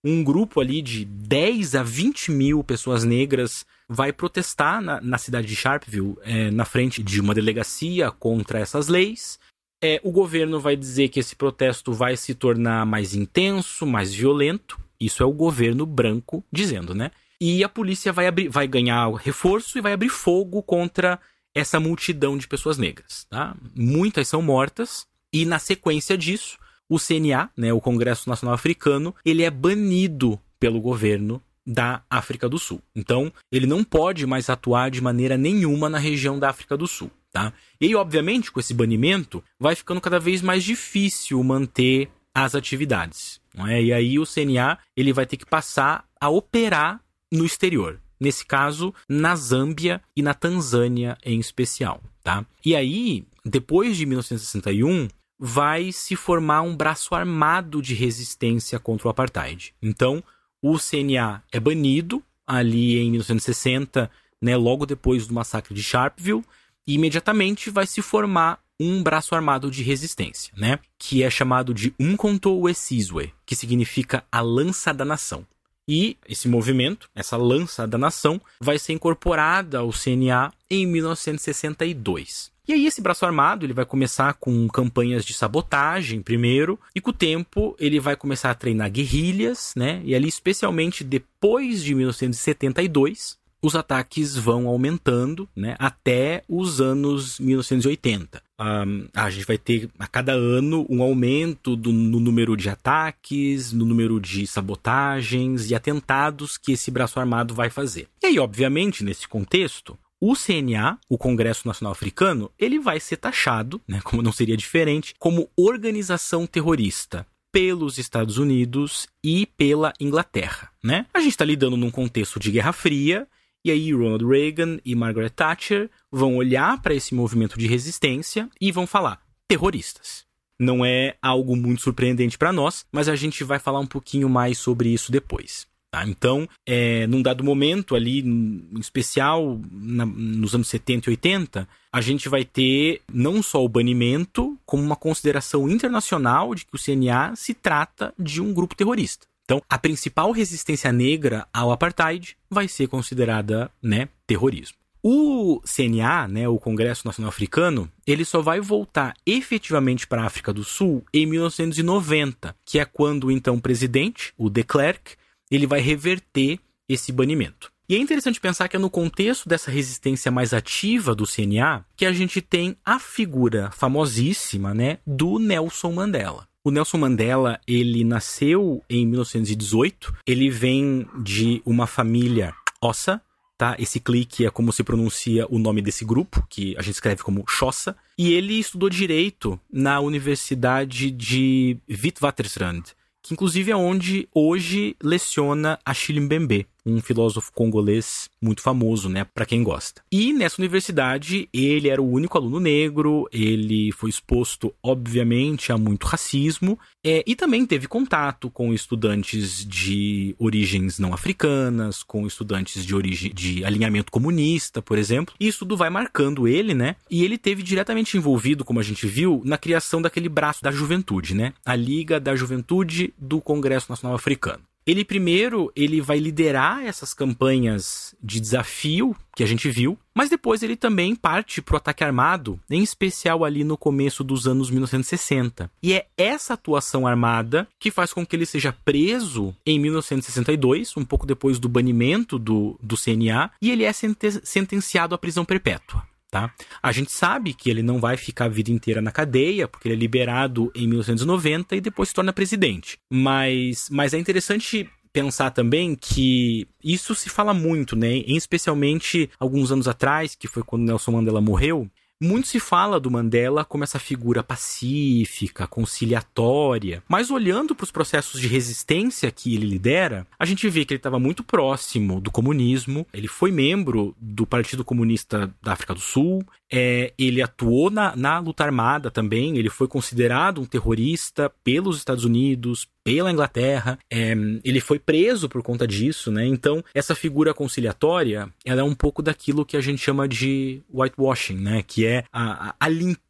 [0.02, 5.46] Um grupo ali de 10 a 20 mil pessoas negras vai protestar na, na cidade
[5.46, 9.38] de Sharpeville, é, na frente de uma delegacia contra essas leis.
[9.82, 14.78] É, o governo vai dizer que esse protesto vai se tornar mais intenso, mais violento.
[14.98, 17.10] Isso é o governo branco dizendo, né?
[17.40, 21.20] E a polícia vai, abrir, vai ganhar reforço e vai abrir fogo contra
[21.56, 23.26] essa multidão de pessoas negras.
[23.30, 23.56] Tá?
[23.74, 29.42] Muitas são mortas, e na sequência disso, o CNA, né, o Congresso Nacional Africano, ele
[29.42, 32.82] é banido pelo governo da África do Sul.
[32.94, 37.10] Então, ele não pode mais atuar de maneira nenhuma na região da África do Sul.
[37.32, 37.52] Tá?
[37.80, 43.40] E obviamente, com esse banimento, vai ficando cada vez mais difícil manter as atividades.
[43.68, 43.82] É?
[43.82, 47.00] E aí o CNA ele vai ter que passar a operar
[47.32, 52.44] no exterior nesse caso na Zâmbia e na Tanzânia em especial, tá?
[52.64, 55.08] E aí, depois de 1961,
[55.38, 59.74] vai se formar um braço armado de resistência contra o apartheid.
[59.82, 60.22] Então,
[60.62, 64.10] o CNA é banido ali em 1960,
[64.40, 66.44] né, logo depois do massacre de Sharpeville,
[66.86, 71.94] e imediatamente vai se formar um braço armado de resistência, né, que é chamado de
[71.98, 75.46] Umkhonto Wesizwe, que significa a lança da nação.
[75.88, 82.50] E esse movimento, essa lança da nação, vai ser incorporada ao CNA em 1962.
[82.68, 87.10] E aí esse braço armado, ele vai começar com campanhas de sabotagem primeiro, e com
[87.10, 90.02] o tempo ele vai começar a treinar guerrilhas, né?
[90.04, 98.42] E ali especialmente depois de 1972, os ataques vão aumentando, né, até os anos 1980.
[98.60, 103.72] Um, a gente vai ter a cada ano um aumento do, no número de ataques,
[103.72, 108.08] no número de sabotagens e atentados que esse braço armado vai fazer.
[108.22, 113.80] E aí, obviamente, nesse contexto, o CNA, o Congresso Nacional Africano, ele vai ser taxado,
[113.86, 121.06] né, como não seria diferente, como organização terrorista pelos Estados Unidos e pela Inglaterra, né?
[121.14, 123.26] A gente está lidando num contexto de Guerra Fria
[123.66, 128.70] e aí Ronald Reagan e Margaret Thatcher vão olhar para esse movimento de resistência e
[128.70, 130.24] vão falar terroristas.
[130.56, 134.56] Não é algo muito surpreendente para nós, mas a gente vai falar um pouquinho mais
[134.58, 135.66] sobre isso depois.
[135.90, 136.06] Tá?
[136.06, 142.00] Então, é, num dado momento ali, em especial na, nos anos 70 e 80, a
[142.00, 147.34] gente vai ter não só o banimento, como uma consideração internacional de que o CNA
[147.34, 149.26] se trata de um grupo terrorista.
[149.46, 154.76] Então, a principal resistência negra ao apartheid vai ser considerada, né, terrorismo.
[155.00, 160.52] O CNA, né, o Congresso Nacional Africano, ele só vai voltar efetivamente para a África
[160.52, 165.14] do Sul em 1990, que é quando o então presidente, o de Klerk,
[165.48, 167.70] ele vai reverter esse banimento.
[167.88, 172.04] E é interessante pensar que é no contexto dessa resistência mais ativa do CNA que
[172.04, 176.48] a gente tem a figura famosíssima, né, do Nelson Mandela.
[176.66, 180.12] O Nelson Mandela, ele nasceu em 1918.
[180.26, 182.52] Ele vem de uma família
[182.82, 183.22] Ossa,
[183.56, 183.76] tá?
[183.78, 187.44] Esse clique é como se pronuncia o nome desse grupo, que a gente escreve como
[187.48, 187.96] Xhosa.
[188.18, 192.82] E ele estudou direito na Universidade de Witwatersrand,
[193.22, 199.44] que inclusive é onde hoje leciona a Mbembe um filósofo congolês muito famoso, né, para
[199.44, 200.02] quem gosta.
[200.10, 206.06] E nessa universidade, ele era o único aluno negro, ele foi exposto, obviamente, a muito
[206.06, 212.94] racismo, é, e também teve contato com estudantes de origens não africanas, com estudantes de
[212.94, 215.34] origem de alinhamento comunista, por exemplo.
[215.38, 216.96] E isso tudo vai marcando ele, né?
[217.10, 221.34] E ele teve diretamente envolvido, como a gente viu, na criação daquele braço da juventude,
[221.34, 221.52] né?
[221.64, 224.60] A Liga da Juventude do Congresso Nacional Africano.
[224.86, 230.62] Ele primeiro ele vai liderar essas campanhas de desafio que a gente viu, mas depois
[230.62, 235.70] ele também parte para o ataque armado, em especial ali no começo dos anos 1960.
[235.82, 241.04] E é essa atuação armada que faz com que ele seja preso em 1962, um
[241.04, 246.02] pouco depois do banimento do, do CNA, e ele é sentenciado à prisão perpétua.
[246.30, 246.52] Tá?
[246.82, 249.94] A gente sabe que ele não vai ficar a vida inteira na cadeia, porque ele
[249.94, 252.98] é liberado em 1990 e depois se torna presidente.
[253.08, 258.18] Mas, mas é interessante pensar também que isso se fala muito, né?
[258.26, 261.88] Especialmente alguns anos atrás, que foi quando Nelson Mandela morreu,
[262.20, 268.40] muito se fala do Mandela como essa figura pacífica, conciliatória, mas olhando para os processos
[268.40, 273.06] de resistência que ele lidera, a gente vê que ele estava muito próximo do comunismo,
[273.12, 278.38] ele foi membro do Partido Comunista da África do Sul, é, ele atuou na, na
[278.38, 283.98] luta armada também, ele foi considerado um terrorista pelos Estados Unidos, pela Inglaterra.
[284.12, 284.32] É,
[284.64, 286.44] ele foi preso por conta disso, né?
[286.44, 291.56] Então, essa figura conciliatória, ela é um pouco daquilo que a gente chama de whitewashing,
[291.56, 291.84] né?
[291.86, 293.25] Que é a, a limpeza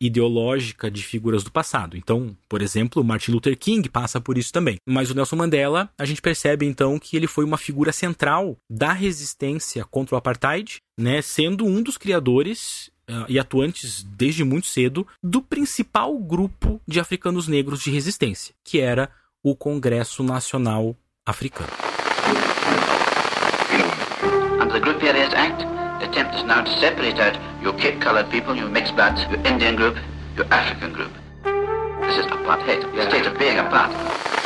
[0.00, 1.96] ideológica de figuras do passado.
[1.96, 4.76] Então, por exemplo, Martin Luther King passa por isso também.
[4.86, 8.92] Mas o Nelson Mandela, a gente percebe então que ele foi uma figura central da
[8.92, 11.20] resistência contra o apartheid, né?
[11.22, 17.48] Sendo um dos criadores uh, e atuantes desde muito cedo do principal grupo de africanos
[17.48, 19.10] negros de resistência, que era
[19.42, 21.70] o Congresso Nacional Africano.
[24.60, 25.77] Under the Group Act,
[26.26, 29.96] is now to separate out your Cape-colored people, your mixed bloods, your Indian group,
[30.36, 31.12] your African group.
[31.44, 34.37] This is apartheid, the state of being apart.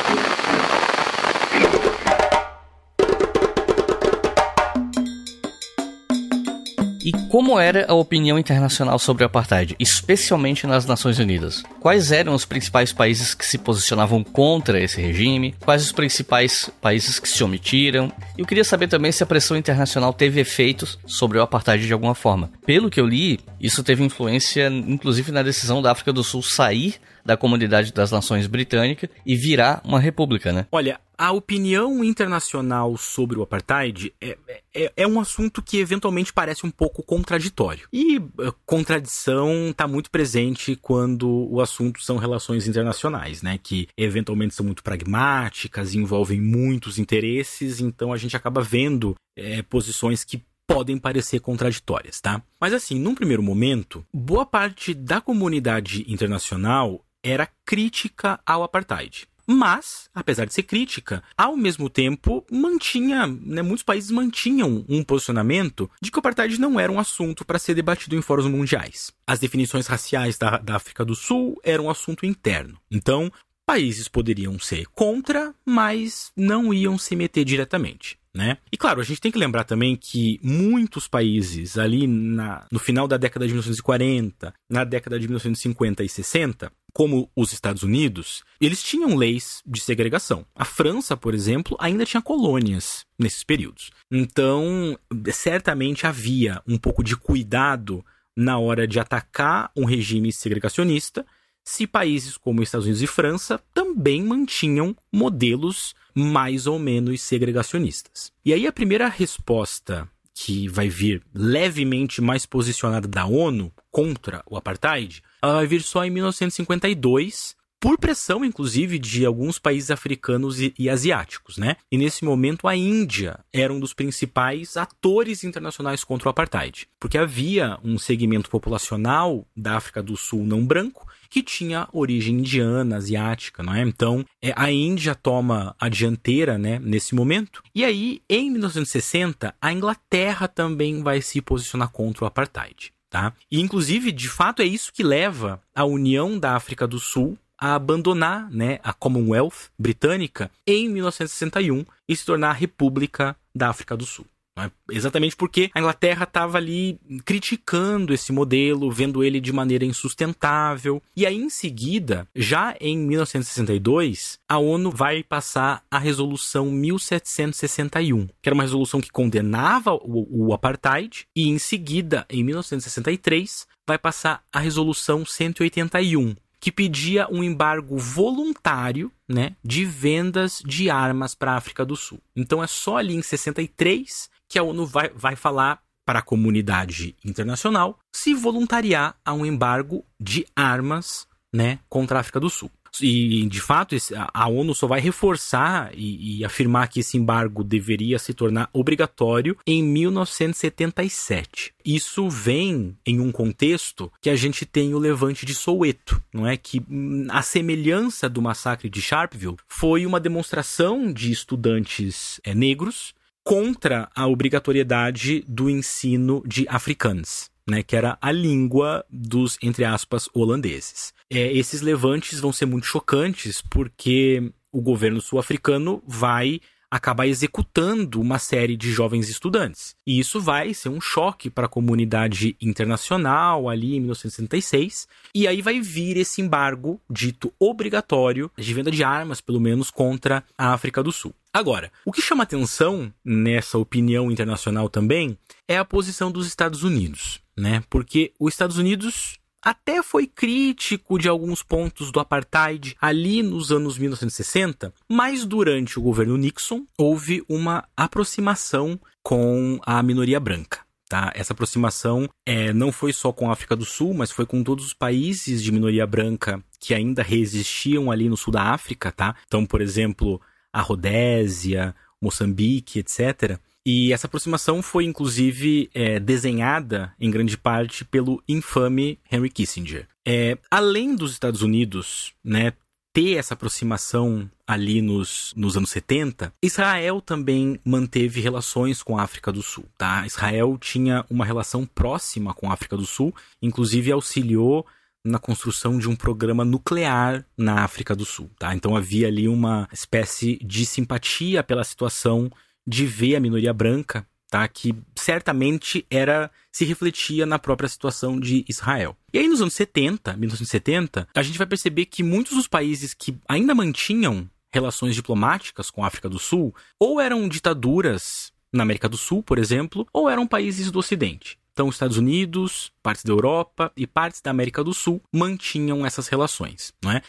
[7.03, 11.61] E como era a opinião internacional sobre o apartheid, especialmente nas Nações Unidas?
[11.81, 15.53] Quais eram os principais países que se posicionavam contra esse regime?
[15.59, 18.09] Quais os principais países que se omitiram?
[18.37, 22.15] Eu queria saber também se a pressão internacional teve efeitos sobre o apartheid de alguma
[22.15, 22.49] forma.
[22.65, 26.95] Pelo que eu li, isso teve influência inclusive na decisão da África do Sul sair
[27.25, 30.65] da comunidade das nações britânica e virar uma república, né?
[30.71, 34.37] Olha, a opinião internacional sobre o apartheid é,
[34.73, 37.87] é, é, um assunto que eventualmente parece um pouco contraditório.
[37.91, 43.59] E uh, contradição está muito presente quando o assunto são relações internacionais, né?
[43.61, 50.23] Que eventualmente são muito pragmáticas, envolvem muitos interesses, então a gente acaba vendo é, posições
[50.23, 52.41] que podem parecer contraditórias, tá?
[52.59, 59.27] Mas assim, num primeiro momento, boa parte da comunidade internacional era crítica ao apartheid.
[59.45, 65.89] Mas, apesar de ser crítica, ao mesmo tempo mantinha, né, muitos países mantinham um posicionamento
[66.01, 69.11] de que o apartheid não era um assunto para ser debatido em fóruns mundiais.
[69.27, 72.79] As definições raciais da, da África do Sul eram um assunto interno.
[72.89, 73.31] Então,
[73.65, 78.17] países poderiam ser contra, mas não iam se meter diretamente.
[78.35, 78.57] Né?
[78.71, 83.07] E claro, a gente tem que lembrar também que muitos países ali na, no final
[83.07, 88.83] da década de 1940, na década de 1950 e 60, como os Estados Unidos, eles
[88.83, 90.45] tinham leis de segregação.
[90.55, 93.91] A França, por exemplo, ainda tinha colônias nesses períodos.
[94.11, 94.97] Então,
[95.31, 98.05] certamente havia um pouco de cuidado
[98.35, 101.25] na hora de atacar um regime segregacionista
[101.65, 108.31] se países como Estados Unidos e França também mantinham modelos mais ou menos segregacionistas.
[108.45, 114.57] E aí a primeira resposta que vai vir levemente mais posicionada da ONU contra o
[114.57, 120.73] apartheid, ela vai vir só em 1952, por pressão, inclusive, de alguns países africanos e,
[120.79, 121.75] e, asiáticos, né?
[121.91, 127.17] E nesse momento a Índia era um dos principais atores internacionais contra o apartheid, porque
[127.17, 133.61] havia um segmento populacional da África do Sul não branco que tinha origem indiana, asiática,
[133.61, 133.81] não é?
[133.81, 137.61] Então, é, a Índia toma a dianteira, né, nesse momento.
[137.75, 142.93] E aí, em 1960, a Inglaterra também vai se posicionar contra o apartheid.
[143.13, 143.31] Tá?
[143.51, 147.75] E, inclusive, de fato, é isso que leva a União da África do Sul a
[147.75, 154.03] abandonar né, a Commonwealth britânica em 1961 e se tornar a República da África do
[154.03, 154.25] Sul.
[154.55, 154.69] É?
[154.91, 161.01] Exatamente porque a Inglaterra estava ali criticando esse modelo, vendo ele de maneira insustentável.
[161.15, 168.49] E aí, em seguida, já em 1962, a ONU vai passar a Resolução 1761, que
[168.49, 174.43] era uma resolução que condenava o, o apartheid, e em seguida, em 1963, vai passar
[174.53, 181.57] a Resolução 181, que pedia um embargo voluntário né, de vendas de armas para a
[181.57, 182.19] África do Sul.
[182.35, 187.15] Então é só ali em 63 que a ONU vai, vai falar para a comunidade
[187.25, 192.69] internacional se voluntariar a um embargo de armas né, contra a África do Sul.
[193.01, 193.95] E, de fato,
[194.31, 199.57] a ONU só vai reforçar e, e, afirmar que esse embargo deveria se tornar obrigatório
[199.65, 201.73] em 1977.
[201.83, 206.55] Isso vem em um contexto que a gente tem o levante de Soweto, não é?
[206.55, 213.15] Que hum, a semelhança do massacre de Sharpeville foi uma demonstração de estudantes é, negros
[213.43, 217.51] contra a obrigatoriedade do ensino de africans.
[217.65, 221.13] Né, que era a língua dos, entre aspas, holandeses.
[221.29, 226.59] É, esses levantes vão ser muito chocantes porque o governo sul-africano vai
[226.93, 229.95] acabar executando uma série de jovens estudantes.
[230.05, 235.07] E isso vai ser um choque para a comunidade internacional ali em 1966.
[235.33, 240.43] E aí vai vir esse embargo dito obrigatório de venda de armas, pelo menos, contra
[240.55, 241.33] a África do Sul.
[241.51, 245.35] Agora, o que chama atenção nessa opinião internacional também
[245.67, 247.83] é a posição dos Estados Unidos, né?
[247.89, 253.97] Porque os Estados Unidos até foi crítico de alguns pontos do apartheid ali nos anos
[253.97, 260.81] 1960, mas durante o governo Nixon houve uma aproximação com a minoria branca.
[261.07, 261.31] Tá?
[261.35, 264.85] Essa aproximação é, não foi só com a África do Sul, mas foi com todos
[264.85, 269.11] os países de minoria branca que ainda resistiam ali no sul da África.
[269.11, 269.35] Tá?
[269.45, 270.41] Então, por exemplo,
[270.71, 273.59] a Rodésia, Moçambique, etc.
[273.85, 280.07] E essa aproximação foi, inclusive, é, desenhada em grande parte pelo infame Henry Kissinger.
[280.25, 282.71] É, além dos Estados Unidos, né,
[283.13, 289.51] ter essa aproximação ali nos, nos anos 70, Israel também manteve relações com a África
[289.51, 289.85] do Sul.
[289.97, 290.25] Tá?
[290.25, 294.85] Israel tinha uma relação próxima com a África do Sul, inclusive auxiliou
[295.25, 298.49] na construção de um programa nuclear na África do Sul.
[298.57, 298.73] Tá?
[298.73, 302.51] Então havia ali uma espécie de simpatia pela situação
[302.85, 304.67] de ver a minoria branca, tá?
[304.67, 309.15] Que certamente era se refletia na própria situação de Israel.
[309.33, 313.37] E aí nos anos 70, 1970, a gente vai perceber que muitos dos países que
[313.47, 319.17] ainda mantinham relações diplomáticas com a África do Sul ou eram ditaduras na América do
[319.17, 321.59] Sul, por exemplo, ou eram países do Ocidente.
[321.71, 326.27] Então, os Estados Unidos, partes da Europa e partes da América do Sul mantinham essas
[326.27, 327.21] relações, não é?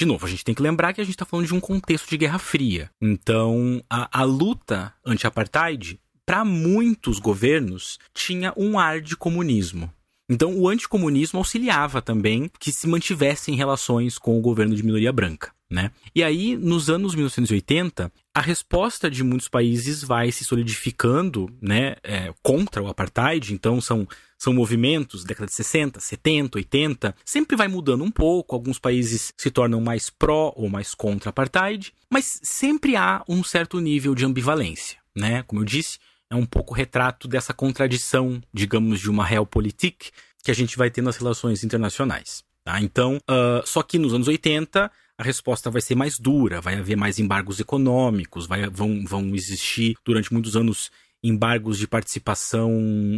[0.00, 2.08] De novo, a gente tem que lembrar que a gente está falando de um contexto
[2.08, 2.90] de Guerra Fria.
[3.02, 9.92] Então, a, a luta anti-apartheid, para muitos governos, tinha um ar de comunismo.
[10.26, 15.52] Então, o anticomunismo auxiliava também que se mantivessem relações com o governo de minoria branca.
[15.70, 15.92] Né?
[16.12, 22.34] E aí, nos anos 1980, a resposta de muitos países vai se solidificando né, é,
[22.42, 23.54] contra o apartheid.
[23.54, 24.06] Então, são,
[24.36, 28.56] são movimentos, década de 60, 70, 80, sempre vai mudando um pouco.
[28.56, 33.78] Alguns países se tornam mais pró ou mais contra apartheid, mas sempre há um certo
[33.78, 34.98] nível de ambivalência.
[35.14, 35.44] Né?
[35.44, 35.98] Como eu disse,
[36.28, 40.10] é um pouco retrato dessa contradição, digamos, de uma realpolitik
[40.42, 42.42] que a gente vai ter nas relações internacionais.
[42.64, 42.80] Tá?
[42.80, 44.90] Então, uh, só que nos anos 80
[45.20, 49.94] a resposta vai ser mais dura, vai haver mais embargos econômicos, vai, vão, vão existir
[50.02, 50.90] durante muitos anos
[51.22, 52.72] embargos de participação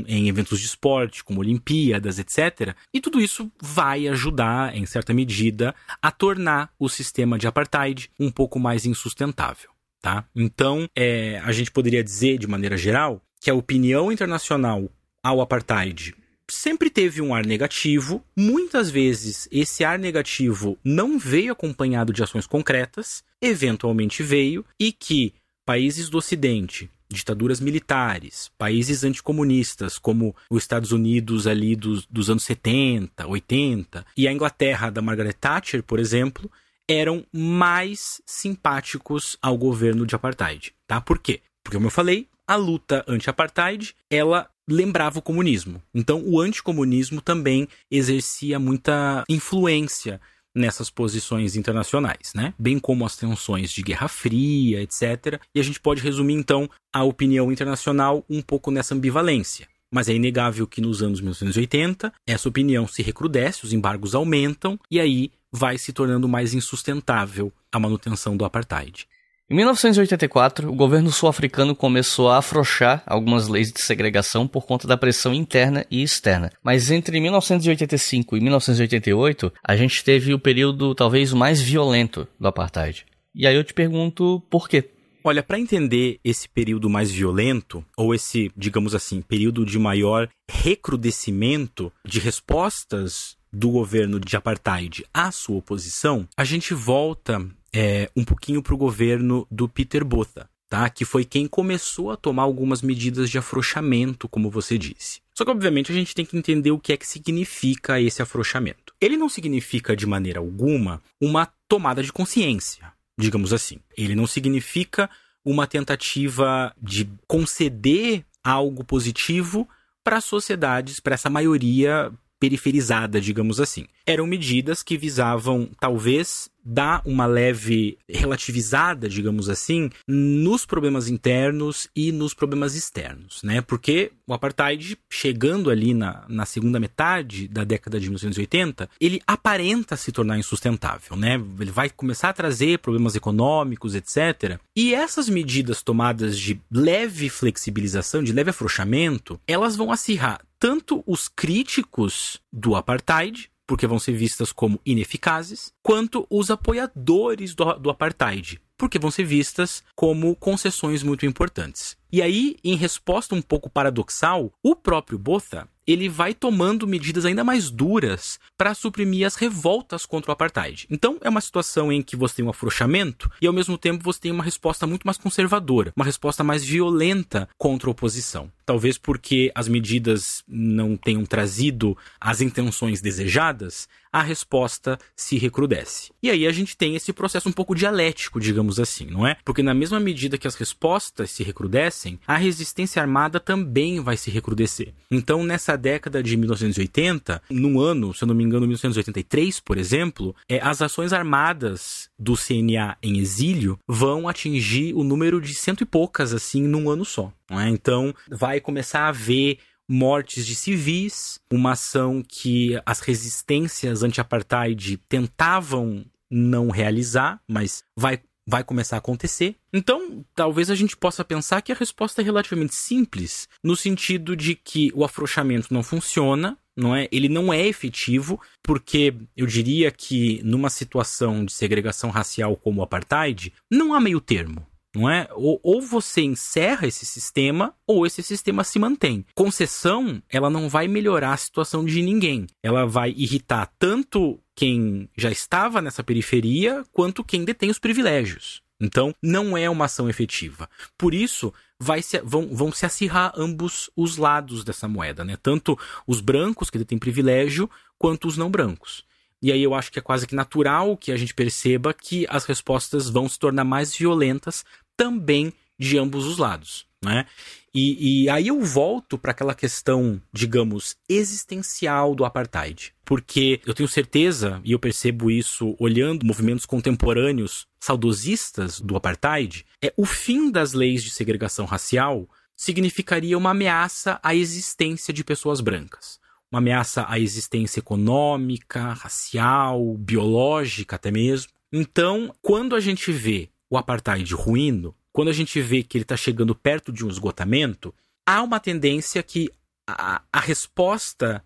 [0.08, 2.74] em eventos de esporte, como Olimpíadas, etc.
[2.92, 5.72] E tudo isso vai ajudar, em certa medida,
[6.02, 9.70] a tornar o sistema de apartheid um pouco mais insustentável.
[10.00, 10.24] Tá?
[10.34, 14.90] Então, é, a gente poderia dizer, de maneira geral, que a opinião internacional
[15.22, 16.16] ao apartheid
[16.54, 18.24] sempre teve um ar negativo.
[18.36, 25.34] Muitas vezes esse ar negativo não veio acompanhado de ações concretas, eventualmente veio, e que
[25.64, 32.44] países do Ocidente, ditaduras militares, países anticomunistas, como os Estados Unidos ali dos, dos anos
[32.44, 36.50] 70, 80, e a Inglaterra da Margaret Thatcher, por exemplo,
[36.88, 41.00] eram mais simpáticos ao governo de apartheid, tá?
[41.00, 41.40] Por quê?
[41.62, 45.82] Porque, como eu falei, a luta anti-apartheid, ela lembrava o comunismo.
[45.94, 50.20] Então, o anticomunismo também exercia muita influência
[50.54, 52.52] nessas posições internacionais, né?
[52.58, 55.40] Bem como as tensões de Guerra Fria, etc.
[55.54, 59.66] E a gente pode resumir então a opinião internacional um pouco nessa ambivalência.
[59.92, 64.98] Mas é inegável que nos anos 1980 essa opinião se recrudesce, os embargos aumentam e
[64.98, 69.06] aí vai se tornando mais insustentável a manutenção do apartheid.
[69.50, 74.96] Em 1984, o governo sul-africano começou a afrouxar algumas leis de segregação por conta da
[74.96, 76.50] pressão interna e externa.
[76.62, 83.04] Mas entre 1985 e 1988, a gente teve o período talvez mais violento do apartheid.
[83.34, 84.88] E aí eu te pergunto por quê?
[85.24, 91.92] Olha, para entender esse período mais violento, ou esse, digamos assim, período de maior recrudescimento
[92.04, 98.62] de respostas do governo de apartheid à sua oposição, a gente volta é, um pouquinho
[98.62, 100.88] para o governo do Peter Botha, tá?
[100.88, 105.20] que foi quem começou a tomar algumas medidas de afrouxamento, como você disse.
[105.34, 108.94] Só que, obviamente, a gente tem que entender o que é que significa esse afrouxamento.
[109.00, 113.78] Ele não significa, de maneira alguma, uma tomada de consciência, digamos assim.
[113.96, 115.08] Ele não significa
[115.44, 119.68] uma tentativa de conceder algo positivo
[120.04, 123.86] para as sociedades, para essa maioria periferizada, digamos assim.
[124.04, 132.12] Eram medidas que visavam, talvez, dar uma leve relativizada, digamos assim, nos problemas internos e
[132.12, 133.60] nos problemas externos, né?
[133.60, 139.96] Porque o apartheid, chegando ali na, na segunda metade da década de 1980, ele aparenta
[139.96, 141.34] se tornar insustentável, né?
[141.60, 144.58] Ele vai começar a trazer problemas econômicos, etc.
[144.76, 151.26] E essas medidas tomadas de leve flexibilização, de leve afrouxamento, elas vão acirrar tanto os
[151.26, 158.60] críticos do apartheid, porque vão ser vistas como ineficazes, quanto os apoiadores do, do apartheid,
[158.76, 161.96] porque vão ser vistas como concessões muito importantes.
[162.12, 167.42] E aí, em resposta um pouco paradoxal, o próprio Botha ele vai tomando medidas ainda
[167.42, 170.86] mais duras para suprimir as revoltas contra o apartheid.
[170.90, 174.20] Então, é uma situação em que você tem um afrouxamento e, ao mesmo tempo, você
[174.20, 178.50] tem uma resposta muito mais conservadora, uma resposta mais violenta contra a oposição.
[178.64, 186.12] Talvez porque as medidas não tenham trazido as intenções desejadas, a resposta se recrudesce.
[186.22, 189.36] E aí a gente tem esse processo um pouco dialético, digamos assim, não é?
[189.44, 194.30] Porque na mesma medida que as respostas se recrudescem, a resistência armada também vai se
[194.30, 194.92] recrudescer.
[195.10, 200.34] Então, nessa década de 1980, no ano, se eu não me engano, 1983, por exemplo,
[200.48, 205.86] é, as ações armadas do CNA em exílio vão atingir o número de cento e
[205.86, 207.32] poucas, assim, num ano só.
[207.50, 207.68] É?
[207.68, 209.58] Então, vai começar a haver
[209.88, 218.64] mortes de civis, uma ação que as resistências anti-apartheid tentavam não realizar, mas vai vai
[218.64, 219.56] começar a acontecer.
[219.72, 224.54] Então, talvez a gente possa pensar que a resposta é relativamente simples, no sentido de
[224.54, 227.08] que o afrouxamento não funciona, não é?
[227.12, 232.84] Ele não é efetivo, porque eu diria que numa situação de segregação racial como o
[232.84, 235.26] apartheid, não há meio termo não é?
[235.32, 239.24] Ou, ou, você encerra esse sistema ou esse sistema se mantém.
[239.34, 242.46] Concessão, ela não vai melhorar a situação de ninguém.
[242.62, 248.62] Ela vai irritar tanto quem já estava nessa periferia quanto quem detém os privilégios.
[248.80, 250.70] Então, não é uma ação efetiva.
[250.96, 251.52] Por isso,
[252.00, 255.36] se, vão, vão se acirrar ambos os lados dessa moeda, né?
[255.42, 255.76] Tanto
[256.06, 257.68] os brancos que detêm privilégio
[257.98, 259.04] quanto os não brancos.
[259.42, 262.44] E aí eu acho que é quase que natural que a gente perceba que as
[262.44, 264.64] respostas vão se tornar mais violentas
[264.96, 267.26] também de ambos os lados, né?
[267.74, 272.94] E, e aí eu volto para aquela questão, digamos, existencial do apartheid.
[273.04, 279.92] Porque eu tenho certeza, e eu percebo isso olhando movimentos contemporâneos saudosistas do apartheid, é
[279.96, 286.20] o fim das leis de segregação racial significaria uma ameaça à existência de pessoas brancas.
[286.50, 291.50] Uma ameaça à existência econômica, racial, biológica até mesmo.
[291.72, 296.16] Então, quando a gente vê o apartheid ruindo, quando a gente vê que ele está
[296.16, 297.94] chegando perto de um esgotamento,
[298.26, 299.50] há uma tendência que
[299.86, 301.44] a, a resposta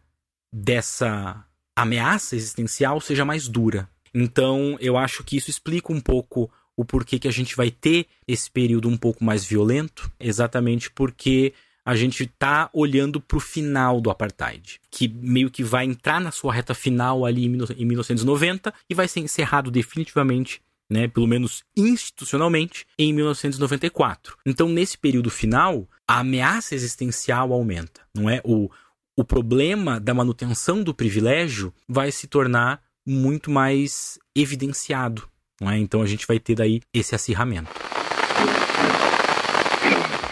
[0.53, 1.45] dessa
[1.75, 3.89] ameaça existencial seja mais dura.
[4.15, 8.07] Então, eu acho que isso explica um pouco o porquê que a gente vai ter
[8.27, 11.53] esse período um pouco mais violento, exatamente porque
[11.85, 16.33] a gente está olhando para o final do apartheid, que meio que vai entrar na
[16.33, 20.61] sua reta final ali em 1990 e vai ser encerrado definitivamente
[20.91, 24.37] né, pelo menos institucionalmente, em 1994.
[24.47, 28.41] Então, nesse período final, a ameaça existencial aumenta, não é?
[28.45, 28.71] O,
[29.17, 35.29] o problema da manutenção do privilégio vai se tornar muito mais evidenciado,
[35.61, 35.79] não é?
[35.79, 37.71] Então, a gente vai ter daí esse acirramento.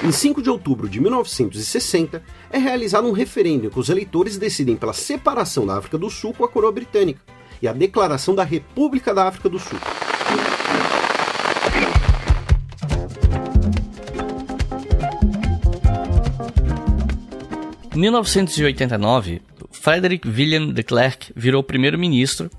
[0.04, 4.76] Em 5 de outubro de 1960, é realizado um referendo em que os eleitores decidem
[4.76, 7.22] pela separação da África do Sul com a coroa britânica
[7.62, 9.78] e a declaração da República da África do Sul.
[17.94, 19.40] 1989,
[19.70, 22.50] Frederick William de Klerk virou primeiro-ministro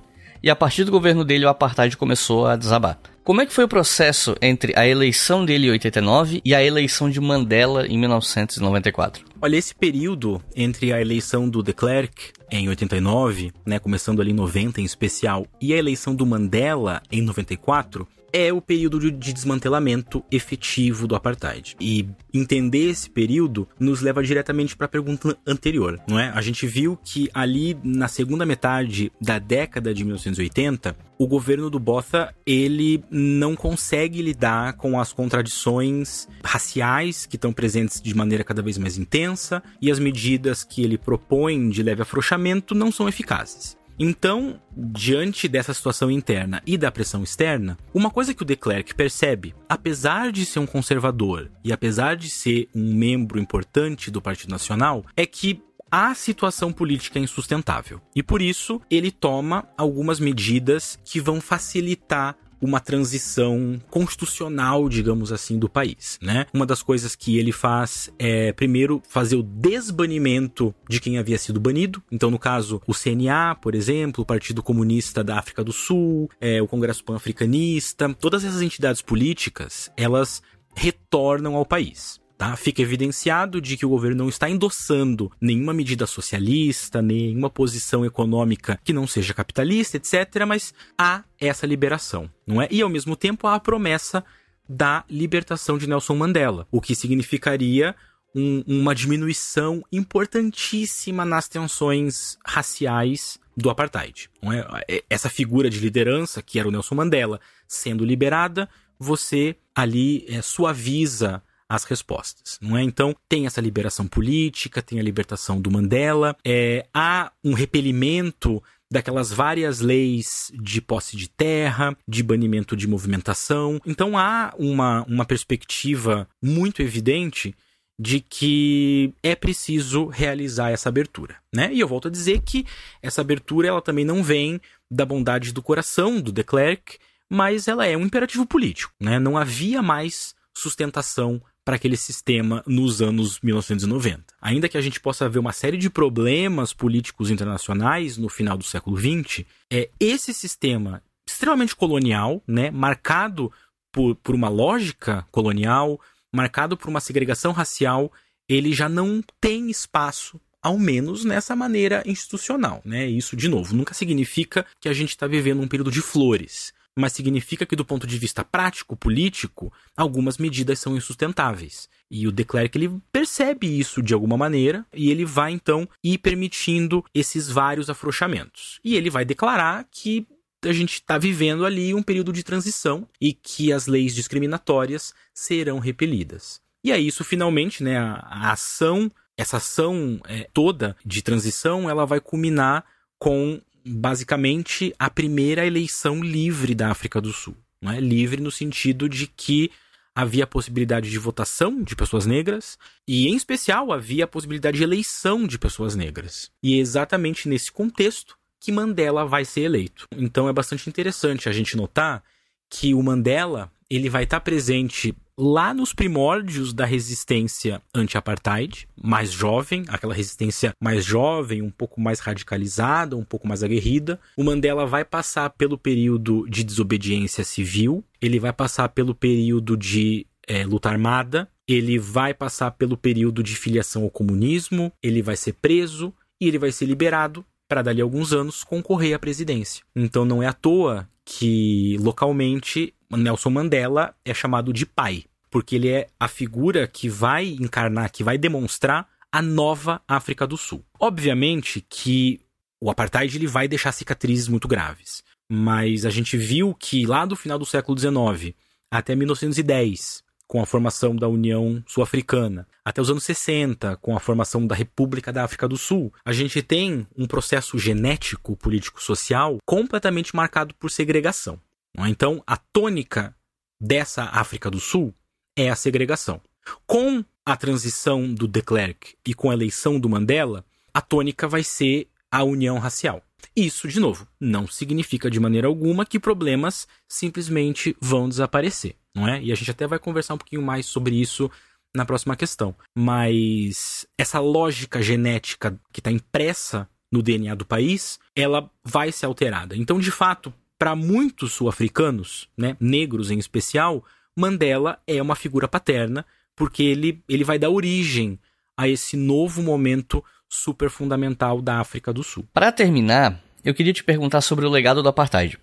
[0.42, 3.00] e a partir do governo dele o apartheid começou a desabar.
[3.24, 7.10] Como é que foi o processo entre a eleição dele em 89 e a eleição
[7.10, 9.26] de Mandela em 1994?
[9.42, 14.36] Olha, esse período entre a eleição do de Klerk em 89, né, começando ali em
[14.36, 20.22] 90 em especial, e a eleição do Mandela em 94, é o período de desmantelamento
[20.30, 21.74] efetivo do apartheid.
[21.80, 26.34] E entender esse período nos leva diretamente para a pergunta anterior, não é?
[26.36, 31.80] A gente viu que ali na segunda metade da década de 1980, o governo do
[31.80, 38.62] Botha, ele não consegue lidar com as contradições raciais que estão presentes de maneira cada
[38.62, 43.78] vez mais intensa e as medidas que ele propõe de leve afrouxamento não são eficazes.
[43.98, 48.94] Então, diante dessa situação interna e da pressão externa, uma coisa que o de Klerk
[48.94, 54.52] percebe, apesar de ser um conservador e apesar de ser um membro importante do Partido
[54.52, 58.02] Nacional, é que a situação política é insustentável.
[58.14, 65.58] E por isso, ele toma algumas medidas que vão facilitar uma transição constitucional, digamos assim,
[65.58, 66.46] do país, né?
[66.54, 71.60] Uma das coisas que ele faz é, primeiro, fazer o desbanimento de quem havia sido
[71.60, 72.02] banido.
[72.12, 76.62] Então, no caso, o CNA, por exemplo, o Partido Comunista da África do Sul, é,
[76.62, 80.42] o Congresso Pan-Africanista, todas essas entidades políticas, elas
[80.76, 82.20] retornam ao país.
[82.38, 82.56] Tá?
[82.58, 88.78] Fica evidenciado de que o governo não está endossando nenhuma medida socialista, nenhuma posição econômica
[88.84, 92.68] que não seja capitalista, etc., mas há essa liberação, não é?
[92.70, 94.24] E ao mesmo tempo há a promessa
[94.68, 97.96] da libertação de Nelson Mandela, o que significaria
[98.36, 104.30] um, uma diminuição importantíssima nas tensões raciais do apartheid.
[104.44, 104.96] É?
[104.98, 105.04] é?
[105.10, 108.68] Essa figura de liderança, que era o Nelson Mandela, sendo liberada,
[109.00, 112.84] você ali é, suaviza as respostas, não é?
[112.84, 118.62] Então tem essa liberação política, tem a libertação do Mandela, é, há um repelimento
[118.92, 123.82] daquelas várias leis de posse de terra, de banimento de movimentação.
[123.86, 127.56] Então há uma, uma perspectiva muito evidente
[128.00, 131.74] de que é preciso realizar essa abertura, né?
[131.74, 132.66] E eu volto a dizer que
[133.02, 134.60] essa abertura ela também não vem
[134.92, 136.98] da bondade do coração do de Klerk,
[137.30, 139.18] mas ela é um imperativo político, né?
[139.18, 144.24] Não havia mais sustentação para aquele sistema nos anos 1990.
[144.40, 148.64] Ainda que a gente possa ver uma série de problemas políticos internacionais no final do
[148.64, 153.52] século XX, é esse sistema extremamente colonial, né, marcado
[153.92, 156.00] por, por uma lógica colonial,
[156.32, 158.14] marcado por uma segregação racial,
[158.48, 163.06] ele já não tem espaço ao menos nessa maneira institucional, né?
[163.06, 167.14] Isso, de novo, nunca significa que a gente está vivendo um período de flores mas
[167.14, 171.90] significa que do ponto de vista prático, político, algumas medidas são insustentáveis.
[172.10, 177.04] E o de ele percebe isso de alguma maneira e ele vai então ir permitindo
[177.14, 178.80] esses vários afrouxamentos.
[178.84, 180.26] E ele vai declarar que
[180.64, 185.80] a gente está vivendo ali um período de transição e que as leis discriminatórias serão
[185.80, 186.62] repelidas.
[186.84, 192.06] E é isso finalmente, né, a, a ação, essa ação é, toda de transição, ela
[192.06, 192.86] vai culminar
[193.20, 197.56] com basicamente a primeira eleição livre da África do Sul.
[197.82, 198.00] Não é?
[198.00, 199.70] Livre no sentido de que
[200.16, 204.84] havia a possibilidade de votação de pessoas negras e, em especial, havia a possibilidade de
[204.84, 206.50] eleição de pessoas negras.
[206.64, 210.08] E é exatamente nesse contexto que Mandela vai ser eleito.
[210.16, 212.24] Então é bastante interessante a gente notar
[212.70, 219.84] que o Mandela ele vai estar presente lá nos primórdios da resistência anti-apartheid, mais jovem,
[219.88, 224.20] aquela resistência mais jovem, um pouco mais radicalizada, um pouco mais aguerrida.
[224.38, 230.26] O Mandela vai passar pelo período de desobediência civil, ele vai passar pelo período de
[230.48, 235.54] é, luta armada, ele vai passar pelo período de filiação ao comunismo, ele vai ser
[235.54, 239.84] preso e ele vai ser liberado para dali a alguns anos concorrer à presidência.
[239.96, 245.90] Então não é à toa que localmente Nelson Mandela é chamado de pai, porque ele
[245.90, 250.86] é a figura que vai encarnar, que vai demonstrar a nova África do Sul.
[251.00, 252.40] Obviamente que
[252.80, 257.36] o apartheid ele vai deixar cicatrizes muito graves, mas a gente viu que lá do
[257.36, 258.56] final do século XIX
[258.92, 264.66] até 1910, com a formação da União Sul-Africana, até os anos 60, com a formação
[264.66, 270.74] da República da África do Sul, a gente tem um processo genético, político-social completamente marcado
[270.76, 271.60] por segregação.
[271.98, 272.08] É?
[272.08, 273.36] Então, a tônica
[273.80, 275.14] dessa África do Sul
[275.56, 276.42] é a segregação.
[276.86, 281.64] Com a transição do de Klerk e com a eleição do Mandela, a tônica vai
[281.64, 283.22] ser a união racial.
[283.56, 289.42] Isso, de novo, não significa de maneira alguma que problemas simplesmente vão desaparecer, não é?
[289.42, 291.50] E a gente até vai conversar um pouquinho mais sobre isso
[291.96, 292.76] na próxima questão.
[292.96, 299.76] Mas essa lógica genética que está impressa no DNA do país, ela vai ser alterada.
[299.76, 304.04] Então, de fato, para muitos sul-africanos, né, negros em especial,
[304.36, 308.40] Mandela é uma figura paterna, porque ele, ele vai dar origem
[308.78, 310.24] a esse novo momento
[310.56, 312.46] super fundamental da África do Sul.
[312.54, 315.58] Para terminar, eu queria te perguntar sobre o legado do apartheid.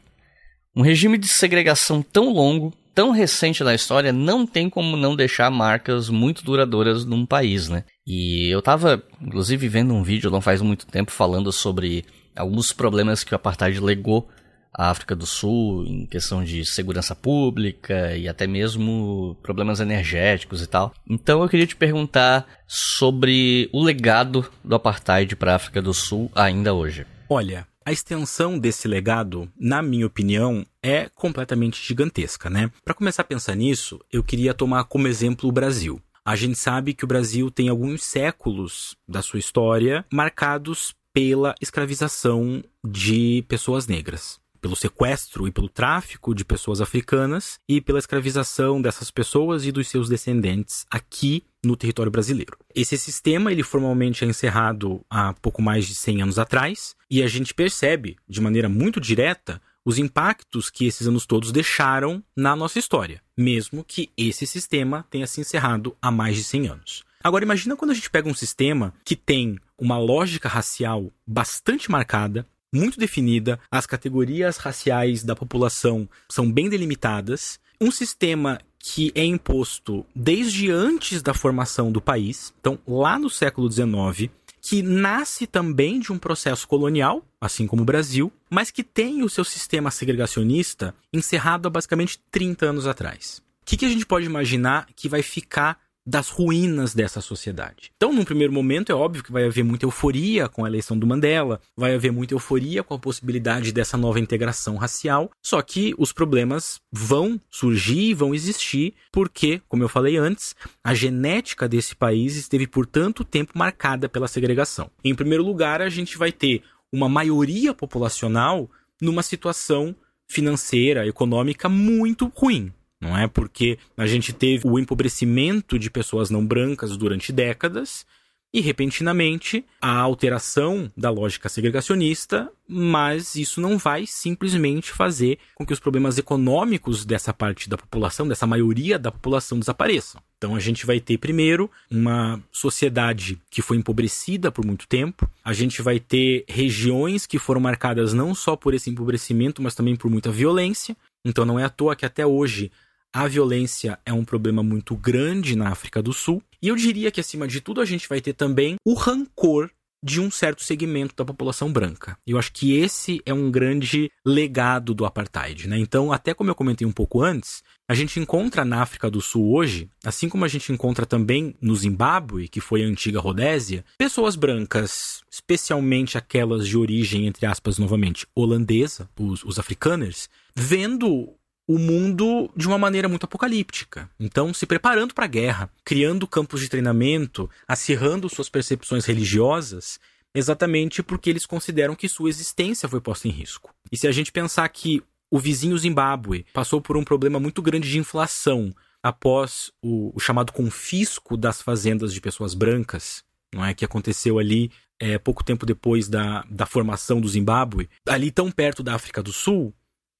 [0.74, 5.51] Um regime de segregação tão longo, tão recente na história, não tem como não deixar
[5.51, 7.85] marcas muito duradouras num país, né?
[8.06, 12.05] E eu tava, inclusive, vendo um vídeo não faz muito tempo falando sobre
[12.35, 14.28] alguns problemas que o apartheid legou
[14.74, 20.66] a África do Sul em questão de segurança pública e até mesmo problemas energéticos e
[20.66, 20.94] tal.
[21.09, 26.31] Então eu queria te perguntar sobre o legado do apartheid para a África do Sul
[26.35, 27.07] ainda hoje.
[27.28, 32.70] Olha, a extensão desse legado, na minha opinião, é completamente gigantesca, né?
[32.85, 36.01] Para começar a pensar nisso, eu queria tomar como exemplo o Brasil.
[36.24, 42.62] A gente sabe que o Brasil tem alguns séculos da sua história marcados pela escravização
[42.85, 49.10] de pessoas negras pelo sequestro e pelo tráfico de pessoas africanas e pela escravização dessas
[49.10, 52.56] pessoas e dos seus descendentes aqui no território brasileiro.
[52.74, 57.26] Esse sistema ele formalmente é encerrado há pouco mais de 100 anos atrás e a
[57.26, 62.78] gente percebe de maneira muito direta os impactos que esses anos todos deixaram na nossa
[62.78, 67.05] história, mesmo que esse sistema tenha se encerrado há mais de 100 anos.
[67.22, 72.47] Agora imagina quando a gente pega um sistema que tem uma lógica racial bastante marcada,
[72.73, 80.05] muito definida, as categorias raciais da população são bem delimitadas, um sistema que é imposto
[80.15, 84.31] desde antes da formação do país, então lá no século XIX,
[84.61, 89.28] que nasce também de um processo colonial, assim como o Brasil, mas que tem o
[89.28, 93.43] seu sistema segregacionista encerrado há basicamente 30 anos atrás.
[93.62, 97.93] O que, que a gente pode imaginar que vai ficar das ruínas dessa sociedade.
[97.97, 101.07] Então, num primeiro momento, é óbvio que vai haver muita euforia com a eleição do
[101.07, 106.12] Mandela, vai haver muita euforia com a possibilidade dessa nova integração racial, só que os
[106.12, 112.37] problemas vão surgir e vão existir porque, como eu falei antes, a genética desse país
[112.37, 114.91] esteve por tanto tempo marcada pela segregação.
[115.05, 116.62] Em primeiro lugar, a gente vai ter
[116.93, 118.69] uma maioria populacional
[119.01, 119.95] numa situação
[120.29, 122.73] financeira, econômica muito ruim
[123.03, 123.27] não é?
[123.27, 128.07] Porque a gente teve o empobrecimento de pessoas não brancas durante décadas
[128.55, 135.73] e repentinamente a alteração da lógica segregacionista, mas isso não vai simplesmente fazer com que
[135.73, 140.20] os problemas econômicos dessa parte da população, dessa maioria da população desapareçam.
[140.37, 145.53] Então a gente vai ter primeiro uma sociedade que foi empobrecida por muito tempo, a
[145.53, 150.11] gente vai ter regiões que foram marcadas não só por esse empobrecimento, mas também por
[150.11, 150.97] muita violência.
[151.24, 152.70] Então não é à toa que até hoje
[153.12, 156.43] a violência é um problema muito grande na África do Sul.
[156.62, 159.70] E eu diria que, acima de tudo, a gente vai ter também o rancor
[160.05, 162.16] de um certo segmento da população branca.
[162.26, 165.78] Eu acho que esse é um grande legado do apartheid, né?
[165.78, 169.55] Então, até como eu comentei um pouco antes, a gente encontra na África do Sul
[169.55, 174.34] hoje, assim como a gente encontra também no Zimbábue, que foi a antiga Rodésia, pessoas
[174.34, 181.32] brancas, especialmente aquelas de origem, entre aspas, novamente, holandesa, os, os africaners, vendo
[181.66, 184.10] o mundo de uma maneira muito apocalíptica.
[184.18, 190.01] Então, se preparando para a guerra, criando campos de treinamento, acirrando suas percepções religiosas,
[190.34, 193.74] exatamente porque eles consideram que sua existência foi posta em risco.
[193.90, 197.89] E se a gente pensar que o vizinho Zimbábue passou por um problema muito grande
[197.89, 203.84] de inflação após o, o chamado confisco das fazendas de pessoas brancas, não é que
[203.84, 208.94] aconteceu ali é, pouco tempo depois da, da formação do Zimbábue, ali tão perto da
[208.94, 209.74] África do Sul,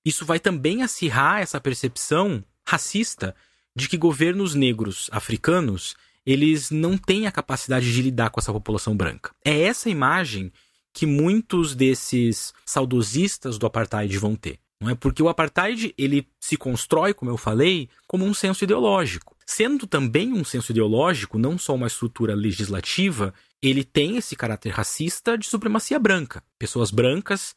[0.05, 3.35] isso vai também acirrar essa percepção racista
[3.75, 8.97] de que governos negros africanos eles não têm a capacidade de lidar com essa população
[8.97, 9.35] branca.
[9.45, 10.53] É essa imagem
[10.93, 14.59] que muitos desses saudosistas do apartheid vão ter.
[14.81, 19.37] Não é porque o apartheid ele se constrói, como eu falei, como um senso ideológico.
[19.47, 25.39] Sendo também um senso ideológico, não só uma estrutura legislativa, ele tem esse caráter racista
[25.39, 26.43] de supremacia branca.
[26.59, 27.55] Pessoas brancas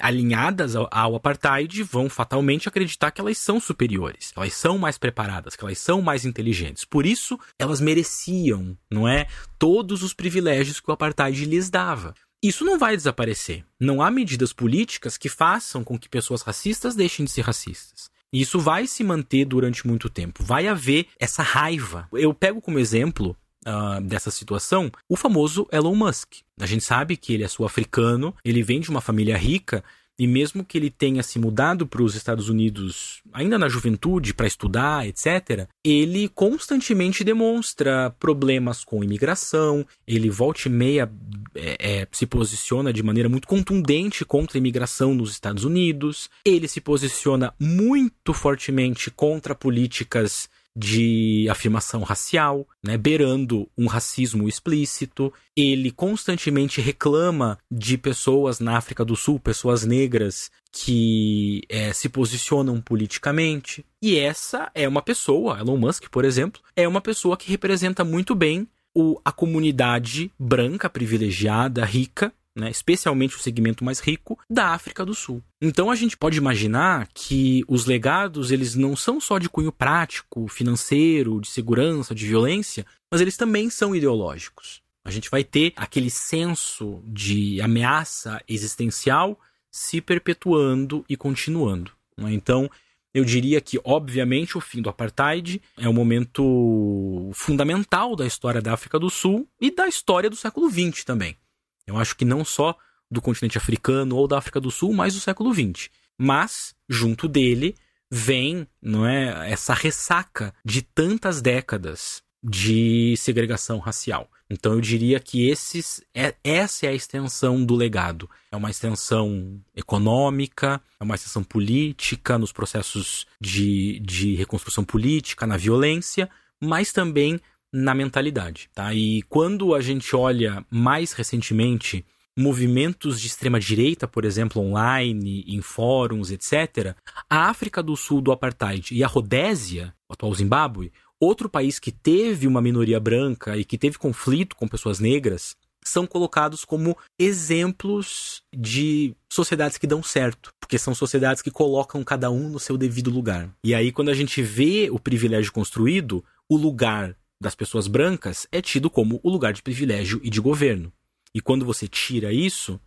[0.00, 4.98] alinhadas ao, ao, apartheid vão fatalmente acreditar que elas são superiores, que elas são mais
[4.98, 6.84] preparadas, que elas são mais inteligentes.
[6.84, 9.26] Por isso, elas mereciam, não é,
[9.58, 12.14] todos os privilégios que o apartheid lhes dava.
[12.42, 13.64] Isso não vai desaparecer.
[13.80, 18.10] Não há medidas políticas que façam com que pessoas racistas deixem de ser racistas.
[18.30, 20.42] Isso vai se manter durante muito tempo.
[20.42, 22.08] Vai haver essa raiva.
[22.12, 26.34] Eu pego como exemplo uh, dessa situação o famoso Elon Musk.
[26.60, 29.82] A gente sabe que ele é sul-africano, ele vem de uma família rica
[30.18, 34.46] e mesmo que ele tenha se mudado para os Estados Unidos ainda na juventude para
[34.46, 41.10] estudar, etc., ele constantemente demonstra problemas com imigração, ele volta e meia
[41.54, 46.68] é, é, se posiciona de maneira muito contundente contra a imigração nos Estados Unidos, ele
[46.68, 55.32] se posiciona muito fortemente contra políticas de afirmação racial, né, beirando um racismo explícito.
[55.56, 62.80] Ele constantemente reclama de pessoas na África do Sul, pessoas negras, que é, se posicionam
[62.80, 63.84] politicamente.
[64.02, 68.34] E essa é uma pessoa, Elon Musk, por exemplo, é uma pessoa que representa muito
[68.34, 75.04] bem o, a comunidade branca, privilegiada, rica, né, especialmente o segmento mais rico da África
[75.04, 75.42] do Sul.
[75.60, 80.46] Então a gente pode imaginar que os legados eles não são só de cunho prático,
[80.48, 84.82] financeiro, de segurança, de violência, mas eles também são ideológicos.
[85.04, 89.38] A gente vai ter aquele senso de ameaça existencial
[89.70, 91.92] se perpetuando e continuando.
[92.16, 92.32] Né?
[92.32, 92.70] Então,
[93.12, 98.72] eu diria que, obviamente, o fim do apartheid é um momento fundamental da história da
[98.72, 101.36] África do Sul e da história do século XX também.
[101.86, 102.76] Eu acho que não só
[103.10, 105.88] do continente africano ou da África do Sul, mas do século XX.
[106.18, 107.76] Mas, junto dele,
[108.10, 114.28] vem não é, essa ressaca de tantas décadas de segregação racial.
[114.50, 118.28] Então eu diria que esses, é, essa é a extensão do legado.
[118.52, 125.56] É uma extensão econômica, é uma extensão política nos processos de, de reconstrução política, na
[125.56, 126.28] violência,
[126.60, 127.40] mas também
[127.74, 128.94] na mentalidade, tá?
[128.94, 132.06] E quando a gente olha mais recentemente
[132.38, 136.94] movimentos de extrema direita, por exemplo, online, em fóruns, etc.,
[137.28, 141.90] a África do Sul do apartheid e a Rodésia, o atual Zimbábue, outro país que
[141.90, 148.40] teve uma minoria branca e que teve conflito com pessoas negras, são colocados como exemplos
[148.56, 153.10] de sociedades que dão certo, porque são sociedades que colocam cada um no seu devido
[153.10, 153.50] lugar.
[153.64, 158.62] E aí, quando a gente vê o privilégio construído, o lugar das pessoas brancas é
[158.62, 160.90] tido como o lugar de privilégio e de governo.
[161.34, 162.80] E quando você tira isso,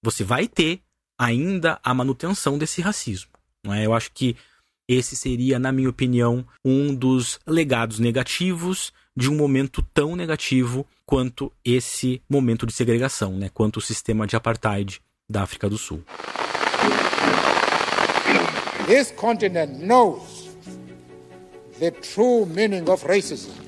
[0.00, 0.80] você vai ter
[1.18, 3.30] ainda a manutenção desse racismo.
[3.66, 3.84] É?
[3.84, 4.36] Eu acho que
[4.86, 11.52] esse seria, na minha opinião, um dos legados negativos de um momento tão negativo quanto
[11.64, 13.50] esse momento de segregação, né?
[13.52, 16.02] quanto o sistema de apartheid da África do Sul.
[18.86, 20.48] This continent knows
[21.80, 23.67] the true meaning of racism.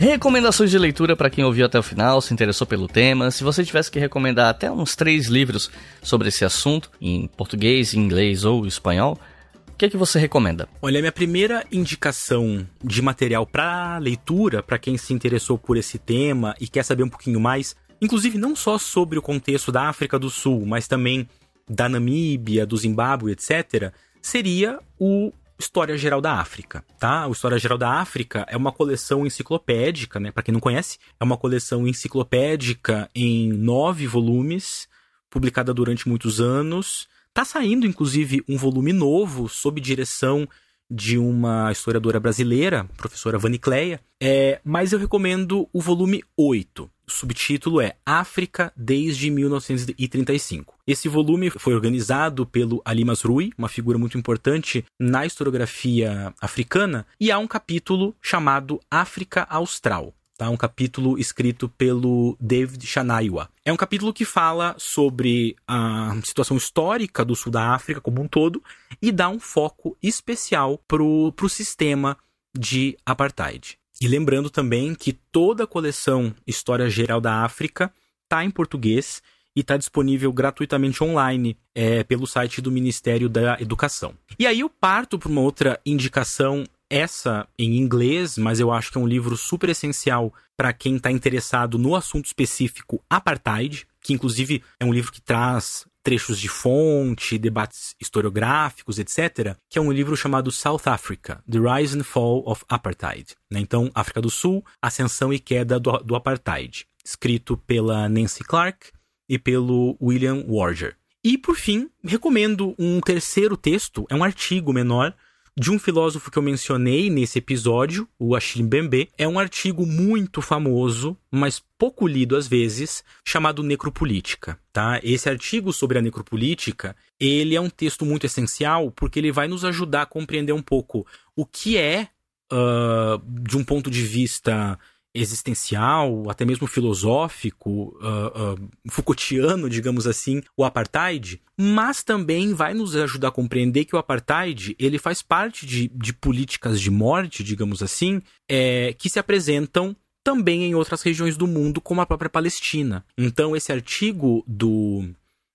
[0.00, 3.30] Recomendações de leitura para quem ouviu até o final, se interessou pelo tema.
[3.30, 5.70] Se você tivesse que recomendar até uns três livros
[6.02, 9.20] sobre esse assunto, em português, inglês ou espanhol,
[9.68, 10.66] o que, é que você recomenda?
[10.80, 16.54] Olha, minha primeira indicação de material para leitura, para quem se interessou por esse tema
[16.58, 20.30] e quer saber um pouquinho mais, inclusive não só sobre o contexto da África do
[20.30, 21.28] Sul, mas também
[21.68, 27.26] da Namíbia, do Zimbábue, etc., seria o História Geral da África, tá?
[27.26, 30.32] O História Geral da África é uma coleção enciclopédica, né?
[30.32, 34.88] Para quem não conhece, é uma coleção enciclopédica em nove volumes,
[35.28, 37.06] publicada durante muitos anos.
[37.34, 40.48] Tá saindo, inclusive, um volume novo sob direção
[40.90, 46.90] de uma historiadora brasileira, professora Vanicleia, é, mas eu recomendo o volume 8.
[47.10, 50.74] Subtítulo é África desde 1935.
[50.86, 57.30] Esse volume foi organizado pelo Ali Masrui, uma figura muito importante na historiografia africana, e
[57.30, 60.14] há um capítulo chamado África Austral.
[60.38, 60.48] Tá?
[60.48, 63.50] Um capítulo escrito pelo David Shanaiwa.
[63.62, 68.26] É um capítulo que fala sobre a situação histórica do sul da África como um
[68.26, 68.62] todo
[69.02, 72.16] e dá um foco especial para o sistema
[72.58, 73.79] de apartheid.
[74.00, 77.92] E lembrando também que toda a coleção História Geral da África
[78.24, 79.22] está em português
[79.54, 84.14] e está disponível gratuitamente online é, pelo site do Ministério da Educação.
[84.38, 88.96] E aí eu parto para uma outra indicação, essa em inglês, mas eu acho que
[88.96, 94.62] é um livro super essencial para quem está interessado no assunto específico apartheid, que inclusive
[94.78, 100.16] é um livro que traz trechos de fonte, debates historiográficos, etc., que é um livro
[100.16, 103.34] chamado South Africa: The Rise and Fall of Apartheid.
[103.50, 103.60] Né?
[103.60, 108.90] Então, África do Sul, Ascensão e Queda do, do Apartheid, escrito pela Nancy Clark
[109.28, 110.96] e pelo William Warger.
[111.22, 115.14] E, por fim, recomendo um terceiro texto, é um artigo menor
[115.60, 119.10] de um filósofo que eu mencionei nesse episódio, o Achille Mbembe.
[119.18, 124.98] É um artigo muito famoso, mas pouco lido às vezes, chamado Necropolítica, tá?
[125.02, 129.62] Esse artigo sobre a necropolítica, ele é um texto muito essencial porque ele vai nos
[129.62, 131.06] ajudar a compreender um pouco
[131.36, 132.08] o que é,
[132.50, 134.78] uh, de um ponto de vista
[135.14, 142.94] existencial, até mesmo filosófico, uh, uh, Foucaultiano, digamos assim, o apartheid, mas também vai nos
[142.94, 147.82] ajudar a compreender que o apartheid ele faz parte de, de políticas de morte, digamos
[147.82, 153.04] assim, é, que se apresentam também em outras regiões do mundo, como a própria Palestina.
[153.16, 155.08] Então, esse artigo do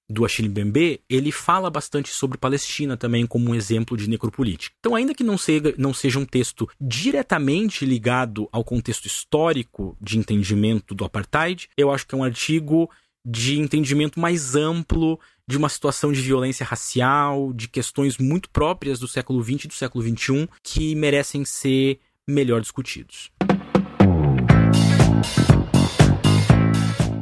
[0.10, 4.76] do Achille Mbembe, ele fala bastante sobre Palestina também como um exemplo de necropolítica.
[4.80, 10.18] Então, ainda que não seja, não seja um texto diretamente ligado ao contexto histórico de
[10.18, 12.90] entendimento do apartheid, eu acho que é um artigo
[13.26, 19.08] de entendimento mais amplo de uma situação de violência racial, de questões muito próprias do
[19.08, 23.32] século XX e do século XXI que merecem ser melhor discutidos.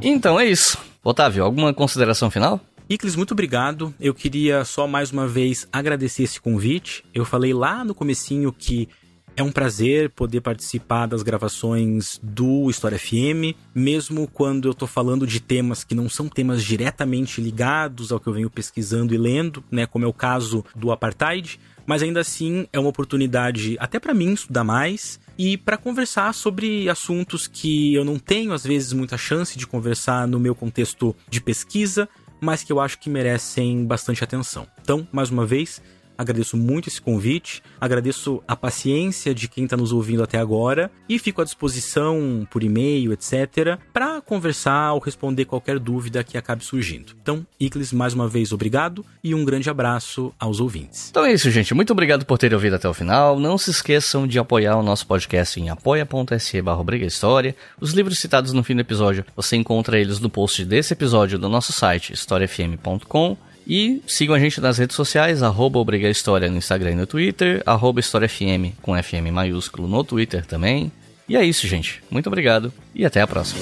[0.01, 0.77] Então é isso.
[1.01, 2.59] Otávio, alguma consideração final?
[2.89, 3.93] Iclis, muito obrigado.
[3.99, 7.03] Eu queria só mais uma vez agradecer esse convite.
[7.13, 8.89] Eu falei lá no comecinho que
[9.35, 15.25] é um prazer poder participar das gravações do História FM, mesmo quando eu tô falando
[15.25, 19.63] de temas que não são temas diretamente ligados ao que eu venho pesquisando e lendo,
[19.71, 24.13] né, como é o caso do apartheid, mas ainda assim é uma oportunidade até para
[24.13, 29.17] mim estudar mais e para conversar sobre assuntos que eu não tenho às vezes muita
[29.17, 32.07] chance de conversar no meu contexto de pesquisa,
[32.43, 34.67] mas que eu acho que merecem bastante atenção.
[34.81, 35.81] Então, mais uma vez,
[36.17, 41.17] Agradeço muito esse convite, agradeço a paciência de quem está nos ouvindo até agora e
[41.17, 47.13] fico à disposição por e-mail, etc., para conversar ou responder qualquer dúvida que acabe surgindo.
[47.21, 51.09] Então, Iclis, mais uma vez, obrigado e um grande abraço aos ouvintes.
[51.09, 51.73] Então é isso, gente.
[51.73, 53.39] Muito obrigado por terem ouvido até o final.
[53.39, 57.55] Não se esqueçam de apoiar o nosso podcast em apoia.se barra História.
[57.79, 61.49] Os livros citados no fim do episódio, você encontra eles no post desse episódio do
[61.49, 63.37] nosso site, historiafm.com.
[63.65, 67.63] E sigam a gente nas redes sociais, arroba Obriga História no Instagram e no Twitter,
[67.65, 70.91] arroba História FM com FM maiúsculo no Twitter também.
[71.27, 72.03] E é isso, gente.
[72.11, 73.61] Muito obrigado e até a próxima.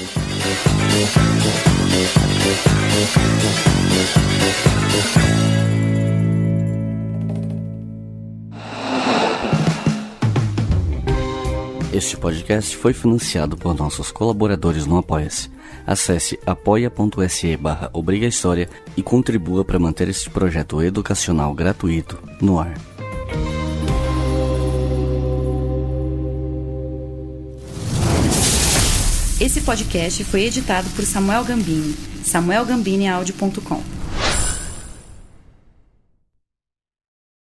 [11.94, 15.52] Este podcast foi financiado por nossos colaboradores no Apoia-se
[15.86, 22.74] Acesse apoia.se barra Obriga História e contribua para manter este projeto educacional gratuito no ar.
[29.40, 34.01] Esse podcast foi editado por Samuel Gambini, samuelgambiniaudio.com.